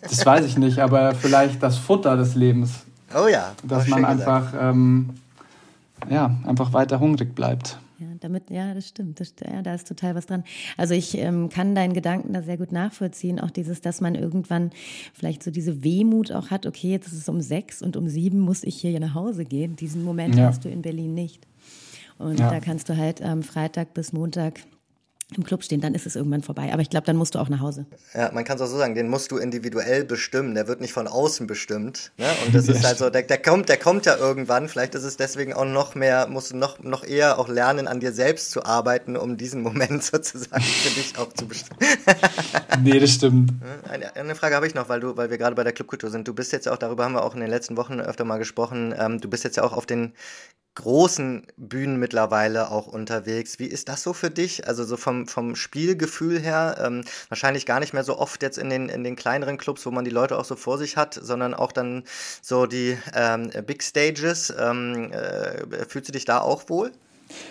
Das 0.03 0.25
weiß 0.25 0.47
ich 0.47 0.57
nicht, 0.57 0.79
aber 0.79 1.15
vielleicht 1.15 1.63
das 1.63 1.77
Futter 1.77 2.17
des 2.17 2.35
Lebens. 2.35 2.71
Oh 3.15 3.29
ja. 3.29 3.53
Dass 3.63 3.87
man 3.89 4.07
einfach, 4.07 4.55
ähm, 4.59 5.11
ja, 6.09 6.35
einfach 6.47 6.73
weiter 6.73 7.01
hungrig 7.01 7.35
bleibt. 7.35 7.79
Ja, 8.25 8.29
damit, 8.29 8.51
ja, 8.51 8.73
das 8.73 8.89
stimmt. 8.89 9.21
Das, 9.21 9.35
ja, 9.47 9.61
da 9.61 9.75
ist 9.75 9.87
total 9.87 10.15
was 10.15 10.27
dran. 10.27 10.45
Also 10.79 10.95
ich 10.95 11.17
ähm, 11.19 11.51
kann 11.51 11.75
deinen 11.75 11.93
Gedanken 11.93 12.33
da 12.33 12.43
sehr 12.43 12.57
gut 12.57 12.73
nachvollziehen. 12.73 13.39
Auch 13.39 13.51
dieses, 13.51 13.83
dass 13.83 14.01
man 14.01 14.15
irgendwann 14.15 14.71
vielleicht 15.13 15.43
so 15.43 15.51
diese 15.51 15.85
Wehmut 15.85 16.33
auch 16.33 16.51
hat, 16.51 16.65
okay, 16.65 16.91
jetzt 16.91 17.09
ist 17.09 17.19
es 17.19 17.29
um 17.29 17.41
sechs 17.43 17.83
und 17.83 17.97
um 17.97 18.09
sieben 18.09 18.41
muss 18.41 18.65
ich 18.65 18.81
hier 18.81 18.99
nach 18.99 19.15
Hause 19.15 19.45
gehen. 19.45 19.77
Diesen 19.77 20.03
Moment 20.05 20.37
ja. 20.37 20.47
hast 20.47 20.65
du 20.65 20.71
in 20.71 20.81
Berlin 20.81 21.13
nicht. 21.13 21.47
Und 22.17 22.41
ja. 22.41 22.51
da 22.51 22.61
kannst 22.61 22.89
du 22.89 22.97
halt 22.97 23.21
am 23.21 23.39
ähm, 23.39 23.43
Freitag 23.43 23.93
bis 23.93 24.13
Montag 24.13 24.61
im 25.37 25.45
Club 25.45 25.65
stehen, 25.65 25.81
dann 25.81 25.95
ist 25.95 26.07
es 26.07 26.17
irgendwann 26.17 26.43
vorbei. 26.43 26.73
Aber 26.73 26.83
ich 26.83 26.91
glaube, 26.91 27.07
dann 27.07 27.17
musst 27.17 27.35
du 27.35 27.39
auch 27.39 27.49
nach 27.49 27.61
Hause. 27.61 27.87
Ja, 28.13 28.31
man 28.33 28.45
kann 28.45 28.57
es 28.57 28.63
auch 28.63 28.67
so 28.67 28.77
sagen, 28.77 28.95
den 28.95 29.09
musst 29.09 29.31
du 29.31 29.39
individuell 29.39 30.05
bestimmen. 30.05 30.55
Der 30.55 30.69
wird 30.69 30.81
nicht 30.81 30.93
von 30.93 31.09
außen 31.09 31.47
bestimmt. 31.47 32.13
Ne? 32.19 32.27
Und 32.45 32.55
das 32.55 32.69
ist 32.69 32.85
halt 32.85 32.99
so, 32.99 33.11
der, 33.11 33.23
der, 33.23 33.39
kommt, 33.41 33.69
der 33.69 33.79
kommt 33.79 34.07
ja 34.07 34.17
irgendwann. 34.17 34.69
Vielleicht 34.69 34.95
ist 34.95 35.05
es 35.05 35.17
deswegen 35.17 35.55
auch 35.55 35.65
noch 35.65 35.95
mehr, 35.95 36.29
musst 36.29 36.53
du 36.53 36.57
noch, 36.57 36.79
noch 36.81 37.05
eher 37.05 37.39
auch 37.39 37.49
lernen, 37.49 37.89
an 37.89 38.01
dir 38.01 38.13
selbst 38.13 38.51
zu 38.51 38.65
arbeiten, 38.65 39.17
um 39.17 39.37
diesen 39.37 39.63
Moment 39.63 40.05
sozusagen 40.05 40.63
für 40.63 40.95
dich 40.95 41.19
auch 41.19 41.33
zu 41.33 41.49
bestimmen. 41.49 41.79
nee, 42.83 42.99
das 42.99 43.11
stimmt. 43.11 43.53
Eine, 43.89 44.15
eine 44.15 44.35
Frage 44.35 44.55
habe 44.55 44.67
ich 44.67 44.75
noch, 44.75 44.89
weil 44.89 45.01
du, 45.01 45.17
weil 45.17 45.31
wir 45.31 45.39
gerade 45.39 45.57
bei 45.57 45.65
der 45.65 45.73
Clubkultur 45.73 46.11
sind. 46.11 46.29
Du 46.29 46.35
bist 46.35 46.53
jetzt 46.53 46.69
auch, 46.69 46.77
darüber 46.77 47.05
haben 47.05 47.15
wir 47.15 47.25
auch 47.25 47.35
in 47.35 47.41
den 47.41 47.51
letzten 47.51 47.77
Wochen 47.77 48.01
öfter 48.01 48.25
mal 48.25 48.39
gesprochen, 48.39 48.95
ähm, 48.99 49.21
du 49.21 49.29
bist 49.29 49.45
jetzt 49.45 49.57
ja 49.57 49.65
auch 49.65 49.73
auf 49.73 49.87
den 49.87 50.13
großen 50.75 51.47
Bühnen 51.57 51.99
mittlerweile 51.99 52.71
auch 52.71 52.87
unterwegs. 52.87 53.59
Wie 53.59 53.67
ist 53.67 53.89
das 53.89 54.03
so 54.03 54.13
für 54.13 54.31
dich? 54.31 54.67
Also 54.67 54.85
so 54.85 54.97
vom, 54.97 55.27
vom 55.29 55.57
Spielgefühl 55.57 56.41
her, 56.41 56.77
ähm, 56.85 57.05
wahrscheinlich 57.29 57.67
gar 57.67 57.81
nicht 57.81 57.93
mehr 57.93 58.05
so 58.05 58.19
oft 58.19 58.43
jetzt 58.43 58.59
in 58.59 58.71
den, 58.71 58.89
in 58.89 59.05
den 59.05 59.17
kleineren 59.17 59.59
Clubs, 59.59 59.87
wo 59.87 59.91
man 59.91 60.05
die 60.05 60.11
Leute 60.11 60.37
auch 60.39 60.45
so 60.45 60.57
vor 60.57 60.79
sich 60.79 60.97
hat, 60.97 61.15
sondern 61.15 61.55
auch 61.55 61.73
dann 61.73 62.05
so 62.43 62.67
die 62.67 62.99
ähm, 63.15 63.51
Big 63.67 63.83
Stages. 63.83 64.53
Ähm, 64.59 65.13
äh, 65.13 65.87
fühlst 65.89 66.09
du 66.09 66.13
dich 66.13 66.25
da 66.25 66.41
auch 66.41 66.69
wohl? 66.69 66.93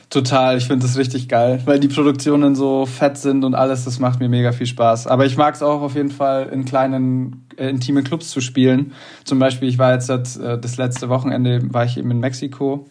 Total, 0.09 0.57
ich 0.57 0.65
finde 0.65 0.85
das 0.85 0.97
richtig 0.97 1.27
geil, 1.27 1.61
weil 1.65 1.79
die 1.79 1.87
Produktionen 1.87 2.55
so 2.55 2.85
fett 2.85 3.17
sind 3.17 3.43
und 3.43 3.55
alles, 3.55 3.85
das 3.85 3.99
macht 3.99 4.19
mir 4.19 4.29
mega 4.29 4.51
viel 4.51 4.67
Spaß. 4.67 5.07
Aber 5.07 5.25
ich 5.25 5.37
mag 5.37 5.55
es 5.55 5.63
auch 5.63 5.81
auf 5.81 5.95
jeden 5.95 6.11
Fall 6.11 6.49
in 6.49 6.65
kleinen, 6.65 7.47
äh, 7.57 7.69
intime 7.69 8.03
Clubs 8.03 8.29
zu 8.29 8.39
spielen. 8.39 8.93
Zum 9.23 9.39
Beispiel, 9.39 9.69
ich 9.69 9.79
war 9.79 9.93
jetzt 9.93 10.09
das, 10.09 10.37
äh, 10.37 10.59
das 10.59 10.77
letzte 10.77 11.09
Wochenende, 11.09 11.61
war 11.73 11.85
ich 11.85 11.97
eben 11.97 12.11
in 12.11 12.19
Mexiko 12.19 12.85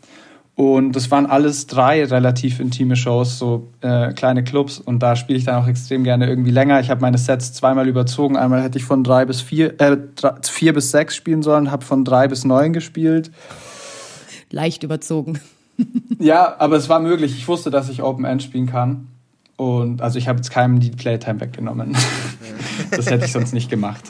und 0.55 0.93
das 0.93 1.11
waren 1.11 1.25
alles 1.25 1.67
drei 1.67 2.05
relativ 2.05 2.61
intime 2.61 2.95
Shows, 2.95 3.39
so 3.39 3.73
äh, 3.81 4.13
kleine 4.13 4.45
Clubs. 4.45 4.79
Und 4.79 4.99
da 5.03 5.17
spiele 5.17 5.39
ich 5.39 5.45
dann 5.45 5.63
auch 5.63 5.67
extrem 5.67 6.05
gerne 6.05 6.29
irgendwie 6.29 6.51
länger. 6.51 6.79
Ich 6.81 6.91
habe 6.91 7.01
meine 7.01 7.17
Sets 7.17 7.55
zweimal 7.55 7.89
überzogen. 7.89 8.37
Einmal 8.37 8.63
hätte 8.63 8.79
ich 8.79 8.85
von 8.85 9.03
drei 9.03 9.25
bis 9.25 9.41
vier, 9.41 9.81
äh, 9.81 9.97
drei, 10.15 10.35
vier 10.43 10.75
bis 10.75 10.91
sechs 10.91 11.17
spielen 11.17 11.43
sollen, 11.43 11.71
habe 11.71 11.85
von 11.85 12.05
drei 12.05 12.29
bis 12.29 12.45
neun 12.45 12.75
gespielt. 12.75 13.31
Leicht 14.51 14.83
überzogen. 14.83 15.41
Ja, 16.19 16.57
aber 16.59 16.77
es 16.77 16.89
war 16.89 17.01
möglich. 17.01 17.37
Ich 17.37 17.49
wusste, 17.49 17.71
dass 17.71 17.89
ich 17.89 18.03
Open 18.03 18.25
End 18.25 18.43
spielen 18.43 18.67
kann. 18.67 19.09
Und 19.57 20.03
also 20.03 20.19
ich 20.19 20.29
habe 20.29 20.39
jetzt 20.39 20.51
keinem 20.51 20.81
die 20.81 20.91
Playtime 20.91 21.41
weggenommen. 21.41 21.97
das 22.91 23.11
hätte 23.11 23.25
ich 23.25 23.33
sonst 23.33 23.53
nicht 23.53 23.71
gemacht. 23.71 24.03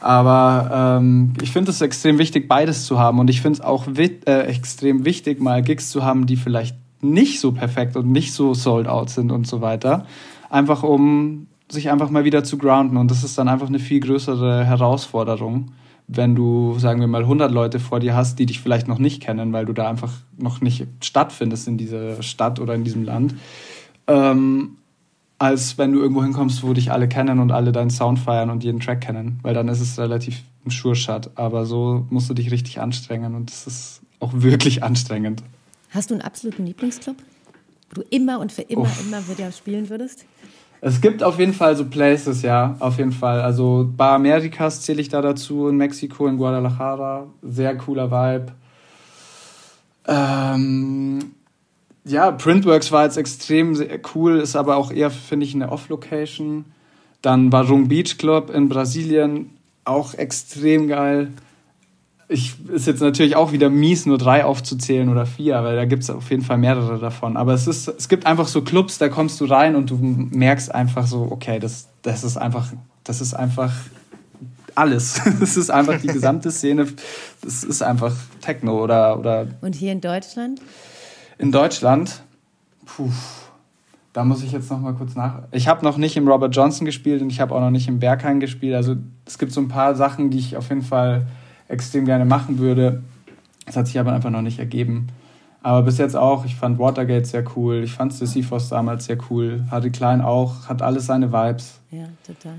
Aber 0.00 0.98
ähm, 1.00 1.32
ich 1.40 1.52
finde 1.52 1.70
es 1.70 1.80
extrem 1.80 2.18
wichtig, 2.18 2.48
beides 2.48 2.84
zu 2.84 2.98
haben. 2.98 3.18
Und 3.18 3.30
ich 3.30 3.40
finde 3.40 3.60
es 3.60 3.64
auch 3.64 3.86
äh, 3.96 4.40
extrem 4.42 5.04
wichtig, 5.04 5.40
mal 5.40 5.62
Gigs 5.62 5.90
zu 5.90 6.04
haben, 6.04 6.26
die 6.26 6.36
vielleicht 6.36 6.76
nicht 7.00 7.40
so 7.40 7.52
perfekt 7.52 7.96
und 7.96 8.10
nicht 8.10 8.32
so 8.32 8.54
sold 8.54 8.88
out 8.88 9.10
sind 9.10 9.30
und 9.30 9.46
so 9.46 9.60
weiter. 9.60 10.06
Einfach 10.50 10.82
um 10.82 11.46
sich 11.70 11.90
einfach 11.90 12.10
mal 12.10 12.24
wieder 12.24 12.44
zu 12.44 12.58
grounden. 12.58 12.96
Und 12.96 13.10
das 13.10 13.24
ist 13.24 13.38
dann 13.38 13.48
einfach 13.48 13.68
eine 13.68 13.78
viel 13.78 14.00
größere 14.00 14.64
Herausforderung, 14.64 15.72
wenn 16.06 16.34
du, 16.34 16.78
sagen 16.78 17.00
wir 17.00 17.06
mal, 17.06 17.22
100 17.22 17.50
Leute 17.50 17.80
vor 17.80 18.00
dir 18.00 18.14
hast, 18.14 18.38
die 18.38 18.46
dich 18.46 18.60
vielleicht 18.60 18.88
noch 18.88 18.98
nicht 18.98 19.22
kennen, 19.22 19.52
weil 19.52 19.64
du 19.64 19.72
da 19.72 19.88
einfach 19.88 20.12
noch 20.36 20.60
nicht 20.60 20.86
stattfindest 21.00 21.66
in 21.66 21.78
dieser 21.78 22.22
Stadt 22.22 22.60
oder 22.60 22.74
in 22.74 22.84
diesem 22.84 23.04
Land. 23.04 23.34
Ähm, 24.06 24.76
als 25.38 25.78
wenn 25.78 25.92
du 25.92 26.00
irgendwo 26.00 26.22
hinkommst, 26.22 26.62
wo 26.62 26.72
dich 26.72 26.92
alle 26.92 27.08
kennen 27.08 27.38
und 27.38 27.50
alle 27.50 27.72
deinen 27.72 27.90
Sound 27.90 28.18
feiern 28.18 28.50
und 28.50 28.64
jeden 28.64 28.80
Track 28.80 29.00
kennen, 29.00 29.38
weil 29.42 29.54
dann 29.54 29.68
ist 29.68 29.80
es 29.80 29.98
relativ 29.98 30.42
ein 30.64 30.70
Sure-Shot. 30.70 31.30
Aber 31.34 31.66
so 31.66 32.06
musst 32.10 32.30
du 32.30 32.34
dich 32.34 32.50
richtig 32.50 32.80
anstrengen 32.80 33.34
und 33.34 33.50
das 33.50 33.66
ist 33.66 34.00
auch 34.20 34.32
wirklich 34.32 34.82
anstrengend. 34.82 35.42
Hast 35.90 36.10
du 36.10 36.14
einen 36.14 36.22
absoluten 36.22 36.66
Lieblingsclub, 36.66 37.16
wo 37.90 38.00
du 38.00 38.06
immer 38.10 38.40
und 38.40 38.52
für 38.52 38.62
immer, 38.62 38.82
Uff. 38.82 39.06
immer 39.06 39.26
wieder 39.28 39.52
spielen 39.52 39.88
würdest? 39.88 40.24
Es 40.86 41.00
gibt 41.00 41.22
auf 41.22 41.38
jeden 41.38 41.54
Fall 41.54 41.74
so 41.76 41.86
Places, 41.86 42.42
ja, 42.42 42.76
auf 42.78 42.98
jeden 42.98 43.12
Fall. 43.12 43.40
Also 43.40 43.90
Bar 43.96 44.16
Americas 44.16 44.82
zähle 44.82 45.00
ich 45.00 45.08
da 45.08 45.22
dazu, 45.22 45.66
in 45.68 45.78
Mexiko, 45.78 46.26
in 46.26 46.36
Guadalajara. 46.36 47.26
Sehr 47.40 47.74
cooler 47.78 48.10
Vibe. 48.10 48.52
Ähm, 50.06 51.32
ja, 52.04 52.30
Printworks 52.32 52.92
war 52.92 53.04
jetzt 53.04 53.16
extrem 53.16 53.82
cool, 54.14 54.36
ist 54.40 54.56
aber 54.56 54.76
auch 54.76 54.92
eher, 54.92 55.10
finde 55.10 55.46
ich, 55.46 55.54
eine 55.54 55.72
Off-Location. 55.72 56.66
Dann 57.22 57.48
Barung 57.48 57.88
Beach 57.88 58.18
Club 58.18 58.50
in 58.50 58.68
Brasilien, 58.68 59.56
auch 59.86 60.12
extrem 60.12 60.86
geil. 60.86 61.32
Ich 62.28 62.54
ist 62.68 62.86
jetzt 62.86 63.00
natürlich 63.00 63.36
auch 63.36 63.52
wieder 63.52 63.68
mies, 63.68 64.06
nur 64.06 64.16
drei 64.16 64.44
aufzuzählen 64.44 65.08
oder 65.08 65.26
vier, 65.26 65.62
weil 65.62 65.76
da 65.76 65.84
gibt 65.84 66.04
es 66.04 66.10
auf 66.10 66.30
jeden 66.30 66.42
Fall 66.42 66.56
mehrere 66.56 66.98
davon. 66.98 67.36
Aber 67.36 67.52
es 67.52 67.66
ist, 67.66 67.88
es 67.88 68.08
gibt 68.08 68.26
einfach 68.26 68.48
so 68.48 68.62
Clubs, 68.62 68.98
da 68.98 69.08
kommst 69.08 69.40
du 69.40 69.44
rein 69.44 69.76
und 69.76 69.90
du 69.90 69.98
merkst 69.98 70.74
einfach 70.74 71.06
so, 71.06 71.28
okay, 71.30 71.58
das, 71.58 71.88
das 72.02 72.24
ist 72.24 72.38
einfach, 72.38 72.72
das 73.04 73.20
ist 73.20 73.34
einfach 73.34 73.72
alles. 74.74 75.20
Das 75.40 75.56
ist 75.56 75.70
einfach 75.70 76.00
die 76.00 76.08
gesamte 76.08 76.50
Szene. 76.50 76.86
Das 77.42 77.64
ist 77.64 77.82
einfach 77.82 78.14
Techno 78.40 78.82
oder, 78.82 79.18
oder. 79.18 79.46
Und 79.60 79.74
hier 79.74 79.92
in 79.92 80.00
Deutschland? 80.00 80.60
In 81.38 81.52
Deutschland, 81.52 82.22
puh, 82.86 83.10
da 84.12 84.24
muss 84.24 84.42
ich 84.42 84.52
jetzt 84.52 84.70
noch 84.70 84.80
mal 84.80 84.94
kurz 84.94 85.14
nach. 85.14 85.42
Ich 85.50 85.68
habe 85.68 85.84
noch 85.84 85.96
nicht 85.96 86.16
im 86.16 86.28
Robert 86.28 86.54
Johnson 86.54 86.84
gespielt 86.84 87.20
und 87.20 87.30
ich 87.30 87.40
habe 87.40 87.54
auch 87.54 87.60
noch 87.60 87.70
nicht 87.70 87.88
im 87.88 87.98
Berghain 87.98 88.40
gespielt. 88.40 88.74
Also 88.74 88.96
es 89.26 89.38
gibt 89.38 89.52
so 89.52 89.60
ein 89.60 89.68
paar 89.68 89.96
Sachen, 89.96 90.30
die 90.30 90.38
ich 90.38 90.56
auf 90.56 90.68
jeden 90.68 90.82
Fall 90.82 91.26
extrem 91.74 92.06
gerne 92.06 92.24
machen 92.24 92.58
würde. 92.58 93.02
Das 93.66 93.76
hat 93.76 93.86
sich 93.86 93.98
aber 93.98 94.12
einfach 94.12 94.30
noch 94.30 94.42
nicht 94.42 94.58
ergeben. 94.58 95.08
Aber 95.64 95.82
bis 95.82 95.96
jetzt 95.96 96.14
auch, 96.14 96.44
ich 96.44 96.56
fand 96.56 96.78
Watergate 96.78 97.24
sehr 97.24 97.42
cool, 97.56 97.84
ich 97.84 97.94
fand 97.94 98.12
Sisyphos 98.12 98.68
damals 98.68 99.06
sehr 99.06 99.16
cool, 99.30 99.64
Harry 99.70 99.90
Klein 99.90 100.20
auch, 100.20 100.68
hat 100.68 100.82
alles 100.82 101.06
seine 101.06 101.32
Vibes. 101.32 101.80
Ja, 101.90 102.04
total. 102.26 102.58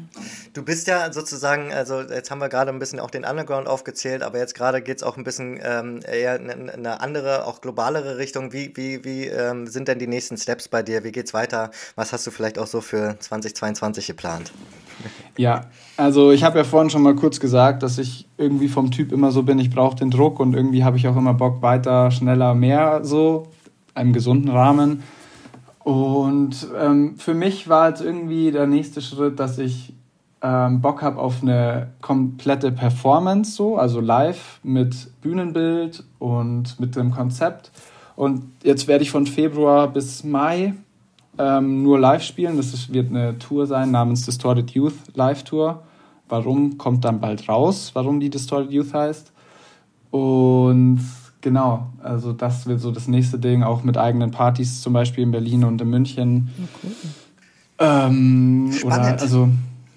Du 0.53 0.63
bist 0.63 0.88
ja 0.88 1.13
sozusagen, 1.13 1.72
also 1.72 2.01
jetzt 2.01 2.32
haben 2.32 2.39
wir 2.39 2.49
gerade 2.49 2.72
ein 2.72 2.80
bisschen 2.80 2.99
auch 2.99 3.11
den 3.11 3.24
Underground 3.24 3.68
aufgezählt, 3.68 4.24
aber 4.24 4.39
jetzt 4.39 4.55
gerade 4.55 4.82
geht 4.82 4.97
es 4.97 5.03
auch 5.03 5.18
ein 5.18 5.24
bisschen 5.24 5.59
ähm, 5.61 5.99
eher 6.03 6.39
in 6.39 6.68
eine 6.68 6.99
andere, 6.99 7.45
auch 7.45 7.61
globalere 7.61 8.18
Richtung. 8.18 8.53
Wie, 8.53 8.76
wie, 8.76 9.05
wie 9.05 9.28
ähm, 9.28 9.68
sind 9.68 9.88
denn 9.88 9.99
die 9.99 10.07
nächsten 10.07 10.38
Steps 10.38 10.68
bei 10.68 10.82
dir? 10.82 11.03
Wie 11.03 11.11
geht's 11.11 11.36
weiter? 11.36 11.70
Was 11.93 12.11
hast 12.11 12.26
du 12.26 12.32
vielleicht 12.32 12.57
auch 12.57 12.68
so 12.68 12.82
für 12.82 13.20
2022 13.20 14.07
geplant? 14.07 14.51
Ja, 15.38 15.62
also 15.98 16.32
ich 16.32 16.43
habe 16.43 16.58
ja 16.58 16.64
vorhin 16.64 16.89
schon 16.89 17.02
mal 17.02 17.16
kurz 17.16 17.39
gesagt, 17.39 17.84
dass 17.84 17.98
ich 17.98 18.28
irgendwie 18.38 18.68
vom 18.68 18.91
Typ 18.91 19.12
immer 19.12 19.32
so 19.32 19.43
bin, 19.43 19.60
ich 19.60 19.70
brauche 19.70 19.96
den 19.96 20.12
Druck 20.12 20.39
und 20.39 20.54
irgendwie 20.54 20.84
habe 20.84 20.98
ich 20.98 21.08
auch 21.08 21.16
immer 21.16 21.34
Bock 21.34 21.62
weiter, 21.62 22.12
schneller, 22.12 22.54
mehr 22.54 23.04
so, 23.04 23.48
einem 23.93 24.14
gesunden 24.14 24.50
Rahmen. 24.50 25.04
Und 25.84 26.68
ähm, 26.80 27.16
für 27.18 27.34
mich 27.34 27.70
war 27.70 27.89
jetzt 27.89 28.02
irgendwie 28.02 28.52
der 28.52 28.66
nächste 28.66 29.02
Schritt, 29.02 29.39
dass 29.39 29.58
ich 29.58 29.93
ähm, 30.41 30.82
Bock 30.82 31.02
habe 31.02 31.20
auf 31.20 31.41
eine 31.41 31.91
komplette 32.02 32.72
Performance, 32.72 33.52
so, 33.52 33.78
also 33.78 34.00
live 34.00 34.60
mit 34.64 35.10
Bühnenbild 35.22 36.04
und 36.20 36.80
mit 36.80 36.96
dem 36.96 37.12
Konzept. 37.12 37.72
Und 38.16 38.43
jetzt 38.64 38.88
werde 38.88 39.04
ich 39.04 39.12
von 39.12 39.28
Februar 39.28 39.88
bis 39.88 40.24
Mai 40.24 40.74
ähm, 41.38 41.83
nur 41.83 41.99
live 41.99 42.23
spielen. 42.23 42.57
Das 42.57 42.73
ist, 42.73 42.93
wird 42.93 43.09
eine 43.09 43.38
Tour 43.38 43.67
sein 43.67 43.91
namens 43.91 44.25
Distorted 44.25 44.71
Youth 44.71 44.93
Live 45.13 45.43
Tour. 45.43 45.83
Warum 46.27 46.77
kommt 46.77 47.05
dann 47.05 47.19
bald 47.19 47.47
raus, 47.47 47.91
warum 47.93 48.19
die 48.19 48.29
Distorted 48.29 48.71
Youth 48.71 48.93
heißt. 48.93 49.31
Und 50.09 51.01
genau, 51.41 51.88
also 52.01 52.33
das 52.33 52.65
wird 52.65 52.79
so 52.79 52.91
das 52.91 53.07
nächste 53.07 53.38
Ding, 53.38 53.63
auch 53.63 53.83
mit 53.83 53.97
eigenen 53.97 54.31
Partys, 54.31 54.81
zum 54.81 54.93
Beispiel 54.93 55.23
in 55.23 55.31
Berlin 55.31 55.63
und 55.63 55.81
in 55.81 55.89
München. 55.89 56.49
Oh, 56.57 56.67
cool. 56.83 56.91
ähm, 57.79 58.71
Spannend. 58.73 59.13
Oder, 59.13 59.21
also 59.21 59.49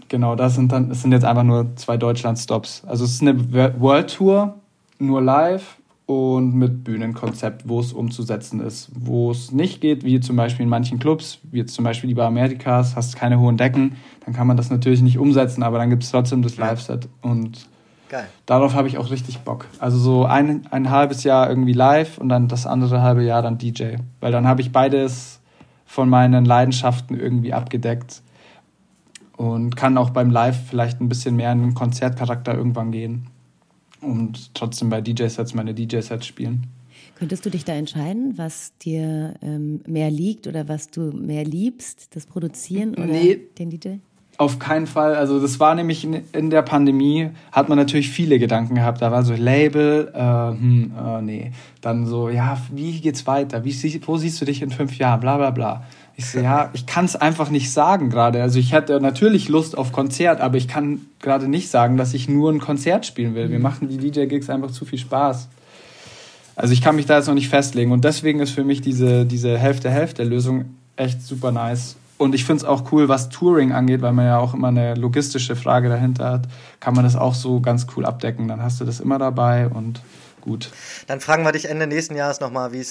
genau, 0.08 0.34
das 0.34 0.54
sind 0.54 0.72
dann, 0.72 0.88
das 0.88 1.02
sind 1.02 1.12
jetzt 1.12 1.24
einfach 1.24 1.44
nur 1.44 1.76
zwei 1.76 1.96
Deutschland-Stops. 1.96 2.82
Also 2.86 3.04
es 3.04 3.12
ist 3.12 3.22
eine 3.22 3.80
World 3.80 4.14
Tour, 4.14 4.54
nur 4.98 5.22
live 5.22 5.76
und 6.08 6.54
mit 6.54 6.84
Bühnenkonzept, 6.84 7.68
wo 7.68 7.80
es 7.80 7.92
umzusetzen 7.92 8.60
ist. 8.60 8.88
Wo 8.94 9.30
es 9.30 9.52
nicht 9.52 9.82
geht, 9.82 10.04
wie 10.04 10.20
zum 10.20 10.36
Beispiel 10.36 10.62
in 10.62 10.70
manchen 10.70 10.98
Clubs, 10.98 11.38
wie 11.42 11.58
jetzt 11.58 11.74
zum 11.74 11.84
Beispiel 11.84 12.08
die 12.08 12.14
Bar 12.14 12.28
Americas, 12.28 12.96
hast 12.96 13.14
keine 13.14 13.38
hohen 13.38 13.58
Decken, 13.58 13.96
dann 14.24 14.32
kann 14.32 14.46
man 14.46 14.56
das 14.56 14.70
natürlich 14.70 15.02
nicht 15.02 15.18
umsetzen, 15.18 15.62
aber 15.62 15.76
dann 15.76 15.90
gibt 15.90 16.04
es 16.04 16.10
trotzdem 16.10 16.40
das 16.40 16.56
Live-Set 16.56 17.10
und 17.20 17.68
Geil. 18.08 18.26
darauf 18.46 18.72
habe 18.72 18.88
ich 18.88 18.96
auch 18.96 19.10
richtig 19.10 19.40
Bock. 19.40 19.66
Also 19.80 19.98
so 19.98 20.24
ein, 20.24 20.66
ein 20.70 20.88
halbes 20.88 21.24
Jahr 21.24 21.50
irgendwie 21.50 21.74
live 21.74 22.16
und 22.16 22.30
dann 22.30 22.48
das 22.48 22.66
andere 22.66 23.02
halbe 23.02 23.22
Jahr 23.22 23.42
dann 23.42 23.58
DJ, 23.58 23.96
weil 24.20 24.32
dann 24.32 24.46
habe 24.46 24.62
ich 24.62 24.72
beides 24.72 25.40
von 25.84 26.08
meinen 26.08 26.46
Leidenschaften 26.46 27.20
irgendwie 27.20 27.52
abgedeckt 27.52 28.22
und 29.36 29.76
kann 29.76 29.98
auch 29.98 30.08
beim 30.08 30.30
Live 30.30 30.68
vielleicht 30.70 31.02
ein 31.02 31.10
bisschen 31.10 31.36
mehr 31.36 31.52
in 31.52 31.60
den 31.60 31.74
Konzertcharakter 31.74 32.54
irgendwann 32.54 32.92
gehen 32.92 33.26
und 34.00 34.54
trotzdem 34.54 34.90
bei 34.90 35.00
DJ-Sets 35.00 35.54
meine 35.54 35.74
DJ-Sets 35.74 36.26
spielen. 36.26 36.66
Könntest 37.18 37.44
du 37.44 37.50
dich 37.50 37.64
da 37.64 37.72
entscheiden, 37.74 38.38
was 38.38 38.72
dir 38.78 39.34
ähm, 39.42 39.80
mehr 39.86 40.10
liegt 40.10 40.46
oder 40.46 40.68
was 40.68 40.88
du 40.88 41.10
mehr 41.12 41.44
liebst, 41.44 42.14
das 42.14 42.26
Produzieren 42.26 42.94
oder 42.94 43.06
nee, 43.06 43.40
den 43.58 43.70
DJ? 43.70 43.96
Auf 44.36 44.60
keinen 44.60 44.86
Fall. 44.86 45.16
Also 45.16 45.40
das 45.40 45.58
war 45.58 45.74
nämlich 45.74 46.04
in, 46.04 46.22
in, 46.32 46.50
der 46.50 46.62
Pandemie, 46.62 47.30
hat 47.50 47.68
man 47.68 47.76
natürlich 47.76 48.08
viele 48.08 48.38
Gedanken 48.38 48.76
gehabt. 48.76 49.02
Da 49.02 49.10
war 49.10 49.24
so 49.24 49.34
Label, 49.34 50.12
äh, 50.14 50.20
hm, 50.20 50.92
äh, 50.96 51.22
nee. 51.22 51.50
Dann 51.80 52.06
so, 52.06 52.28
ja, 52.28 52.56
wie 52.70 53.00
geht's 53.00 53.26
weiter? 53.26 53.64
Wie, 53.64 53.74
wo 54.06 54.16
siehst 54.16 54.40
du 54.40 54.44
dich 54.44 54.62
in 54.62 54.70
fünf 54.70 54.96
Jahren? 54.96 55.18
Bla 55.18 55.38
bla 55.38 55.50
bla. 55.50 55.86
Ich 56.18 56.30
so, 56.30 56.40
ja, 56.40 56.70
ich 56.72 56.84
kann 56.84 57.04
es 57.04 57.14
einfach 57.14 57.48
nicht 57.48 57.72
sagen 57.72 58.10
gerade. 58.10 58.42
Also 58.42 58.58
ich 58.58 58.72
hätte 58.72 59.00
natürlich 59.00 59.48
Lust 59.48 59.78
auf 59.78 59.92
Konzert, 59.92 60.40
aber 60.40 60.56
ich 60.56 60.66
kann 60.66 61.02
gerade 61.20 61.46
nicht 61.46 61.70
sagen, 61.70 61.96
dass 61.96 62.12
ich 62.12 62.28
nur 62.28 62.50
ein 62.50 62.58
Konzert 62.58 63.06
spielen 63.06 63.36
will. 63.36 63.50
Wir 63.50 63.58
mhm. 63.58 63.62
machen 63.62 63.88
die 63.88 63.98
DJ-Gigs 63.98 64.50
einfach 64.50 64.72
zu 64.72 64.84
viel 64.84 64.98
Spaß. 64.98 65.48
Also 66.56 66.72
ich 66.72 66.82
kann 66.82 66.96
mich 66.96 67.06
da 67.06 67.18
jetzt 67.18 67.28
noch 67.28 67.36
nicht 67.36 67.48
festlegen. 67.48 67.92
Und 67.92 68.04
deswegen 68.04 68.40
ist 68.40 68.50
für 68.50 68.64
mich 68.64 68.80
diese, 68.80 69.26
diese 69.26 69.56
Hälfte-Hälfte-Lösung 69.56 70.64
echt 70.96 71.22
super 71.22 71.52
nice. 71.52 71.94
Und 72.16 72.34
ich 72.34 72.44
finde 72.44 72.64
es 72.64 72.68
auch 72.68 72.90
cool, 72.90 73.08
was 73.08 73.28
Touring 73.28 73.70
angeht, 73.70 74.02
weil 74.02 74.12
man 74.12 74.26
ja 74.26 74.38
auch 74.40 74.54
immer 74.54 74.68
eine 74.68 74.96
logistische 74.96 75.54
Frage 75.54 75.88
dahinter 75.88 76.32
hat, 76.32 76.48
kann 76.80 76.94
man 76.94 77.04
das 77.04 77.14
auch 77.14 77.34
so 77.34 77.60
ganz 77.60 77.86
cool 77.96 78.04
abdecken. 78.04 78.48
Dann 78.48 78.60
hast 78.60 78.80
du 78.80 78.84
das 78.84 78.98
immer 78.98 79.18
dabei 79.18 79.68
und 79.68 80.00
gut. 80.40 80.70
Dann 81.06 81.20
fragen 81.20 81.44
wir 81.44 81.52
dich 81.52 81.68
Ende 81.68 81.86
nächsten 81.86 82.16
Jahres 82.16 82.40
nochmal, 82.40 82.74
äh, 82.74 82.82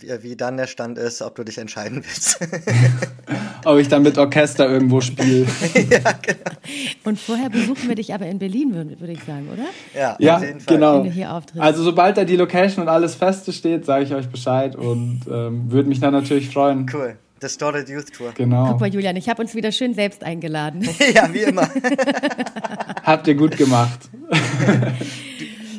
wie, 0.00 0.22
wie 0.22 0.36
dann 0.36 0.56
der 0.56 0.66
Stand 0.66 0.98
ist, 0.98 1.22
ob 1.22 1.34
du 1.36 1.44
dich 1.44 1.58
entscheiden 1.58 2.04
willst. 2.04 2.38
ob 3.64 3.78
ich 3.78 3.88
dann 3.88 4.02
mit 4.02 4.18
Orchester 4.18 4.68
irgendwo 4.68 5.00
spiele. 5.00 5.46
ja, 5.74 6.12
genau. 6.20 6.56
Und 7.04 7.18
vorher 7.18 7.50
besuchen 7.50 7.88
wir 7.88 7.94
dich 7.94 8.14
aber 8.14 8.26
in 8.26 8.38
Berlin, 8.38 8.74
würde 8.74 9.00
würd 9.00 9.10
ich 9.10 9.24
sagen, 9.24 9.48
oder? 9.52 9.64
Ja, 9.94 10.16
ja 10.18 10.36
auf 10.36 10.42
jeden 10.42 10.60
Fall. 10.60 10.74
genau. 10.76 10.98
Wenn 10.98 11.04
du 11.04 11.10
hier 11.10 11.32
auftrittst. 11.32 11.60
Also 11.60 11.82
sobald 11.82 12.16
da 12.16 12.24
die 12.24 12.36
Location 12.36 12.82
und 12.82 12.88
alles 12.88 13.14
feste 13.14 13.52
steht, 13.52 13.84
sage 13.84 14.04
ich 14.04 14.14
euch 14.14 14.28
Bescheid 14.28 14.76
und 14.76 15.22
ähm, 15.30 15.70
würde 15.70 15.88
mich 15.88 16.00
dann 16.00 16.12
natürlich 16.12 16.50
freuen. 16.50 16.90
Cool. 16.92 17.16
Distorted 17.42 17.88
Youth 17.88 18.12
Tour. 18.12 18.32
Genau. 18.36 18.68
Guck 18.68 18.80
mal, 18.80 18.94
Julian, 18.94 19.16
ich 19.16 19.28
habe 19.28 19.42
uns 19.42 19.54
wieder 19.54 19.72
schön 19.72 19.94
selbst 19.94 20.22
eingeladen. 20.22 20.82
ja, 21.14 21.32
wie 21.32 21.40
immer. 21.40 21.68
Habt 23.02 23.26
ihr 23.26 23.34
gut 23.34 23.56
gemacht. 23.56 24.08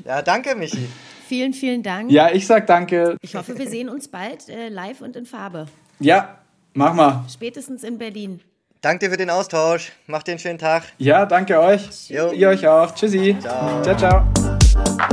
Ja, 0.05 0.21
danke, 0.21 0.55
Michi. 0.55 0.87
Vielen, 1.27 1.53
vielen 1.53 1.83
Dank. 1.83 2.11
Ja, 2.11 2.29
ich 2.31 2.45
sag 2.45 2.67
danke. 2.67 3.17
Ich 3.21 3.35
hoffe, 3.35 3.57
wir 3.57 3.67
sehen 3.67 3.89
uns 3.89 4.07
bald 4.07 4.49
äh, 4.49 4.69
live 4.69 5.01
und 5.01 5.15
in 5.15 5.25
Farbe. 5.25 5.67
Ja, 5.99 6.37
mach 6.73 6.93
mal. 6.93 7.25
Spätestens 7.31 7.83
in 7.83 7.97
Berlin. 7.97 8.41
Danke 8.81 9.05
dir 9.05 9.11
für 9.11 9.17
den 9.17 9.29
Austausch. 9.29 9.93
Macht 10.07 10.27
dir 10.27 10.31
einen 10.33 10.39
schönen 10.39 10.59
Tag. 10.59 10.83
Ja, 10.97 11.25
danke 11.25 11.59
euch. 11.59 12.09
Jo. 12.09 12.31
Ihr 12.31 12.49
euch 12.49 12.67
auch. 12.67 12.93
Tschüssi. 12.93 13.37
Ciao, 13.39 13.81
ciao. 13.81 13.97
ciao. 13.97 15.12